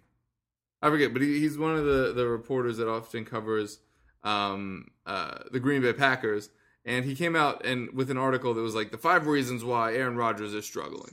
I 0.80 0.90
forget, 0.90 1.12
but 1.12 1.22
he, 1.22 1.40
he's 1.40 1.58
one 1.58 1.76
of 1.76 1.84
the, 1.84 2.12
the 2.12 2.26
reporters 2.26 2.76
that 2.76 2.88
often 2.88 3.24
covers 3.24 3.80
um, 4.22 4.88
uh, 5.06 5.38
the 5.50 5.60
Green 5.60 5.82
Bay 5.82 5.92
Packers, 5.92 6.50
and 6.84 7.04
he 7.04 7.14
came 7.14 7.34
out 7.34 7.64
and 7.64 7.92
with 7.92 8.10
an 8.10 8.16
article 8.16 8.54
that 8.54 8.60
was 8.60 8.74
like 8.74 8.90
the 8.90 8.98
five 8.98 9.26
reasons 9.26 9.64
why 9.64 9.94
Aaron 9.94 10.16
Rodgers 10.16 10.54
is 10.54 10.64
struggling. 10.64 11.12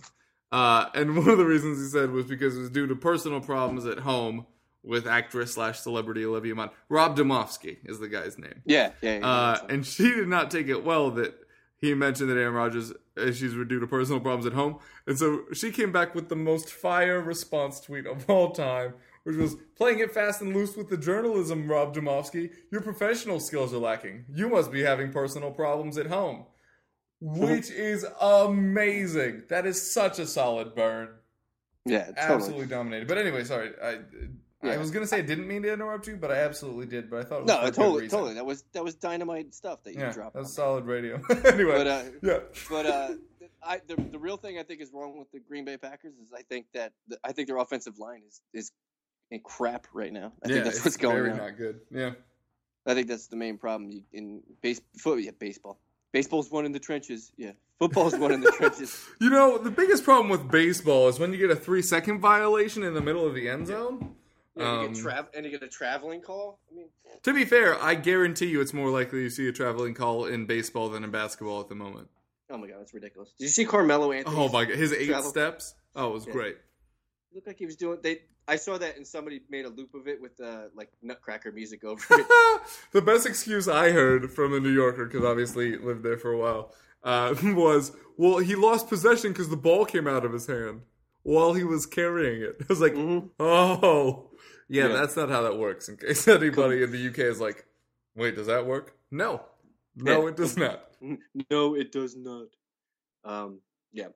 Uh, 0.51 0.87
and 0.93 1.17
one 1.17 1.29
of 1.29 1.37
the 1.37 1.45
reasons 1.45 1.79
he 1.79 1.87
said 1.87 2.11
was 2.11 2.25
because 2.25 2.55
it 2.55 2.61
was 2.61 2.69
due 2.69 2.87
to 2.87 2.95
personal 2.95 3.41
problems 3.41 3.85
at 3.85 3.99
home 3.99 4.45
with 4.83 5.07
actress 5.07 5.53
slash 5.53 5.79
celebrity 5.79 6.23
Olivia 6.23 6.53
Munn. 6.53 6.69
Rob 6.89 7.17
Demovsky 7.17 7.77
is 7.85 7.99
the 7.99 8.07
guy's 8.07 8.37
name. 8.37 8.61
Yeah, 8.65 8.91
yeah. 9.01 9.17
yeah 9.17 9.27
Uh, 9.27 9.59
and 9.69 9.85
she 9.85 10.11
did 10.11 10.27
not 10.27 10.51
take 10.51 10.67
it 10.67 10.85
well 10.85 11.09
that 11.11 11.33
he 11.79 11.93
mentioned 11.93 12.29
that 12.29 12.37
Aaron 12.37 12.53
Rodgers 12.53 12.93
issues 13.17 13.55
were 13.55 13.65
due 13.65 13.79
to 13.79 13.87
personal 13.87 14.19
problems 14.19 14.45
at 14.45 14.53
home. 14.53 14.79
And 15.07 15.17
so 15.17 15.43
she 15.53 15.71
came 15.71 15.91
back 15.91 16.15
with 16.15 16.29
the 16.29 16.35
most 16.35 16.69
fire 16.69 17.21
response 17.21 17.79
tweet 17.79 18.05
of 18.05 18.29
all 18.29 18.51
time, 18.51 18.93
which 19.23 19.35
was 19.35 19.55
playing 19.75 19.99
it 19.99 20.11
fast 20.11 20.41
and 20.41 20.53
loose 20.53 20.75
with 20.75 20.89
the 20.89 20.97
journalism, 20.97 21.67
Rob 21.69 21.95
Demovsky. 21.95 22.51
Your 22.71 22.81
professional 22.81 23.39
skills 23.39 23.73
are 23.73 23.79
lacking. 23.79 24.25
You 24.33 24.49
must 24.49 24.71
be 24.71 24.81
having 24.81 25.11
personal 25.11 25.51
problems 25.51 25.97
at 25.97 26.07
home. 26.07 26.45
Which 27.21 27.71
is 27.71 28.05
amazing. 28.21 29.43
That 29.49 29.65
is 29.65 29.91
such 29.93 30.19
a 30.19 30.27
solid 30.27 30.75
burn. 30.75 31.09
yeah, 31.85 32.05
totally. 32.05 32.17
Absolutely 32.17 32.65
dominated. 32.67 33.07
But 33.07 33.17
anyway, 33.17 33.43
sorry. 33.45 33.71
I 33.81 33.99
I 34.73 34.77
was 34.77 34.91
gonna 34.91 35.07
say 35.07 35.19
I 35.19 35.21
didn't 35.21 35.47
mean 35.47 35.61
to 35.63 35.71
interrupt 35.73 36.07
you, 36.07 36.15
but 36.17 36.31
I 36.31 36.37
absolutely 36.37 36.85
did. 36.85 37.09
But 37.09 37.19
I 37.19 37.23
thought 37.23 37.39
it 37.39 37.45
was 37.45 37.47
No, 37.47 37.71
totally, 37.71 38.07
totally. 38.07 38.33
That 38.35 38.45
was 38.45 38.63
that 38.73 38.83
was 38.83 38.95
dynamite 38.95 39.53
stuff 39.53 39.83
that 39.83 39.93
you 39.93 39.99
Yeah, 40.01 40.11
dropped. 40.11 40.35
that's 40.35 40.53
solid 40.53 40.85
radio. 40.85 41.21
anyway, 41.45 41.71
But, 41.77 41.87
uh, 41.87 42.03
yeah. 42.21 42.39
But 42.69 42.85
uh, 42.85 43.09
I 43.63 43.81
the, 43.87 43.95
the 44.11 44.19
real 44.19 44.37
thing 44.37 44.57
I 44.59 44.63
think 44.63 44.81
is 44.81 44.91
wrong 44.93 45.17
with 45.17 45.31
the 45.31 45.39
Green 45.39 45.65
Bay 45.65 45.77
Packers 45.77 46.13
is 46.15 46.31
I 46.33 46.41
think 46.43 46.65
that 46.73 46.93
the, 47.07 47.17
I 47.23 47.31
think 47.31 47.47
their 47.47 47.57
offensive 47.57 47.97
line 47.99 48.21
is 48.27 48.41
is 48.53 48.71
in 49.31 49.39
crap 49.41 49.87
right 49.93 50.13
now. 50.13 50.33
I 50.43 50.47
yeah, 50.49 50.53
think 50.55 50.65
that's 50.65 50.85
what's 50.85 50.97
going 50.97 51.15
very 51.15 51.31
on. 51.31 51.37
not 51.37 51.57
good. 51.57 51.79
Yeah, 51.91 52.11
I 52.85 52.93
think 52.93 53.07
that's 53.07 53.27
the 53.27 53.35
main 53.35 53.57
problem 53.57 53.89
You- 53.91 54.03
in 54.13 54.41
base 54.61 54.81
foot. 54.97 55.21
Yeah, 55.23 55.31
baseball. 55.39 55.79
Baseball's 56.13 56.49
one 56.49 56.65
in 56.65 56.71
the 56.71 56.79
trenches. 56.79 57.31
Yeah, 57.35 57.51
football's 57.77 58.15
one 58.15 58.31
in 58.31 58.39
the 58.39 58.51
trenches. 58.51 59.03
you 59.19 59.29
know 59.29 59.57
the 59.57 59.71
biggest 59.71 60.03
problem 60.05 60.29
with 60.29 60.49
baseball 60.49 61.09
is 61.09 61.19
when 61.19 61.33
you 61.33 61.37
get 61.39 61.49
a 61.51 61.55
three 61.57 61.81
second 61.81 62.19
violation 62.21 62.83
in 62.83 62.93
the 62.93 63.01
middle 63.01 63.25
of 63.27 63.33
the 63.33 63.49
end 63.49 63.67
zone. 63.67 64.15
Yeah, 64.55 64.63
you 64.63 64.79
Um, 64.87 64.93
get 64.93 65.01
tra- 65.01 65.29
and 65.35 65.45
you 65.45 65.51
get 65.51 65.63
a 65.63 65.67
traveling 65.67 66.21
call. 66.21 66.59
I 66.71 66.75
mean, 66.75 66.87
To 67.23 67.33
be 67.33 67.43
fair, 67.45 67.81
I 67.81 67.95
guarantee 67.95 68.45
you 68.47 68.61
it's 68.61 68.73
more 68.73 68.89
likely 68.89 69.21
you 69.23 69.29
see 69.29 69.47
a 69.47 69.51
traveling 69.51 69.93
call 69.93 70.25
in 70.25 70.45
baseball 70.45 70.89
than 70.89 71.03
in 71.03 71.11
basketball 71.11 71.59
at 71.61 71.69
the 71.69 71.75
moment. 71.75 72.07
oh 72.49 72.57
my 72.57 72.67
god, 72.67 72.79
that's 72.79 72.93
ridiculous. 72.93 73.31
Did 73.37 73.45
you 73.45 73.49
see 73.49 73.65
Carmelo 73.65 74.11
Anthony? 74.11 74.35
Oh 74.37 74.47
my 74.49 74.65
god, 74.65 74.75
his 74.77 74.93
eight 74.93 75.07
Travel- 75.07 75.29
steps. 75.29 75.75
Oh, 75.95 76.09
it 76.09 76.13
was 76.13 76.25
Yeah. 76.27 76.31
great. 76.33 76.57
looked 77.33 77.47
like 77.47 77.57
he 77.57 77.65
was 77.65 77.75
doing. 77.75 77.99
They 78.01 78.21
I 78.47 78.55
saw 78.57 78.77
that 78.77 78.95
and 78.95 79.05
somebody 79.05 79.41
made 79.49 79.65
a 79.65 79.69
loop 79.69 79.93
of 79.95 80.07
it 80.07 80.21
with 80.21 80.39
uh, 80.39 80.65
like 80.75 80.89
Nutcracker 81.01 81.51
music 81.51 81.83
over 81.83 82.01
it. 82.11 82.27
the 82.91 83.01
best 83.01 83.25
excuse 83.25 83.67
I 83.67 83.89
heard 83.91 84.31
from 84.31 84.53
a 84.53 84.59
New 84.61 84.69
Yorker, 84.71 85.05
because 85.05 85.25
obviously 85.25 85.75
lived 85.77 86.03
there 86.03 86.17
for 86.17 86.31
a 86.31 86.37
while, 86.37 86.71
uh, 87.03 87.35
was, 87.43 87.91
well, 88.17 88.37
he 88.37 88.55
lost 88.55 88.87
possession 88.87 89.31
because 89.33 89.49
the 89.49 89.57
ball 89.57 89.83
came 89.85 90.07
out 90.07 90.23
of 90.23 90.31
his 90.31 90.45
hand 90.47 90.81
while 91.23 91.55
he 91.55 91.63
was 91.63 91.85
carrying 91.87 92.41
it. 92.41 92.57
I 92.61 92.65
was 92.69 92.79
like, 92.81 92.93
Mhm. 92.93 93.31
oh, 93.39 94.29
yeah, 94.67 94.87
Yeah. 94.87 94.93
that's 94.93 95.15
not 95.15 95.29
how 95.29 95.41
that 95.43 95.57
works. 95.57 95.89
In 95.89 95.97
case 95.97 96.27
anybody 96.27 96.83
in 96.83 96.91
the 96.91 97.07
UK 97.07 97.19
is 97.19 97.39
like, 97.39 97.65
wait, 98.15 98.35
does 98.35 98.47
that 98.47 98.65
work? 98.65 98.95
No, 99.11 99.41
no, 99.95 100.27
it 100.27 100.35
does 100.35 100.57
not. 100.57 100.91
No, 101.51 101.75
it 101.75 101.91
does 101.91 102.15
not. 102.15 102.47
Um, 103.23 103.59
yeah. 103.93 104.07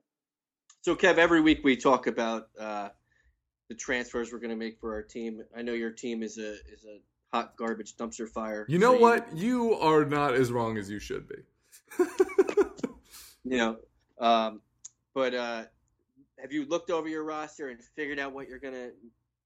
So, 0.82 0.96
Kev, 0.96 1.18
every 1.18 1.40
week 1.40 1.60
we 1.62 1.76
talk 1.76 2.06
about 2.06 2.48
uh, 2.58 2.88
the 3.68 3.74
transfers 3.74 4.32
we're 4.32 4.38
going 4.38 4.50
to 4.50 4.56
make 4.56 4.78
for 4.80 4.94
our 4.94 5.02
team. 5.02 5.42
I 5.56 5.62
know 5.62 5.72
your 5.72 5.90
team 5.90 6.22
is 6.22 6.38
a 6.38 6.52
is 6.52 6.84
a 6.86 7.00
hot 7.32 7.56
garbage 7.56 7.96
dumpster 7.96 8.28
fire. 8.28 8.66
You 8.68 8.78
know 8.78 8.94
so 8.94 9.00
what? 9.00 9.36
You 9.36 9.74
are 9.74 10.04
not 10.04 10.34
as 10.34 10.50
wrong 10.50 10.78
as 10.78 10.90
you 10.90 10.98
should 10.98 11.28
be. 11.28 12.04
You 13.44 13.56
know, 13.56 13.76
um, 14.18 14.60
but 15.14 15.34
uh, 15.34 15.62
have 16.40 16.52
you 16.52 16.66
looked 16.66 16.90
over 16.90 17.08
your 17.08 17.24
roster 17.24 17.70
and 17.70 17.80
figured 17.96 18.18
out 18.18 18.32
what 18.32 18.48
you're 18.48 18.58
going 18.58 18.74
to 18.74 18.90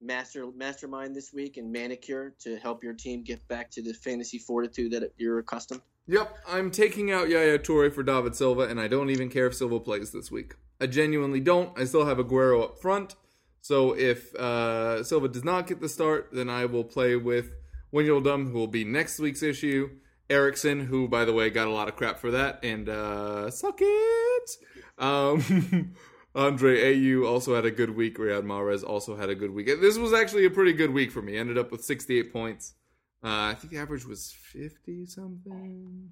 master 0.05 0.47
mastermind 0.57 1.15
this 1.17 1.33
week 1.33 1.57
and 1.57 1.73
manicure 1.73 2.35
to 2.41 2.57
help 2.57 2.85
your 2.85 2.93
team 2.93 3.23
get 3.23 3.47
back 3.49 3.71
to 3.73 3.83
the 3.83 3.95
fantasy 3.95 4.39
fortitude 4.39 4.93
that 4.93 5.13
you're 5.17 5.39
accustomed? 5.39 5.81
Yep, 6.07 6.37
I'm 6.47 6.71
taking 6.71 7.11
out 7.11 7.31
Yaya 7.31 7.59
Toure 7.59 7.93
for 7.93 8.03
David 8.03 8.37
Silva, 8.37 8.63
and 8.63 8.79
I 8.79 8.89
don't 8.89 9.11
even 9.11 9.31
care 9.31 9.47
if 9.47 9.55
Silva 9.55 9.81
plays 9.81 10.13
this 10.13 10.31
week. 10.31 10.55
I 10.81 10.87
genuinely 10.87 11.41
don't. 11.41 11.79
I 11.79 11.85
still 11.85 12.05
have 12.05 12.19
Aguero 12.19 12.63
up 12.63 12.79
front, 12.79 13.15
so 13.63 13.97
if 13.97 14.35
uh, 14.35 15.03
Silva 15.03 15.29
does 15.29 15.45
not 15.45 15.67
get 15.67 15.81
the 15.81 15.89
start, 15.89 16.29
then 16.33 16.51
I 16.51 16.67
will 16.67 16.85
play 16.85 17.17
with 17.17 17.53
Wijnaldum, 17.93 18.51
who 18.51 18.59
will 18.59 18.67
be 18.67 18.85
next 18.85 19.19
week's 19.19 19.43
issue. 19.43 19.91
Eriksen, 20.29 20.81
who, 20.81 21.07
by 21.09 21.25
the 21.25 21.33
way, 21.33 21.51
got 21.51 21.69
a 21.69 21.71
lot 21.71 21.89
of 21.89 21.97
crap 21.97 22.19
for 22.19 22.31
that, 22.33 22.61
and 22.63 22.89
uh, 22.89 23.51
suck 23.51 23.79
it. 23.81 24.51
Um, 24.99 25.95
Andre 26.35 26.95
Ayew 26.95 27.27
also 27.29 27.55
had 27.55 27.65
a 27.65 27.71
good 27.71 27.95
week. 27.95 28.19
Riyad 28.19 28.43
Mahrez 28.45 28.83
also 28.83 29.17
had 29.17 29.29
a 29.31 29.35
good 29.35 29.53
week. 29.53 29.67
This 29.67 29.97
was 29.99 30.13
actually 30.13 30.45
a 30.47 30.51
pretty 30.51 30.73
good 30.73 30.91
week 30.93 31.13
for 31.13 31.23
me. 31.23 31.37
Ended 31.37 31.59
up 31.59 31.71
with 31.71 31.85
68 31.85 32.33
points. 32.33 32.75
Uh, 33.23 33.29
I 33.53 33.55
think 33.55 33.73
the 33.73 33.79
average 33.79 34.05
was 34.05 34.35
50 34.53 35.07
something. 35.07 36.11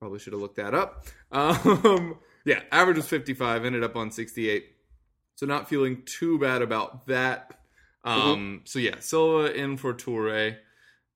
Probably 0.00 0.18
should 0.18 0.32
have 0.32 0.42
looked 0.42 0.56
that 0.56 0.74
up. 0.74 1.06
Um, 1.32 2.18
yeah, 2.44 2.60
average 2.70 2.98
was 2.98 3.08
55, 3.08 3.64
ended 3.64 3.82
up 3.82 3.96
on 3.96 4.10
68. 4.10 4.66
So 5.36 5.46
not 5.46 5.68
feeling 5.68 6.02
too 6.04 6.38
bad 6.38 6.62
about 6.62 7.06
that. 7.06 7.58
Um, 8.04 8.60
So 8.64 8.78
yeah, 8.78 8.96
Silva 9.00 9.52
in 9.54 9.76
for 9.78 9.94
Toure. 9.94 10.56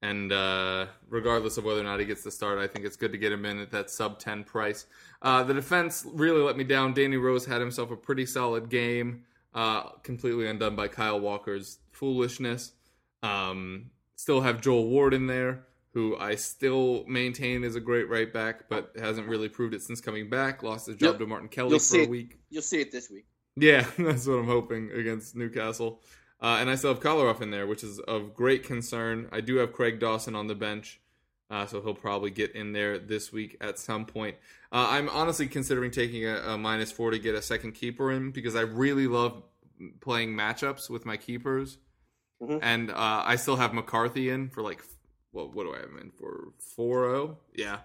And 0.03 0.33
uh, 0.33 0.87
regardless 1.09 1.57
of 1.59 1.65
whether 1.65 1.81
or 1.81 1.85
not 1.85 1.99
he 1.99 2.07
gets 2.07 2.23
the 2.23 2.31
start, 2.31 2.59
I 2.59 2.69
think 2.69 2.87
it's 2.87 2.97
good 2.97 3.11
to 3.13 3.19
get 3.19 3.33
him 3.33 3.45
in 3.45 3.59
at 3.59 3.71
that 3.73 3.91
sub 3.91 4.19
10 4.21 4.45
price. 4.45 4.87
Uh, 5.23 5.43
the 5.43 5.55
defense 5.55 6.07
really 6.13 6.41
let 6.41 6.57
me 6.57 6.63
down. 6.65 6.95
Danny 6.95 7.17
Rose 7.17 7.45
had 7.45 7.61
himself 7.61 7.91
a 7.91 7.97
pretty 7.97 8.25
solid 8.25 8.69
game, 8.69 9.25
uh, 9.55 9.91
completely 10.05 10.47
undone 10.49 10.77
by 10.77 10.87
Kyle 10.87 11.19
Walker's 11.19 11.79
foolishness. 11.91 12.73
Um, 13.25 13.91
still 14.15 14.41
have 14.41 14.61
Joel 14.61 14.87
Ward 14.89 15.15
in 15.15 15.27
there, 15.27 15.65
who 15.95 16.17
I 16.17 16.37
still 16.37 17.05
maintain 17.09 17.65
is 17.65 17.75
a 17.75 17.81
great 17.81 18.09
right 18.09 18.33
back, 18.33 18.69
but 18.69 18.93
hasn't 18.97 19.27
really 19.27 19.49
proved 19.49 19.75
it 19.75 19.83
since 19.83 20.01
coming 20.01 20.31
back. 20.31 20.63
Lost 20.63 20.87
his 20.87 20.95
job 20.95 21.15
You'll- 21.15 21.19
to 21.19 21.27
Martin 21.27 21.49
Kelly 21.49 21.71
you'll 21.71 21.79
for 21.81 21.97
a 21.99 22.03
it. 22.03 22.09
week. 22.11 22.39
You'll 22.51 22.63
see 22.63 22.81
it 22.81 22.93
this 22.93 23.11
week. 23.11 23.27
Yeah, 23.57 23.85
that's 23.99 24.29
what 24.29 24.35
I'm 24.39 24.47
hoping 24.47 24.93
against 24.93 25.35
Newcastle. 25.35 26.01
Uh, 26.41 26.59
and 26.61 26.71
I 26.71 26.77
still 26.77 26.95
have 26.95 27.03
Kolarov 27.03 27.41
in 27.41 27.51
there, 27.51 27.67
which 27.67 27.83
is 27.83 27.99
of 28.01 28.35
great 28.35 28.63
concern. 28.63 29.29
I 29.33 29.41
do 29.41 29.57
have 29.57 29.73
Craig 29.73 29.99
Dawson 29.99 30.37
on 30.37 30.47
the 30.47 30.55
bench, 30.55 31.01
uh, 31.51 31.67
so 31.67 31.83
he'll 31.83 31.95
probably 31.95 32.31
get 32.31 32.53
in 32.55 32.73
there 32.73 32.99
this 32.99 33.33
week 33.33 33.57
at 33.61 33.79
some 33.79 34.05
point. 34.07 34.37
Uh, 34.71 34.87
I'm 34.91 35.09
honestly 35.09 35.49
considering 35.49 35.91
taking 35.91 36.27
a, 36.27 36.37
a 36.37 36.59
minus 36.59 36.93
four 36.93 37.11
to 37.11 37.19
get 37.19 37.35
a 37.35 37.43
second 37.43 37.73
keeper 37.73 38.13
in 38.13 38.31
because 38.31 38.55
I 38.55 38.61
really 38.61 39.09
love 39.09 39.43
playing 40.01 40.35
matchups 40.35 40.89
with 40.89 41.05
my 41.07 41.17
keepers. 41.17 41.79
Mhm. 42.41 42.61
And 42.63 42.91
uh, 42.91 43.23
I 43.25 43.37
still 43.37 43.57
have 43.57 43.75
McCarthy 43.75 44.31
in 44.31 44.49
for 44.49 44.63
like, 44.63 44.83
what, 45.33 45.55
what 45.55 45.65
do 45.65 45.75
I 45.75 45.79
have 45.79 45.89
him 45.91 45.99
in 45.99 46.11
for? 46.11 46.53
4 46.77 47.11
0? 47.11 47.39
Yeah. 47.55 47.79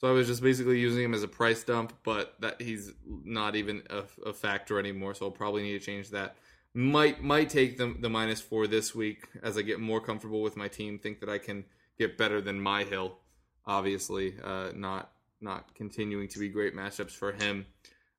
So 0.00 0.08
I 0.08 0.12
was 0.12 0.26
just 0.26 0.42
basically 0.42 0.78
using 0.78 1.02
him 1.04 1.14
as 1.14 1.22
a 1.22 1.28
price 1.28 1.64
dump, 1.64 1.94
but 2.04 2.34
that 2.40 2.60
he's 2.60 2.92
not 3.06 3.56
even 3.56 3.82
a, 3.88 4.02
a 4.26 4.32
factor 4.34 4.78
anymore. 4.78 5.14
So 5.14 5.26
I'll 5.26 5.32
probably 5.32 5.62
need 5.62 5.78
to 5.78 5.84
change 5.84 6.10
that. 6.10 6.36
Might 6.76 7.22
might 7.22 7.50
take 7.50 7.78
the 7.78 7.94
the 8.00 8.10
minus 8.10 8.40
four 8.40 8.66
this 8.66 8.96
week 8.96 9.28
as 9.44 9.56
I 9.56 9.62
get 9.62 9.78
more 9.78 10.00
comfortable 10.00 10.42
with 10.42 10.56
my 10.56 10.66
team. 10.66 10.98
Think 10.98 11.20
that 11.20 11.28
I 11.28 11.38
can 11.38 11.64
get 11.98 12.18
better 12.18 12.40
than 12.40 12.60
Myhill. 12.60 13.12
Obviously, 13.64 14.34
uh, 14.42 14.72
not 14.74 15.12
not 15.40 15.72
continuing 15.76 16.26
to 16.28 16.38
be 16.40 16.48
great 16.48 16.74
matchups 16.74 17.12
for 17.12 17.30
him. 17.30 17.66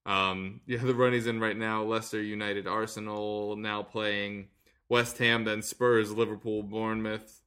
Um, 0.06 0.62
yeah, 0.68 0.78
the 0.78 0.96
run 0.96 1.12
he's 1.12 1.28
in 1.28 1.42
right 1.42 1.58
now: 1.58 1.84
Leicester 1.84 2.22
United, 2.22 2.66
Arsenal 2.66 3.58
now 3.58 3.84
playing 3.84 4.48
West 4.88 5.18
Ham, 5.18 5.44
then 5.44 5.62
Spurs, 5.62 6.14
Liverpool, 6.14 6.64
Bournemouth. 6.64 7.42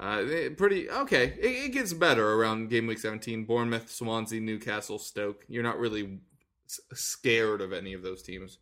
Uh, 0.00 0.24
eh, 0.30 0.48
pretty 0.56 0.88
okay. 0.88 1.34
It, 1.38 1.66
it 1.66 1.72
gets 1.72 1.92
better 1.92 2.34
around 2.34 2.70
game 2.70 2.86
week 2.86 3.00
17. 3.00 3.44
Bournemouth, 3.44 3.90
Swansea, 3.90 4.40
Newcastle, 4.40 4.98
Stoke. 4.98 5.44
You're 5.46 5.62
not 5.62 5.78
really 5.78 6.20
scared 6.66 7.60
of 7.60 7.74
any 7.74 7.92
of 7.92 8.02
those 8.02 8.22
teams 8.22 8.58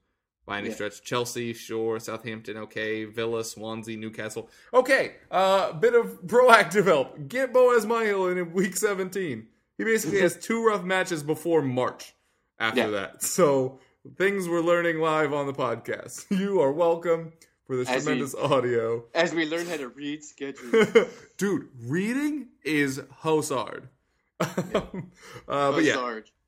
by 0.47 0.59
any 0.59 0.69
Yeah. 0.69 0.75
stretch. 0.75 1.03
Chelsea, 1.03 1.53
sure. 1.53 1.99
Southampton, 1.99 2.57
okay. 2.59 3.05
Villa, 3.05 3.45
Swansea, 3.45 3.97
Newcastle. 3.97 4.49
Okay, 4.73 5.15
uh, 5.31 5.73
bit 5.73 5.95
of 5.95 6.21
proactive 6.27 6.85
help. 6.87 7.29
Get 7.29 7.53
Boaz 7.53 7.85
Myhill 7.85 8.31
in 8.37 8.53
week 8.53 8.77
17. 8.77 9.47
He 9.77 9.85
basically 9.85 10.21
has 10.21 10.37
two 10.41 10.65
rough 10.65 10.85
matches 10.85 11.23
before 11.23 11.63
March 11.63 12.15
after 12.59 12.81
Yeah. 12.81 12.87
that. 12.89 13.23
So 13.23 13.81
things 14.17 14.49
we're 14.49 14.61
learning 14.61 15.01
live 15.01 15.33
on 15.33 15.47
the 15.47 15.53
podcast. 15.53 16.27
You 16.31 16.61
are 16.61 16.71
welcome 16.73 17.33
for 17.67 17.77
this 17.77 17.89
As 17.89 18.03
we- 18.03 18.13
tremendous 18.13 18.35
audio. 18.37 19.05
As 19.15 19.35
we 19.35 19.45
learn 19.47 19.67
how 19.67 19.77
to 19.79 19.89
read 19.89 20.23
schedules. 20.23 20.87
Dude, 21.37 21.69
reading 21.83 22.49
is 22.65 23.03
Hosard. 23.19 23.89
um, 24.41 25.11
uh, 25.49 25.73
but 25.73 25.83
yeah. 25.83 25.95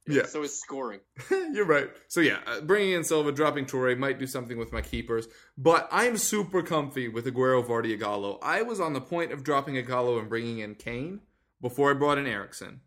Yeah. 0.08 0.26
So 0.26 0.42
is 0.42 0.58
scoring. 0.58 1.00
you're 1.30 1.66
right. 1.66 1.88
So 2.08 2.20
yeah, 2.20 2.38
uh, 2.46 2.60
bringing 2.60 2.94
in 2.94 3.04
Silva, 3.04 3.32
dropping 3.32 3.66
Toure 3.66 3.96
might 3.96 4.18
do 4.18 4.26
something 4.26 4.58
with 4.58 4.72
my 4.72 4.80
keepers, 4.80 5.28
but 5.56 5.88
I'm 5.92 6.16
super 6.16 6.62
comfy 6.62 7.08
with 7.08 7.26
Aguero, 7.26 7.64
Vardy, 7.66 7.98
Ighalo. 7.98 8.38
I 8.42 8.62
was 8.62 8.80
on 8.80 8.92
the 8.92 9.00
point 9.00 9.32
of 9.32 9.44
dropping 9.44 9.74
Ighalo 9.74 10.18
and 10.18 10.28
bringing 10.28 10.60
in 10.60 10.74
Kane 10.74 11.20
before 11.60 11.90
I 11.90 11.94
brought 11.94 12.18
in 12.18 12.26
Eriksen. 12.26 12.80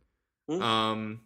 Hmm. 0.50 0.62
Um, 0.62 1.22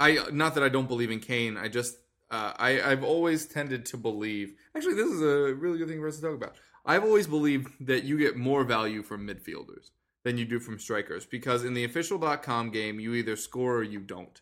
I 0.00 0.18
not 0.32 0.54
that 0.54 0.64
I 0.64 0.68
don't 0.68 0.88
believe 0.88 1.10
in 1.10 1.20
Kane. 1.20 1.56
I 1.56 1.68
just 1.68 1.96
uh, 2.30 2.52
I, 2.56 2.80
I've 2.80 3.04
always 3.04 3.46
tended 3.46 3.86
to 3.86 3.96
believe. 3.96 4.54
Actually, 4.74 4.94
this 4.94 5.08
is 5.08 5.22
a 5.22 5.54
really 5.54 5.78
good 5.78 5.88
thing 5.88 6.00
for 6.00 6.08
us 6.08 6.16
to 6.16 6.22
talk 6.22 6.34
about. 6.34 6.56
I've 6.86 7.04
always 7.04 7.26
believed 7.26 7.68
that 7.86 8.04
you 8.04 8.18
get 8.18 8.36
more 8.36 8.64
value 8.64 9.02
from 9.02 9.26
midfielders 9.26 9.90
than 10.22 10.38
you 10.38 10.44
do 10.44 10.58
from 10.58 10.78
strikers 10.78 11.26
because 11.26 11.64
in 11.64 11.74
the 11.74 11.84
official.com 11.84 12.70
game, 12.70 12.98
you 12.98 13.14
either 13.14 13.36
score 13.36 13.76
or 13.76 13.82
you 13.82 14.00
don't. 14.00 14.40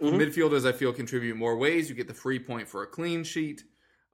Mhm. 0.00 0.18
Midfielders, 0.18 0.66
I 0.66 0.72
feel, 0.72 0.92
contribute 0.92 1.36
more 1.36 1.56
ways. 1.56 1.88
You 1.88 1.94
get 1.94 2.08
the 2.08 2.14
free 2.14 2.38
point 2.38 2.68
for 2.68 2.82
a 2.82 2.86
clean 2.86 3.24
sheet. 3.24 3.64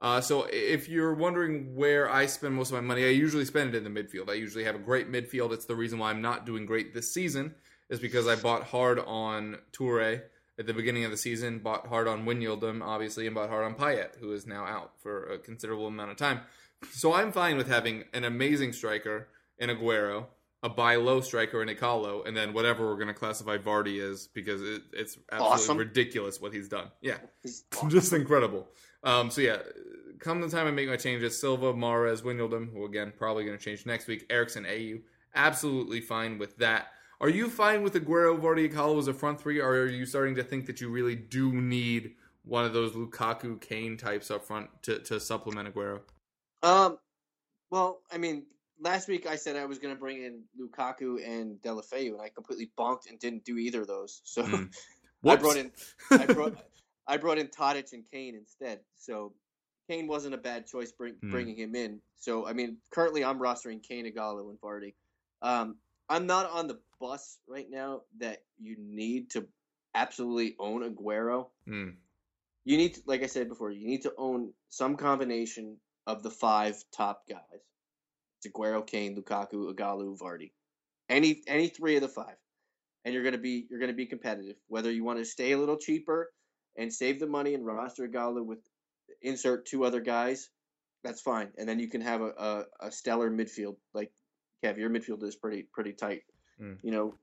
Uh, 0.01 0.19
so 0.19 0.47
if 0.51 0.89
you're 0.89 1.13
wondering 1.13 1.75
where 1.75 2.09
I 2.09 2.25
spend 2.25 2.55
most 2.55 2.69
of 2.69 2.75
my 2.75 2.81
money, 2.81 3.05
I 3.05 3.09
usually 3.09 3.45
spend 3.45 3.73
it 3.73 3.85
in 3.85 3.93
the 3.93 4.03
midfield. 4.03 4.29
I 4.29 4.33
usually 4.33 4.65
have 4.65 4.75
a 4.75 4.79
great 4.79 5.09
midfield. 5.09 5.53
It's 5.53 5.65
the 5.65 5.75
reason 5.75 5.97
why 5.99 6.09
I'm 6.09 6.21
not 6.21 6.45
doing 6.45 6.65
great 6.65 6.93
this 6.93 7.13
season 7.13 7.55
is 7.89 7.99
because 7.99 8.27
I 8.27 8.35
bought 8.35 8.63
hard 8.63 8.99
on 8.99 9.59
Toure 9.71 10.23
at 10.59 10.67
the 10.67 10.73
beginning 10.73 11.05
of 11.05 11.11
the 11.11 11.17
season, 11.17 11.59
bought 11.59 11.87
hard 11.87 12.07
on 12.07 12.25
Wijnaldum, 12.25 12.81
obviously, 12.83 13.25
and 13.27 13.35
bought 13.35 13.49
hard 13.49 13.63
on 13.63 13.75
Payet, 13.75 14.17
who 14.19 14.33
is 14.33 14.45
now 14.45 14.65
out 14.65 14.91
for 15.01 15.25
a 15.25 15.37
considerable 15.37 15.87
amount 15.87 16.11
of 16.11 16.17
time. 16.17 16.41
So 16.91 17.13
I'm 17.13 17.31
fine 17.31 17.55
with 17.55 17.67
having 17.67 18.03
an 18.13 18.23
amazing 18.25 18.73
striker 18.73 19.29
in 19.57 19.69
Aguero, 19.69 20.25
a 20.63 20.69
buy 20.69 20.95
low 20.95 21.19
striker 21.21 21.61
in 21.61 21.67
Ighalo, 21.67 22.25
and 22.25 22.35
then 22.35 22.53
whatever 22.53 22.87
we're 22.87 22.95
going 22.95 23.09
to 23.09 23.13
classify 23.13 23.57
Vardy 23.57 24.01
as 24.01 24.27
because 24.27 24.61
it, 24.61 24.81
it's 24.93 25.17
absolutely 25.31 25.53
Awesome. 25.55 25.77
ridiculous 25.77 26.39
what 26.41 26.53
he's 26.53 26.69
done. 26.69 26.87
Yeah, 27.01 27.17
He's 27.43 27.65
just 27.89 28.13
incredible. 28.13 28.67
Um, 29.03 29.29
so 29.29 29.41
yeah, 29.41 29.57
come 30.19 30.39
the 30.39 30.49
time 30.49 30.65
I 30.65 30.71
make 30.71 30.87
my 30.87 30.95
changes, 30.95 31.39
Silva, 31.39 31.73
Mahrez, 31.73 32.23
Wijnaldum, 32.23 32.71
who 32.71 32.85
again 32.85 33.11
probably 33.15 33.43
going 33.43 33.57
to 33.57 33.63
change 33.63 33.85
next 33.85 34.07
week. 34.07 34.25
Eriksen, 34.29 34.63
Ayew, 34.63 35.01
absolutely 35.35 35.99
fine 35.99 36.37
with 36.37 36.55
that. 36.57 36.87
Are 37.19 37.29
you 37.29 37.49
fine 37.49 37.83
with 37.83 37.93
Aguero, 37.93 38.39
Vardy, 38.39 38.71
Ighalo 38.71 38.97
as 38.99 39.07
a 39.07 39.13
front 39.13 39.39
three, 39.41 39.59
or 39.59 39.69
are 39.69 39.87
you 39.87 40.05
starting 40.05 40.35
to 40.35 40.43
think 40.43 40.65
that 40.67 40.79
you 40.81 40.89
really 40.89 41.15
do 41.15 41.51
need 41.51 42.15
one 42.45 42.65
of 42.65 42.73
those 42.73 42.93
Lukaku, 42.93 43.59
Kane 43.61 43.97
types 43.97 44.31
up 44.31 44.45
front 44.45 44.69
to, 44.83 44.99
to 44.99 45.19
supplement 45.19 45.73
Aguero? 45.73 46.01
Um, 46.61 46.97
well, 47.69 48.01
I 48.11 48.17
mean, 48.17 48.45
last 48.83 49.07
week 49.07 49.25
I 49.25 49.35
said 49.35 49.55
I 49.55 49.65
was 49.65 49.79
going 49.79 49.93
to 49.93 49.99
bring 49.99 50.23
in 50.23 50.41
Lukaku 50.59 51.25
and 51.25 51.61
Deulofeu, 51.61 52.11
and 52.13 52.21
I 52.21 52.29
completely 52.29 52.69
bonked 52.77 53.09
and 53.09 53.17
didn't 53.19 53.45
do 53.45 53.57
either 53.57 53.81
of 53.81 53.87
those. 53.87 54.21
So 54.23 54.43
Hmm. 54.43 54.65
I 55.25 55.35
brought 55.37 55.57
in 55.57 55.71
I 56.11 56.25
brought 56.25 56.55
I 57.07 57.17
brought 57.17 57.37
in 57.37 57.47
Tadic 57.47 57.93
and 57.93 58.03
Kane 58.09 58.35
instead. 58.35 58.79
So 58.97 59.33
Kane 59.89 60.07
wasn't 60.07 60.33
a 60.35 60.37
bad 60.37 60.67
choice 60.67 60.91
bring, 60.91 61.15
Hmm. 61.21 61.31
bringing 61.31 61.55
him 61.57 61.75
in. 61.75 62.01
So 62.17 62.45
I 62.47 62.53
mean, 62.53 62.77
currently 62.91 63.23
I'm 63.23 63.39
rostering 63.39 63.81
Kane, 63.81 64.05
Ighalo, 64.11 64.49
and 64.49 64.59
Vardy. 64.61 64.93
Um, 65.41 65.75
I'm 66.09 66.27
not 66.27 66.49
on 66.51 66.67
the 66.67 66.79
bus 66.99 67.37
right 67.47 67.69
now 67.69 68.01
that 68.19 68.43
you 68.59 68.75
need 68.79 69.29
to 69.31 69.47
absolutely 69.95 70.55
own 70.59 70.83
Aguero. 70.83 71.47
Hmm. 71.67 71.89
You 72.65 72.77
need, 72.77 72.93
to, 72.95 73.01
like 73.05 73.23
I 73.23 73.25
said 73.27 73.49
before, 73.49 73.71
you 73.71 73.85
need 73.87 74.03
to 74.03 74.13
own 74.17 74.53
some 74.69 74.95
combination 74.95 75.77
of 76.07 76.23
the 76.23 76.29
five 76.29 76.81
top 76.91 77.27
guys. 77.27 77.39
Aguero, 78.47 78.85
Kane, 78.85 79.15
Lukaku, 79.15 79.73
Ighalo, 79.73 80.17
Vardy. 80.17 80.51
Any 81.09 81.41
any 81.47 81.67
three 81.67 81.95
of 81.95 82.01
the 82.01 82.07
five, 82.07 82.37
and 83.03 83.13
you're 83.13 83.23
gonna 83.23 83.37
be 83.37 83.67
you're 83.69 83.79
gonna 83.79 83.93
be 83.93 84.05
competitive. 84.05 84.55
Whether 84.67 84.91
you 84.91 85.03
want 85.03 85.19
to 85.19 85.25
stay 85.25 85.51
a 85.51 85.57
little 85.57 85.77
cheaper 85.77 86.31
and 86.77 86.91
save 86.91 87.19
the 87.19 87.27
money 87.27 87.53
and 87.53 87.65
roster 87.65 88.07
Ighalo 88.07 88.45
with 88.45 88.59
insert 89.21 89.65
two 89.65 89.83
other 89.83 89.99
guys, 89.99 90.49
that's 91.03 91.21
fine. 91.21 91.49
And 91.57 91.67
then 91.67 91.79
you 91.79 91.87
can 91.87 92.01
have 92.01 92.21
a, 92.21 92.29
a, 92.37 92.87
a 92.87 92.91
stellar 92.91 93.29
midfield. 93.29 93.75
Like 93.93 94.11
Kev, 94.63 94.77
your 94.77 94.89
midfield 94.89 95.23
is 95.23 95.35
pretty 95.35 95.67
pretty 95.73 95.93
tight. 95.93 96.21
Mm. 96.61 96.77
You 96.81 96.91
know, 96.91 97.15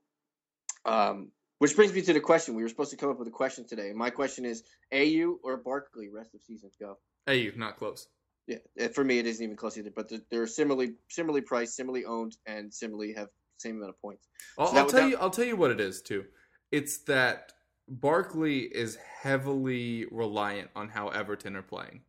um, 0.85 1.31
which 1.59 1.75
brings 1.75 1.93
me 1.93 2.01
to 2.01 2.13
the 2.13 2.19
question. 2.19 2.55
We 2.55 2.63
were 2.63 2.69
supposed 2.69 2.91
to 2.91 2.97
come 2.97 3.09
up 3.09 3.19
with 3.19 3.27
a 3.27 3.31
question 3.31 3.67
today. 3.67 3.91
My 3.93 4.09
question 4.09 4.45
is: 4.45 4.63
Ayew 4.93 5.35
or 5.43 5.57
Barkley 5.57 6.09
rest 6.09 6.35
of 6.35 6.41
season 6.41 6.69
go? 6.79 6.97
Ayew, 7.27 7.55
not 7.57 7.77
close. 7.77 8.07
Yeah, 8.47 8.57
uh, 8.81 8.87
for 8.89 9.03
me 9.03 9.19
it 9.19 9.27
isn't 9.27 9.43
even 9.43 9.55
close 9.55 9.77
either. 9.77 9.91
But 9.95 10.09
they're, 10.09 10.21
they're 10.29 10.47
similarly 10.47 10.93
similarly 11.09 11.41
priced, 11.41 11.75
similarly 11.75 12.05
owned, 12.05 12.35
and 12.45 12.73
similarly 12.73 13.13
have 13.13 13.27
same 13.57 13.77
amount 13.77 13.91
of 13.91 14.01
points. 14.01 14.27
I'll, 14.57 14.67
So 14.67 14.77
I'll 14.77 14.85
tell 14.87 15.01
that- 15.03 15.09
you. 15.09 15.17
I'll 15.17 15.29
tell 15.29 15.45
you 15.45 15.55
what 15.55 15.71
it 15.71 15.79
is 15.79 16.01
too. 16.01 16.25
It's 16.71 16.99
that 17.05 17.53
Barkley 17.87 18.59
is 18.61 18.97
heavily 19.21 20.05
reliant 20.11 20.69
on 20.75 20.89
how 20.89 21.09
Everton 21.09 21.55
are 21.55 21.61
playing, 21.61 22.01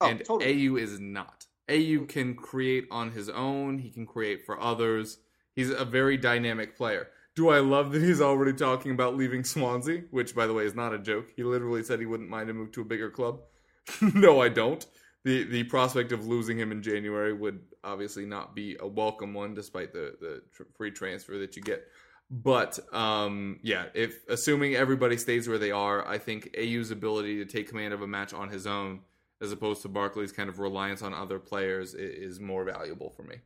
Oh, 0.00 0.08
and 0.08 0.24
totally. 0.24 0.54
Ayew 0.54 0.80
is 0.80 0.98
not. 0.98 1.46
Ayew 1.68 2.08
can 2.08 2.34
create 2.34 2.86
on 2.90 3.12
his 3.12 3.28
own. 3.28 3.78
He 3.78 3.90
can 3.90 4.06
create 4.06 4.44
for 4.44 4.60
others. 4.60 5.18
He's 5.54 5.70
a 5.70 5.84
very 5.84 6.16
dynamic 6.16 6.76
player. 6.76 7.08
Do 7.36 7.50
I 7.50 7.58
love 7.60 7.92
that 7.92 8.02
he's 8.02 8.20
already 8.20 8.52
talking 8.54 8.90
about 8.92 9.16
leaving 9.16 9.44
Swansea? 9.44 10.02
Which, 10.10 10.34
by 10.34 10.46
the 10.46 10.52
way, 10.54 10.64
is 10.64 10.74
not 10.74 10.92
a 10.94 10.98
joke. 10.98 11.28
He 11.36 11.44
literally 11.44 11.82
said 11.84 12.00
he 12.00 12.06
wouldn't 12.06 12.28
mind 12.30 12.48
to 12.48 12.54
move 12.54 12.72
to 12.72 12.80
a 12.80 12.84
bigger 12.84 13.10
club. 13.10 13.40
no, 14.00 14.40
I 14.40 14.48
don't. 14.48 14.84
The 15.24 15.44
the 15.44 15.64
prospect 15.64 16.12
of 16.12 16.26
losing 16.26 16.58
him 16.58 16.72
in 16.72 16.82
January 16.82 17.32
would 17.32 17.60
obviously 17.84 18.24
not 18.24 18.54
be 18.54 18.76
a 18.80 18.86
welcome 18.86 19.34
one, 19.34 19.54
despite 19.54 19.92
the 19.92 20.16
the 20.20 20.42
tr- 20.52 20.62
free 20.76 20.90
transfer 20.90 21.38
that 21.38 21.56
you 21.56 21.62
get. 21.62 21.86
But 22.30 22.78
um, 22.94 23.58
yeah, 23.62 23.86
if 23.92 24.20
assuming 24.28 24.76
everybody 24.76 25.16
stays 25.16 25.48
where 25.48 25.58
they 25.58 25.72
are, 25.72 26.06
I 26.06 26.18
think 26.18 26.50
Ayew's 26.56 26.90
ability 26.90 27.38
to 27.38 27.44
take 27.44 27.68
command 27.68 27.92
of 27.92 28.02
a 28.02 28.06
match 28.06 28.32
on 28.32 28.48
his 28.48 28.66
own, 28.66 29.00
as 29.42 29.50
opposed 29.50 29.82
to 29.82 29.88
Barkley's 29.88 30.30
kind 30.30 30.48
of 30.48 30.58
reliance 30.60 31.02
on 31.02 31.12
other 31.12 31.40
players, 31.40 31.94
is 31.94 32.38
more 32.38 32.64
valuable 32.64 33.10
for 33.10 33.24
me. 33.24 33.36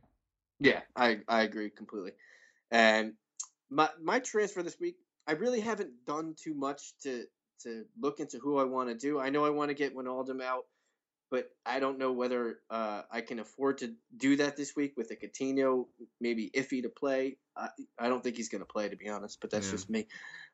Yeah, 0.59 0.81
I 0.95 1.19
I 1.27 1.41
agree 1.41 1.71
completely. 1.71 2.11
And 2.71 3.13
my 3.69 3.89
my 4.01 4.19
transfer 4.19 4.63
this 4.63 4.79
week, 4.79 4.97
I 5.27 5.33
really 5.33 5.59
haven't 5.61 5.91
done 6.05 6.35
too 6.41 6.53
much 6.53 6.93
to 7.03 7.25
to 7.63 7.85
look 7.99 8.19
into 8.19 8.37
who 8.37 8.57
I 8.57 8.63
want 8.63 8.89
to 8.89 8.95
do. 8.95 9.19
I 9.19 9.29
know 9.29 9.45
I 9.45 9.49
want 9.49 9.69
to 9.69 9.75
get 9.75 9.95
Wijnaldum 9.95 10.41
out, 10.41 10.65
but 11.31 11.49
I 11.65 11.79
don't 11.79 11.97
know 11.97 12.11
whether 12.11 12.59
uh, 12.69 13.01
I 13.11 13.21
can 13.21 13.39
afford 13.39 13.79
to 13.79 13.93
do 14.15 14.37
that 14.37 14.55
this 14.57 14.75
week 14.75 14.93
with 14.97 15.11
a 15.11 15.15
Coutinho 15.15 15.87
maybe 16.21 16.51
iffy 16.55 16.83
to 16.83 16.89
play. 16.89 17.37
I, 17.55 17.69
I 17.97 18.09
don't 18.09 18.23
think 18.23 18.37
he's 18.37 18.49
going 18.49 18.61
to 18.61 18.71
play 18.71 18.89
to 18.89 18.95
be 18.95 19.09
honest, 19.09 19.39
but 19.41 19.49
that's 19.51 19.67
Yeah. 19.67 19.71
just 19.71 19.89
me. 19.89 20.07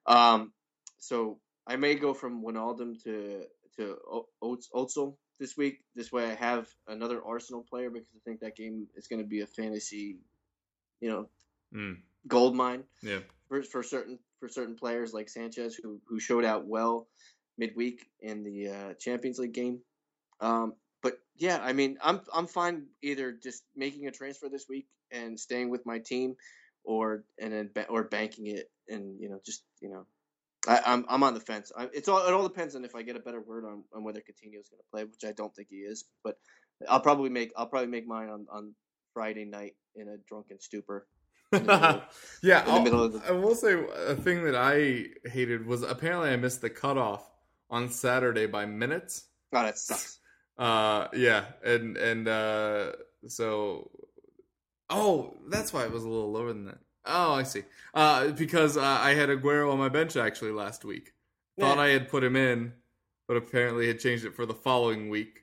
Um, 0.05 0.53
so 0.99 1.39
I 1.67 1.75
may 1.75 1.95
go 1.95 2.13
from 2.13 2.43
Wijnaldum 2.43 3.01
to 3.03 3.43
to 3.77 3.97
O- 4.09 4.27
Oats- 4.41 4.69
Ozil 4.73 5.15
this 5.39 5.55
week. 5.57 5.79
This 5.95 6.11
way, 6.11 6.25
I 6.25 6.35
have 6.35 6.67
another 6.87 7.23
Arsenal 7.23 7.63
player 7.69 7.89
because 7.89 8.09
I 8.15 8.19
think 8.25 8.41
that 8.41 8.55
game 8.55 8.87
is 8.95 9.07
going 9.07 9.21
to 9.21 9.27
be 9.27 9.41
a 9.41 9.47
fantasy, 9.47 10.17
you 10.99 11.09
know, 11.09 11.29
Mm, 11.73 11.97
gold 12.27 12.53
mine 12.55 12.83
yeah, 13.01 13.19
for, 13.47 13.63
for 13.63 13.81
certain 13.81 14.19
for 14.41 14.49
certain 14.49 14.75
players 14.75 15.13
like 15.13 15.29
Sanchez 15.29 15.73
who 15.75 16.01
who 16.05 16.19
showed 16.19 16.43
out 16.43 16.65
well 16.67 17.07
midweek 17.57 18.09
in 18.19 18.43
the 18.43 18.67
uh, 18.69 18.93
Champions 18.95 19.39
League 19.39 19.53
game. 19.53 19.79
Um, 20.41 20.73
but 21.01 21.19
yeah, 21.37 21.59
I 21.61 21.73
mean, 21.73 21.97
I'm 22.03 22.21
I'm 22.33 22.47
fine 22.47 22.87
either 23.01 23.31
just 23.31 23.63
making 23.75 24.07
a 24.07 24.11
transfer 24.11 24.49
this 24.49 24.65
week 24.67 24.87
and 25.11 25.39
staying 25.39 25.69
with 25.69 25.85
my 25.85 25.99
team, 25.99 26.35
or 26.83 27.23
and 27.39 27.53
then 27.53 27.69
ba- 27.73 27.87
or 27.87 28.03
banking 28.03 28.47
it 28.47 28.69
and 28.89 29.19
you 29.19 29.29
know 29.29 29.39
just 29.45 29.63
you 29.81 29.89
know. 29.89 30.05
I, 30.67 30.79
I'm 30.85 31.05
I'm 31.09 31.23
on 31.23 31.33
the 31.33 31.39
fence. 31.39 31.71
I, 31.75 31.89
it's 31.91 32.07
all 32.07 32.23
it 32.27 32.31
all 32.33 32.47
depends 32.47 32.75
on 32.75 32.85
if 32.85 32.93
I 32.95 33.01
get 33.01 33.15
a 33.15 33.19
better 33.19 33.41
word 33.41 33.65
on, 33.65 33.83
on 33.95 34.03
whether 34.03 34.19
Coutinho 34.19 34.59
is 34.59 34.69
going 34.69 34.77
to 34.79 34.91
play, 34.91 35.03
which 35.05 35.23
I 35.25 35.31
don't 35.31 35.55
think 35.55 35.69
he 35.71 35.77
is. 35.77 36.05
But 36.23 36.37
I'll 36.87 36.99
probably 36.99 37.29
make 37.31 37.51
I'll 37.57 37.65
probably 37.65 37.87
make 37.89 38.05
mine 38.07 38.29
on, 38.29 38.45
on 38.51 38.75
Friday 39.15 39.45
night 39.45 39.75
in 39.95 40.07
a 40.07 40.17
drunken 40.27 40.59
stupor. 40.59 41.07
in 41.51 41.65
the 41.65 41.73
middle- 41.79 42.01
yeah. 42.43 42.61
in 42.67 42.75
the 42.75 42.81
middle 42.91 43.03
of 43.05 43.13
the- 43.13 43.27
I 43.27 43.31
will 43.31 43.55
say 43.55 43.73
a 44.05 44.15
thing 44.15 44.43
that 44.43 44.55
I 44.55 45.07
hated 45.27 45.65
was 45.65 45.81
apparently 45.81 46.29
I 46.29 46.35
missed 46.35 46.61
the 46.61 46.69
cutoff 46.69 47.27
on 47.71 47.89
Saturday 47.89 48.45
by 48.45 48.67
minutes. 48.67 49.23
Oh, 49.53 49.63
that 49.63 49.79
sucks. 49.79 50.19
Uh, 50.57 51.07
yeah, 51.13 51.45
and 51.63 51.97
and 51.97 52.27
uh, 52.27 52.91
so, 53.27 53.89
oh, 54.89 55.37
that's 55.49 55.73
why 55.73 55.83
it 55.85 55.91
was 55.91 56.03
a 56.03 56.09
little 56.09 56.31
lower 56.31 56.49
than 56.53 56.65
that. 56.65 56.79
Oh, 57.05 57.33
I 57.33 57.43
see. 57.43 57.63
Uh, 57.93 58.27
because 58.27 58.77
uh, 58.77 58.81
I 58.83 59.15
had 59.15 59.29
Aguero 59.29 59.71
on 59.71 59.79
my 59.79 59.89
bench 59.89 60.15
actually 60.15 60.51
last 60.51 60.85
week. 60.85 61.13
Thought 61.59 61.77
Yeah. 61.77 61.81
I 61.83 61.87
had 61.89 62.09
put 62.09 62.23
him 62.23 62.35
in, 62.35 62.73
but 63.27 63.37
apparently 63.37 63.87
had 63.87 63.99
changed 63.99 64.25
it 64.25 64.35
for 64.35 64.45
the 64.45 64.53
following 64.53 65.09
week. 65.09 65.39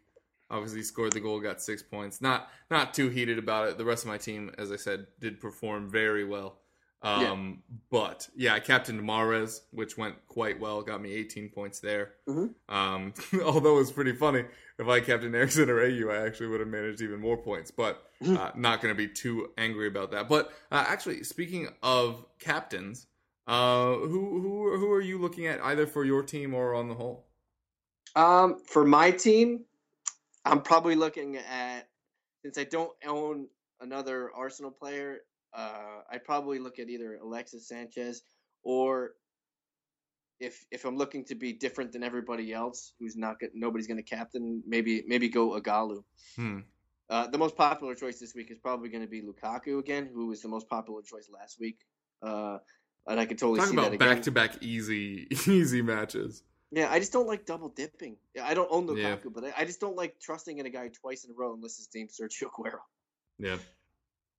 Obviously, 0.51 0.83
scored 0.83 1.13
the 1.13 1.21
goal, 1.21 1.41
got 1.41 1.61
six 1.61 1.83
points. 1.83 2.21
Not 2.21 2.49
not 2.71 2.95
too 2.95 3.09
heated 3.09 3.39
about 3.39 3.69
it. 3.69 3.77
The 3.79 3.85
rest 3.85 4.05
of 4.05 4.09
my 4.09 4.19
team, 4.19 4.51
as 4.57 4.71
I 4.73 4.77
said, 4.77 5.07
did 5.21 5.41
perform 5.41 5.91
very 5.91 6.25
well. 6.25 6.61
Um, 7.03 7.63
But 7.91 8.29
yeah, 8.35 8.55
I 8.55 8.61
captained 8.61 9.01
Mahrez, 9.01 9.61
which 9.71 9.97
went 9.97 10.17
quite 10.27 10.59
well. 10.59 10.83
Got 10.83 11.01
me 11.01 11.13
18 11.13 11.49
points 11.51 11.81
there. 11.81 12.15
Mhm. 12.29 12.55
Um, 12.69 13.15
although 13.45 13.77
it 13.77 13.81
was 13.81 13.93
pretty 13.93 14.15
funny. 14.15 14.45
If 14.79 14.89
I 14.89 15.01
captained 15.01 15.35
Eriksen 15.35 15.71
or 15.71 15.81
Ayew, 15.81 16.11
I 16.13 16.27
actually 16.27 16.49
would 16.49 16.61
have 16.61 16.69
managed 16.69 17.01
even 17.01 17.21
more 17.21 17.37
points. 17.37 17.71
But 17.71 18.03
uh, 18.25 18.51
not 18.57 18.81
going 18.81 18.95
to 18.95 18.99
be 18.99 19.09
too 19.09 19.51
angry 19.59 19.87
about 19.87 20.11
that. 20.13 20.29
But 20.29 20.53
uh, 20.71 20.85
actually, 20.87 21.23
speaking 21.25 21.69
of 21.83 22.25
captains, 22.39 23.07
uh, 23.47 23.95
who 23.95 24.41
who 24.41 24.77
who 24.79 24.93
are 24.93 25.01
you 25.01 25.19
looking 25.19 25.47
at 25.47 25.61
either 25.65 25.87
for 25.87 26.05
your 26.05 26.23
team 26.23 26.55
or 26.55 26.75
on 26.75 26.89
the 26.89 26.95
whole? 26.95 27.27
Um, 28.17 28.61
for 28.67 28.85
my 28.85 29.11
team, 29.11 29.65
I'm 30.45 30.63
probably 30.63 30.95
looking 30.97 31.37
at 31.37 31.89
since 32.43 32.59
I 32.59 32.65
don't 32.65 32.93
own 33.07 33.47
another 33.81 34.31
Arsenal 34.35 34.71
player, 34.71 35.19
uh, 35.55 36.01
I'd 36.11 36.25
probably 36.25 36.59
look 36.59 36.79
at 36.79 36.89
either 36.89 37.17
Alexis 37.17 37.69
Sanchez 37.69 38.23
or 38.63 39.13
if 40.41 40.65
if 40.71 40.85
I'm 40.85 40.97
looking 40.97 41.25
to 41.27 41.35
be 41.35 41.53
different 41.53 41.93
than 41.93 42.03
everybody 42.03 42.53
else, 42.53 42.93
who's 42.99 43.17
not 43.17 43.41
get, 43.41 43.53
nobody's 43.55 43.87
going 43.87 43.97
to 43.97 44.03
captain, 44.03 44.63
maybe 44.67 45.03
maybe 45.07 45.29
go 45.29 45.61
Ighalo. 45.61 46.05
Hmm. 46.37 46.61
Uh, 47.11 47.27
the 47.27 47.39
most 47.39 47.57
popular 47.57 47.95
choice 47.95 48.19
this 48.21 48.35
week 48.35 48.51
is 48.51 48.59
probably 48.59 48.91
going 48.91 49.03
to 49.03 49.09
be 49.09 49.23
Lukaku 49.23 49.79
again, 49.79 50.09
who 50.13 50.27
was 50.27 50.43
the 50.43 50.49
most 50.49 50.69
popular 50.69 51.01
choice 51.01 51.31
last 51.33 51.59
week. 51.59 51.79
Uh, 52.23 52.59
and 53.07 53.19
I 53.19 53.25
could 53.25 53.39
totally 53.39 53.61
Talk 53.61 53.71
see 53.71 53.77
about 53.77 53.99
back 53.99 54.23
to 54.23 54.31
back 54.31 54.63
easy 54.63 55.27
easy 55.47 55.83
matches. 55.83 56.43
Yeah, 56.71 56.91
I 56.91 56.99
just 56.99 57.13
don't 57.13 57.27
like 57.27 57.47
double 57.47 57.71
dipping. 57.71 58.17
I 58.41 58.53
don't 58.53 58.69
own 58.71 58.87
Lukaku, 58.87 59.25
Yeah. 59.25 59.31
but 59.35 59.45
I, 59.45 59.53
I 59.59 59.65
just 59.65 59.81
don't 59.81 59.97
like 59.97 60.21
trusting 60.21 60.59
in 60.59 60.67
a 60.67 60.71
guy 60.71 60.89
twice 60.89 61.25
in 61.25 61.31
a 61.31 61.35
row 61.35 61.55
unless 61.55 61.79
his 61.79 61.89
name's 61.95 62.19
Sergio 62.19 62.51
Aguero. 62.51 62.81
Yeah. 63.39 63.57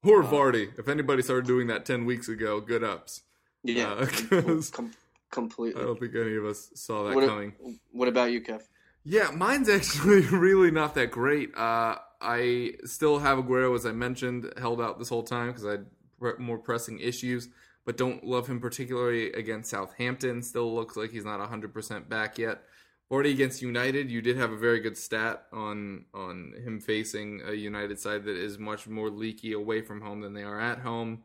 Or 0.04 0.24
Uh, 0.24 0.28
Vardy. 0.28 0.78
If 0.80 0.88
anybody 0.88 1.22
started 1.22 1.45
doing 1.45 1.68
that 1.68 1.86
ten 1.86 2.06
weeks 2.06 2.30
ago, 2.30 2.62
good 2.62 2.84
ups. 2.84 3.24
Yeah, 3.64 3.91
Uh, 3.93 4.06
com- 4.30 4.43
'cause- 4.43 4.70
com- 4.72 4.91
I 5.32 5.72
don't 5.72 6.00
think 6.00 6.16
any 6.16 6.36
of 6.38 6.45
us 6.45 6.72
saw 6.74 7.04
that 7.08 7.16
What, 7.16 7.28
coming. 7.28 7.54
what 7.91 8.08
about 8.08 8.32
you, 8.32 8.41
Kev? 8.41 8.64
Yeah, 9.04 9.30
mine's 9.32 9.70
actually 9.78 10.22
really 10.22 10.72
not 10.72 10.95
that 10.95 11.12
great. 11.12 11.56
Uh, 11.56 11.97
I 12.22 12.74
still 12.86 13.20
have 13.20 13.38
Aguero, 13.38 13.76
as 13.76 13.86
I 13.86 13.91
mentioned, 13.91 14.52
held 14.58 14.82
out 14.82 14.97
this 14.97 15.10
whole 15.10 15.22
time 15.24 15.47
because 15.47 15.66
I 15.66 15.72
had 15.72 15.86
pre- 16.20 16.34
more 16.39 16.58
pressing 16.58 17.00
issues, 17.00 17.47
but 17.86 17.95
don't 17.95 18.24
love 18.26 18.47
him 18.47 18.60
particularly 18.60 19.32
against 19.34 19.70
Southampton. 19.70 20.41
Still 20.41 20.74
looks 20.74 20.97
like 20.97 21.12
he's 21.12 21.26
not 21.26 21.39
100% 21.39 22.10
back 22.10 22.38
yet. 22.39 22.64
Already 23.12 23.32
against 23.32 23.64
United, 23.64 24.12
you 24.12 24.22
did 24.22 24.38
have 24.38 24.51
a 24.51 24.57
very 24.57 24.80
good 24.80 24.95
stat 24.95 25.45
on 25.51 26.05
on 26.14 26.53
him 26.64 26.80
facing 26.80 27.41
a 27.43 27.53
United 27.53 27.99
side 27.99 28.24
that 28.26 28.38
is 28.38 28.60
much 28.60 28.88
more 28.88 29.10
leaky 29.10 29.53
away 29.53 29.82
from 29.82 30.01
home 30.01 30.22
than 30.22 30.34
they 30.34 30.43
are 30.43 30.60
at 30.60 30.80
home. 30.80 31.24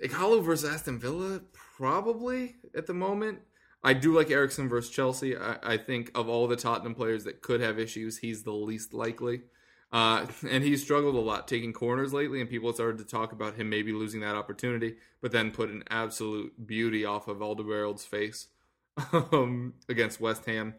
Ighalo 0.00 0.42
versus 0.42 0.70
Aston 0.70 0.98
Villa, 1.00 1.40
probably 1.52 2.56
at 2.76 2.86
the 2.86 2.94
moment. 2.94 3.40
I 3.82 3.92
do 3.92 4.16
like 4.16 4.30
Eriksen 4.30 4.68
versus 4.68 4.90
Chelsea. 4.90 5.36
I, 5.36 5.56
I 5.62 5.76
think 5.78 6.12
of 6.14 6.28
all 6.28 6.46
the 6.46 6.56
Tottenham 6.56 6.94
players 6.94 7.24
that 7.24 7.42
could 7.42 7.60
have 7.60 7.78
issues, 7.78 8.18
he's 8.18 8.42
the 8.42 8.52
least 8.52 8.92
likely. 8.92 9.42
Uh, 9.90 10.26
and 10.48 10.62
he's 10.62 10.82
struggled 10.82 11.14
a 11.14 11.20
lot 11.20 11.48
taking 11.48 11.72
corners 11.72 12.12
lately, 12.12 12.40
and 12.40 12.50
people 12.50 12.72
started 12.72 12.98
to 12.98 13.04
talk 13.04 13.32
about 13.32 13.54
him 13.54 13.70
maybe 13.70 13.92
losing 13.92 14.20
that 14.20 14.36
opportunity, 14.36 14.96
but 15.20 15.32
then 15.32 15.50
put 15.50 15.70
an 15.70 15.82
absolute 15.90 16.66
beauty 16.66 17.04
off 17.04 17.26
of 17.26 17.38
Alderweireld's 17.38 18.04
face 18.04 18.48
um, 19.32 19.74
against 19.88 20.20
West 20.20 20.44
Ham. 20.46 20.74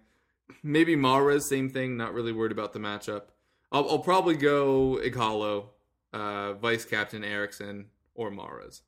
Maybe 0.63 0.95
Mahrez, 0.95 1.43
same 1.43 1.69
thing. 1.69 1.97
Not 1.97 2.13
really 2.13 2.31
worried 2.31 2.51
about 2.51 2.73
the 2.73 2.79
matchup. 2.79 3.23
I'll, 3.71 3.89
I'll 3.89 3.99
probably 3.99 4.35
go 4.35 4.99
Ighalo, 5.03 5.65
uh, 6.11 6.53
vice 6.53 6.85
captain 6.85 7.23
Eriksen, 7.23 7.85
or 8.15 8.31
Mahrez. 8.31 8.81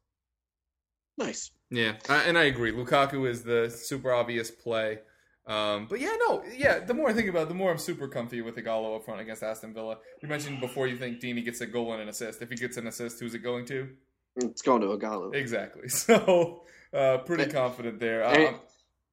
Nice. 1.18 1.52
Yeah, 1.70 1.94
I, 2.10 2.24
and 2.24 2.38
I 2.38 2.44
agree. 2.44 2.72
Lukaku 2.72 3.28
is 3.30 3.44
the 3.44 3.70
super 3.70 4.12
obvious 4.12 4.50
play. 4.52 5.00
Um, 5.48 5.88
but 5.90 6.00
yeah, 6.00 6.16
no, 6.28 6.44
yeah. 6.56 6.80
The 6.80 6.94
more 6.94 7.10
I 7.10 7.14
think 7.14 7.30
about 7.30 7.44
it, 7.44 7.48
the 7.50 7.56
more 7.56 7.72
I'm 7.72 7.78
super 7.78 8.08
comfy 8.08 8.42
with 8.42 8.56
Ighalo 8.56 8.96
up 8.96 9.06
front 9.06 9.22
against 9.22 9.44
Aston 9.44 9.74
Villa. 9.74 9.98
You 10.22 10.28
mentioned 10.28 10.60
before 10.60 10.88
you 10.88 10.98
think 10.98 11.20
Deeney 11.20 11.44
gets 11.44 11.62
a 11.62 11.66
goal 11.66 11.94
and 11.94 12.02
an 12.02 12.10
assist. 12.10 12.42
If 12.42 12.50
he 12.50 12.56
gets 12.56 12.78
an 12.78 12.88
assist, 12.88 13.20
who's 13.20 13.34
it 13.34 13.40
going 13.40 13.66
to? 13.66 13.90
It's 14.38 14.62
going 14.62 14.82
to 14.82 14.88
Ighalo. 14.88 15.34
Exactly. 15.36 15.90
So 15.90 16.64
uh, 16.94 17.20
pretty 17.20 17.52
confident 17.52 18.00
there. 18.00 18.24
And, 18.24 18.56
Um, 18.56 18.60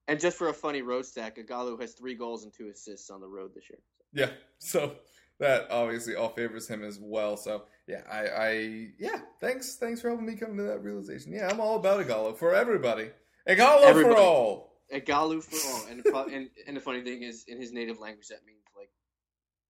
and 0.09 0.18
just 0.18 0.36
for 0.36 0.48
a 0.48 0.52
funny 0.54 0.82
road 0.82 1.06
stack, 1.06 1.36
Ighalo 1.36 1.80
has 1.80 1.92
three 1.92 2.14
goals 2.14 2.42
and 2.44 2.52
two 2.52 2.68
assists 2.68 3.11
on 3.11 3.20
the 3.20 3.28
road 3.28 3.52
this 3.54 3.64
year. 3.70 3.78
yeah. 4.12 4.30
So 4.59 4.96
that 5.38 5.68
obviously 5.70 6.16
all 6.16 6.30
favors 6.30 6.66
him 6.66 6.82
as 6.82 6.98
well. 7.00 7.36
So 7.36 7.64
yeah, 7.86 8.02
I, 8.11 8.26
I 8.26 8.88
yeah. 8.98 9.20
Thanks, 9.40 9.76
thanks 9.76 10.00
for 10.00 10.09
helping 10.09 10.26
me 10.26 10.34
come 10.34 10.56
to 10.56 10.64
that 10.64 10.82
realization. 10.82 11.32
Yeah, 11.32 11.48
I'm 11.48 11.61
all 11.61 11.76
about 11.76 12.04
Ighalo 12.04 12.36
for 12.36 12.54
everybody. 12.54 13.11
Ighalo 13.48 13.82
Everybody. 13.84 14.14
for 14.16 14.20
all. 14.20 14.82
Ighalo 14.92 15.42
for 15.42 15.56
all. 15.68 15.86
And, 15.90 16.04
pro- 16.04 16.24
and 16.26 16.50
and 16.66 16.76
the 16.76 16.80
funny 16.80 17.02
thing 17.02 17.22
is, 17.22 17.44
in 17.46 17.61
his 17.61 17.72
native 17.72 18.00
language, 18.00 18.28
that 18.28 18.44
means 18.46 18.64
like 18.76 18.90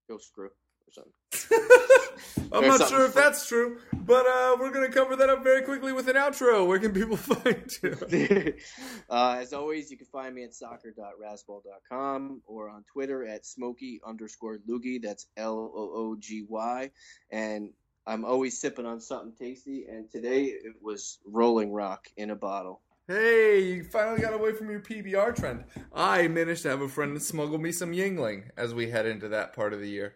go 0.09 0.17
screw 0.17 0.47
or 0.47 0.91
something. 0.91 1.13
I'm 1.51 2.61
There's 2.63 2.79
not 2.79 2.89
sure 2.89 3.05
if 3.05 3.13
that's 3.13 3.47
true, 3.47 3.77
but 3.93 4.25
uh, 4.25 4.57
we're 4.59 4.71
going 4.71 4.89
to 4.89 4.91
cover 4.91 5.15
that 5.15 5.29
up 5.29 5.43
very 5.43 5.61
quickly 5.61 5.93
with 5.93 6.07
an 6.07 6.15
outro. 6.15 6.67
Where 6.67 6.79
can 6.79 6.93
people 6.93 7.17
find 7.17 7.71
you? 7.83 8.53
uh, 9.09 9.37
as 9.39 9.53
always, 9.53 9.91
you 9.91 9.97
can 9.97 10.07
find 10.07 10.33
me 10.33 10.43
at 10.43 10.55
soccer.razzball.com 10.55 12.41
or 12.47 12.69
on 12.69 12.83
Twitter 12.91 13.25
at 13.25 13.45
smoky 13.45 14.01
underscore 14.05 14.59
loogie. 14.67 15.01
That's 15.01 15.27
L 15.37 15.71
O 15.75 15.91
O 15.93 16.15
G 16.19 16.43
Y. 16.47 16.89
And 17.31 17.69
I'm 18.07 18.25
always 18.25 18.59
sipping 18.59 18.87
on 18.87 18.99
something 18.99 19.33
tasty. 19.37 19.85
And 19.85 20.09
today 20.09 20.45
it 20.45 20.73
was 20.81 21.19
Rolling 21.25 21.71
Rock 21.71 22.07
in 22.17 22.31
a 22.31 22.35
bottle. 22.35 22.81
Hey, 23.07 23.63
you 23.63 23.83
finally 23.83 24.21
got 24.21 24.33
away 24.33 24.53
from 24.53 24.69
your 24.69 24.81
PBR 24.81 25.35
trend. 25.35 25.65
I 25.93 26.27
managed 26.27 26.61
to 26.63 26.69
have 26.69 26.81
a 26.81 26.87
friend 26.87 27.19
smuggle 27.19 27.57
me 27.57 27.71
some 27.71 27.91
Yuengling 27.91 28.49
as 28.55 28.73
we 28.73 28.91
head 28.91 29.07
into 29.07 29.29
that 29.29 29.53
part 29.53 29.73
of 29.73 29.79
the 29.79 29.89
year. 29.89 30.15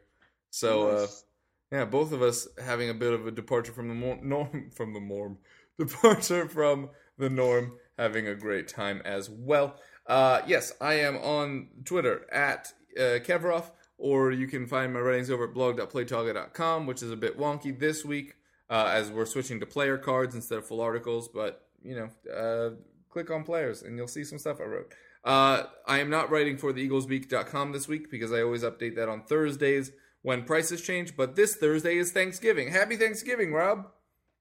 So, 0.53 0.89
uh, 0.89 1.07
yeah, 1.71 1.85
both 1.85 2.11
of 2.11 2.21
us 2.21 2.47
having 2.63 2.87
a 2.87 2.93
bit 2.93 3.11
of 3.11 3.25
a 3.25 3.31
departure 3.31 3.71
from 3.71 3.87
the 3.87 3.95
mor- 3.95 4.19
norm, 4.21 4.69
from 4.75 4.93
the 4.93 4.99
norm, 4.99 5.39
departure 5.79 6.47
from 6.47 6.91
the 7.17 7.27
norm, 7.27 7.79
having 7.97 8.27
a 8.27 8.35
great 8.35 8.67
time 8.67 9.01
as 9.03 9.31
well. 9.31 9.77
Uh, 10.05 10.41
yes, 10.45 10.71
I 10.79 10.93
am 10.99 11.17
on 11.17 11.69
Twitter 11.85 12.31
at 12.31 12.71
uh, 12.95 13.17
Kevroff, 13.25 13.71
or 13.97 14.31
you 14.31 14.45
can 14.45 14.67
find 14.67 14.93
my 14.93 14.99
writings 14.99 15.31
over 15.31 15.45
at 15.45 15.55
blog.playtoga.com, 15.55 16.85
which 16.85 17.01
is 17.01 17.09
a 17.09 17.17
bit 17.17 17.35
wonky 17.35 17.77
this 17.77 18.05
week 18.05 18.35
uh, 18.69 18.91
as 18.93 19.09
we're 19.09 19.25
switching 19.25 19.59
to 19.59 19.65
player 19.65 19.97
cards 19.97 20.35
instead 20.35 20.59
of 20.59 20.67
full 20.67 20.81
articles. 20.81 21.29
But 21.29 21.65
you 21.83 21.95
know, 21.95 22.31
uh, 22.31 22.75
click 23.09 23.31
on 23.31 23.43
players 23.43 23.81
and 23.81 23.97
you'll 23.97 24.07
see 24.07 24.23
some 24.23 24.37
stuff 24.37 24.61
I 24.61 24.65
wrote. 24.65 24.93
Uh, 25.23 25.63
I 25.87 25.97
am 25.97 26.11
not 26.11 26.29
writing 26.29 26.57
for 26.57 26.71
the 26.71 26.87
EaglesBeak.com 26.87 27.71
this 27.71 27.87
week 27.87 28.11
because 28.11 28.31
I 28.31 28.43
always 28.43 28.61
update 28.61 28.97
that 28.97 29.09
on 29.09 29.23
Thursdays 29.23 29.91
when 30.23 30.43
prices 30.43 30.81
change. 30.81 31.15
But 31.15 31.35
this 31.35 31.55
Thursday 31.55 31.97
is 31.97 32.11
Thanksgiving. 32.11 32.71
Happy 32.71 32.97
Thanksgiving, 32.97 33.53
Rob. 33.53 33.87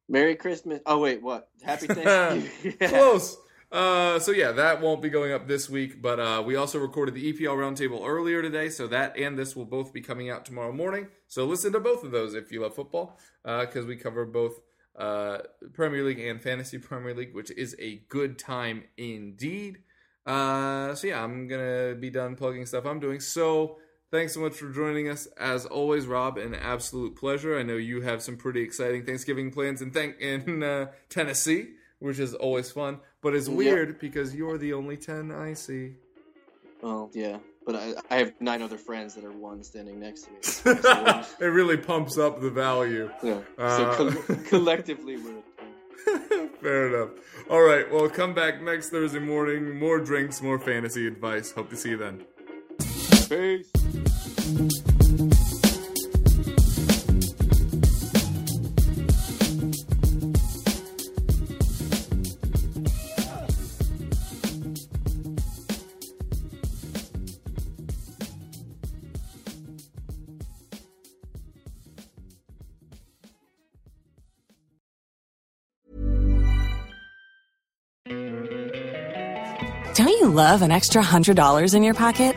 Merry 0.08 0.34
Christmas. 0.34 0.80
Oh, 0.86 0.98
wait, 0.98 1.22
what? 1.22 1.48
Happy 1.62 1.86
Thanksgiving. 1.88 2.78
Close. 2.88 3.36
Uh, 3.70 4.18
so 4.18 4.32
yeah, 4.32 4.52
that 4.52 4.82
won't 4.82 5.00
be 5.00 5.08
going 5.08 5.32
up 5.32 5.46
this 5.46 5.70
week, 5.70 6.02
but 6.02 6.20
uh, 6.20 6.42
we 6.44 6.56
also 6.56 6.78
recorded 6.78 7.14
the 7.14 7.32
EPL 7.32 7.56
roundtable 7.56 8.06
earlier 8.06 8.42
today, 8.42 8.68
so 8.68 8.86
that 8.86 9.16
and 9.16 9.38
this 9.38 9.56
will 9.56 9.64
both 9.64 9.94
be 9.94 10.02
coming 10.02 10.28
out 10.28 10.44
tomorrow 10.44 10.72
morning. 10.72 11.08
So 11.26 11.46
listen 11.46 11.72
to 11.72 11.80
both 11.80 12.04
of 12.04 12.10
those 12.10 12.34
if 12.34 12.52
you 12.52 12.60
love 12.60 12.74
football, 12.74 13.18
because 13.42 13.86
we 13.86 13.96
cover 13.96 14.26
both 14.26 14.60
uh, 14.98 15.38
Premier 15.72 16.04
League 16.04 16.20
and 16.20 16.42
Fantasy 16.42 16.76
Premier 16.76 17.14
League, 17.14 17.34
which 17.34 17.50
is 17.50 17.74
a 17.78 18.02
good 18.10 18.38
time 18.38 18.84
indeed. 18.98 19.78
Uh, 20.26 20.94
so 20.94 21.06
yeah, 21.06 21.24
I'm 21.24 21.48
gonna 21.48 21.94
be 21.98 22.10
done 22.10 22.36
plugging 22.36 22.66
stuff 22.66 22.84
I'm 22.84 23.00
doing. 23.00 23.20
So 23.20 23.78
thanks 24.12 24.34
so 24.34 24.40
much 24.40 24.54
for 24.54 24.68
joining 24.70 25.08
us. 25.08 25.26
As 25.36 25.66
always, 25.66 26.06
Rob, 26.06 26.38
an 26.38 26.54
absolute 26.54 27.16
pleasure. 27.16 27.58
I 27.58 27.64
know 27.64 27.76
you 27.76 28.02
have 28.02 28.22
some 28.22 28.36
pretty 28.36 28.60
exciting 28.62 29.04
Thanksgiving 29.04 29.50
plans 29.50 29.82
in 29.82 29.90
thank 29.90 30.20
in 30.20 30.62
uh, 30.62 30.86
Tennessee, 31.08 31.70
which 31.98 32.20
is 32.20 32.34
always 32.34 32.70
fun. 32.70 33.00
But 33.20 33.34
it's 33.34 33.48
weird 33.48 33.98
because 33.98 34.34
you're 34.36 34.58
the 34.58 34.72
only 34.74 34.96
ten 34.96 35.32
I 35.32 35.54
see. 35.54 35.94
well, 36.80 37.10
yeah. 37.12 37.38
But 37.64 37.76
I, 37.76 37.94
I 38.10 38.16
have 38.16 38.32
nine 38.40 38.60
other 38.60 38.76
friends 38.76 39.14
that 39.14 39.24
are 39.24 39.30
one 39.30 39.62
standing 39.62 40.00
next 40.00 40.22
to 40.22 40.30
me. 40.32 40.38
So, 40.82 41.24
it 41.40 41.44
really 41.46 41.76
pumps 41.76 42.18
up 42.18 42.40
the 42.40 42.50
value. 42.50 43.08
yeah. 43.22 43.38
Uh, 43.56 43.76
so 43.76 43.94
col- 43.94 44.36
collectively, 44.48 45.16
we're. 45.16 45.42
Fair 46.60 46.88
enough. 46.88 47.10
All 47.48 47.62
right. 47.62 47.88
Well, 47.90 48.08
come 48.08 48.34
back 48.34 48.60
next 48.60 48.90
Thursday 48.90 49.20
morning. 49.20 49.78
More 49.78 50.00
drinks, 50.00 50.42
more 50.42 50.58
fantasy 50.58 51.06
advice. 51.06 51.52
Hope 51.52 51.70
to 51.70 51.76
see 51.76 51.90
you 51.90 51.96
then. 51.96 52.24
Peace. 53.32 53.66
Don't 79.94 80.08
you 80.08 80.28
love 80.28 80.60
an 80.60 80.70
extra 80.70 81.02
$100 81.02 81.74
in 81.74 81.82
your 81.82 81.94
pocket? 81.94 82.36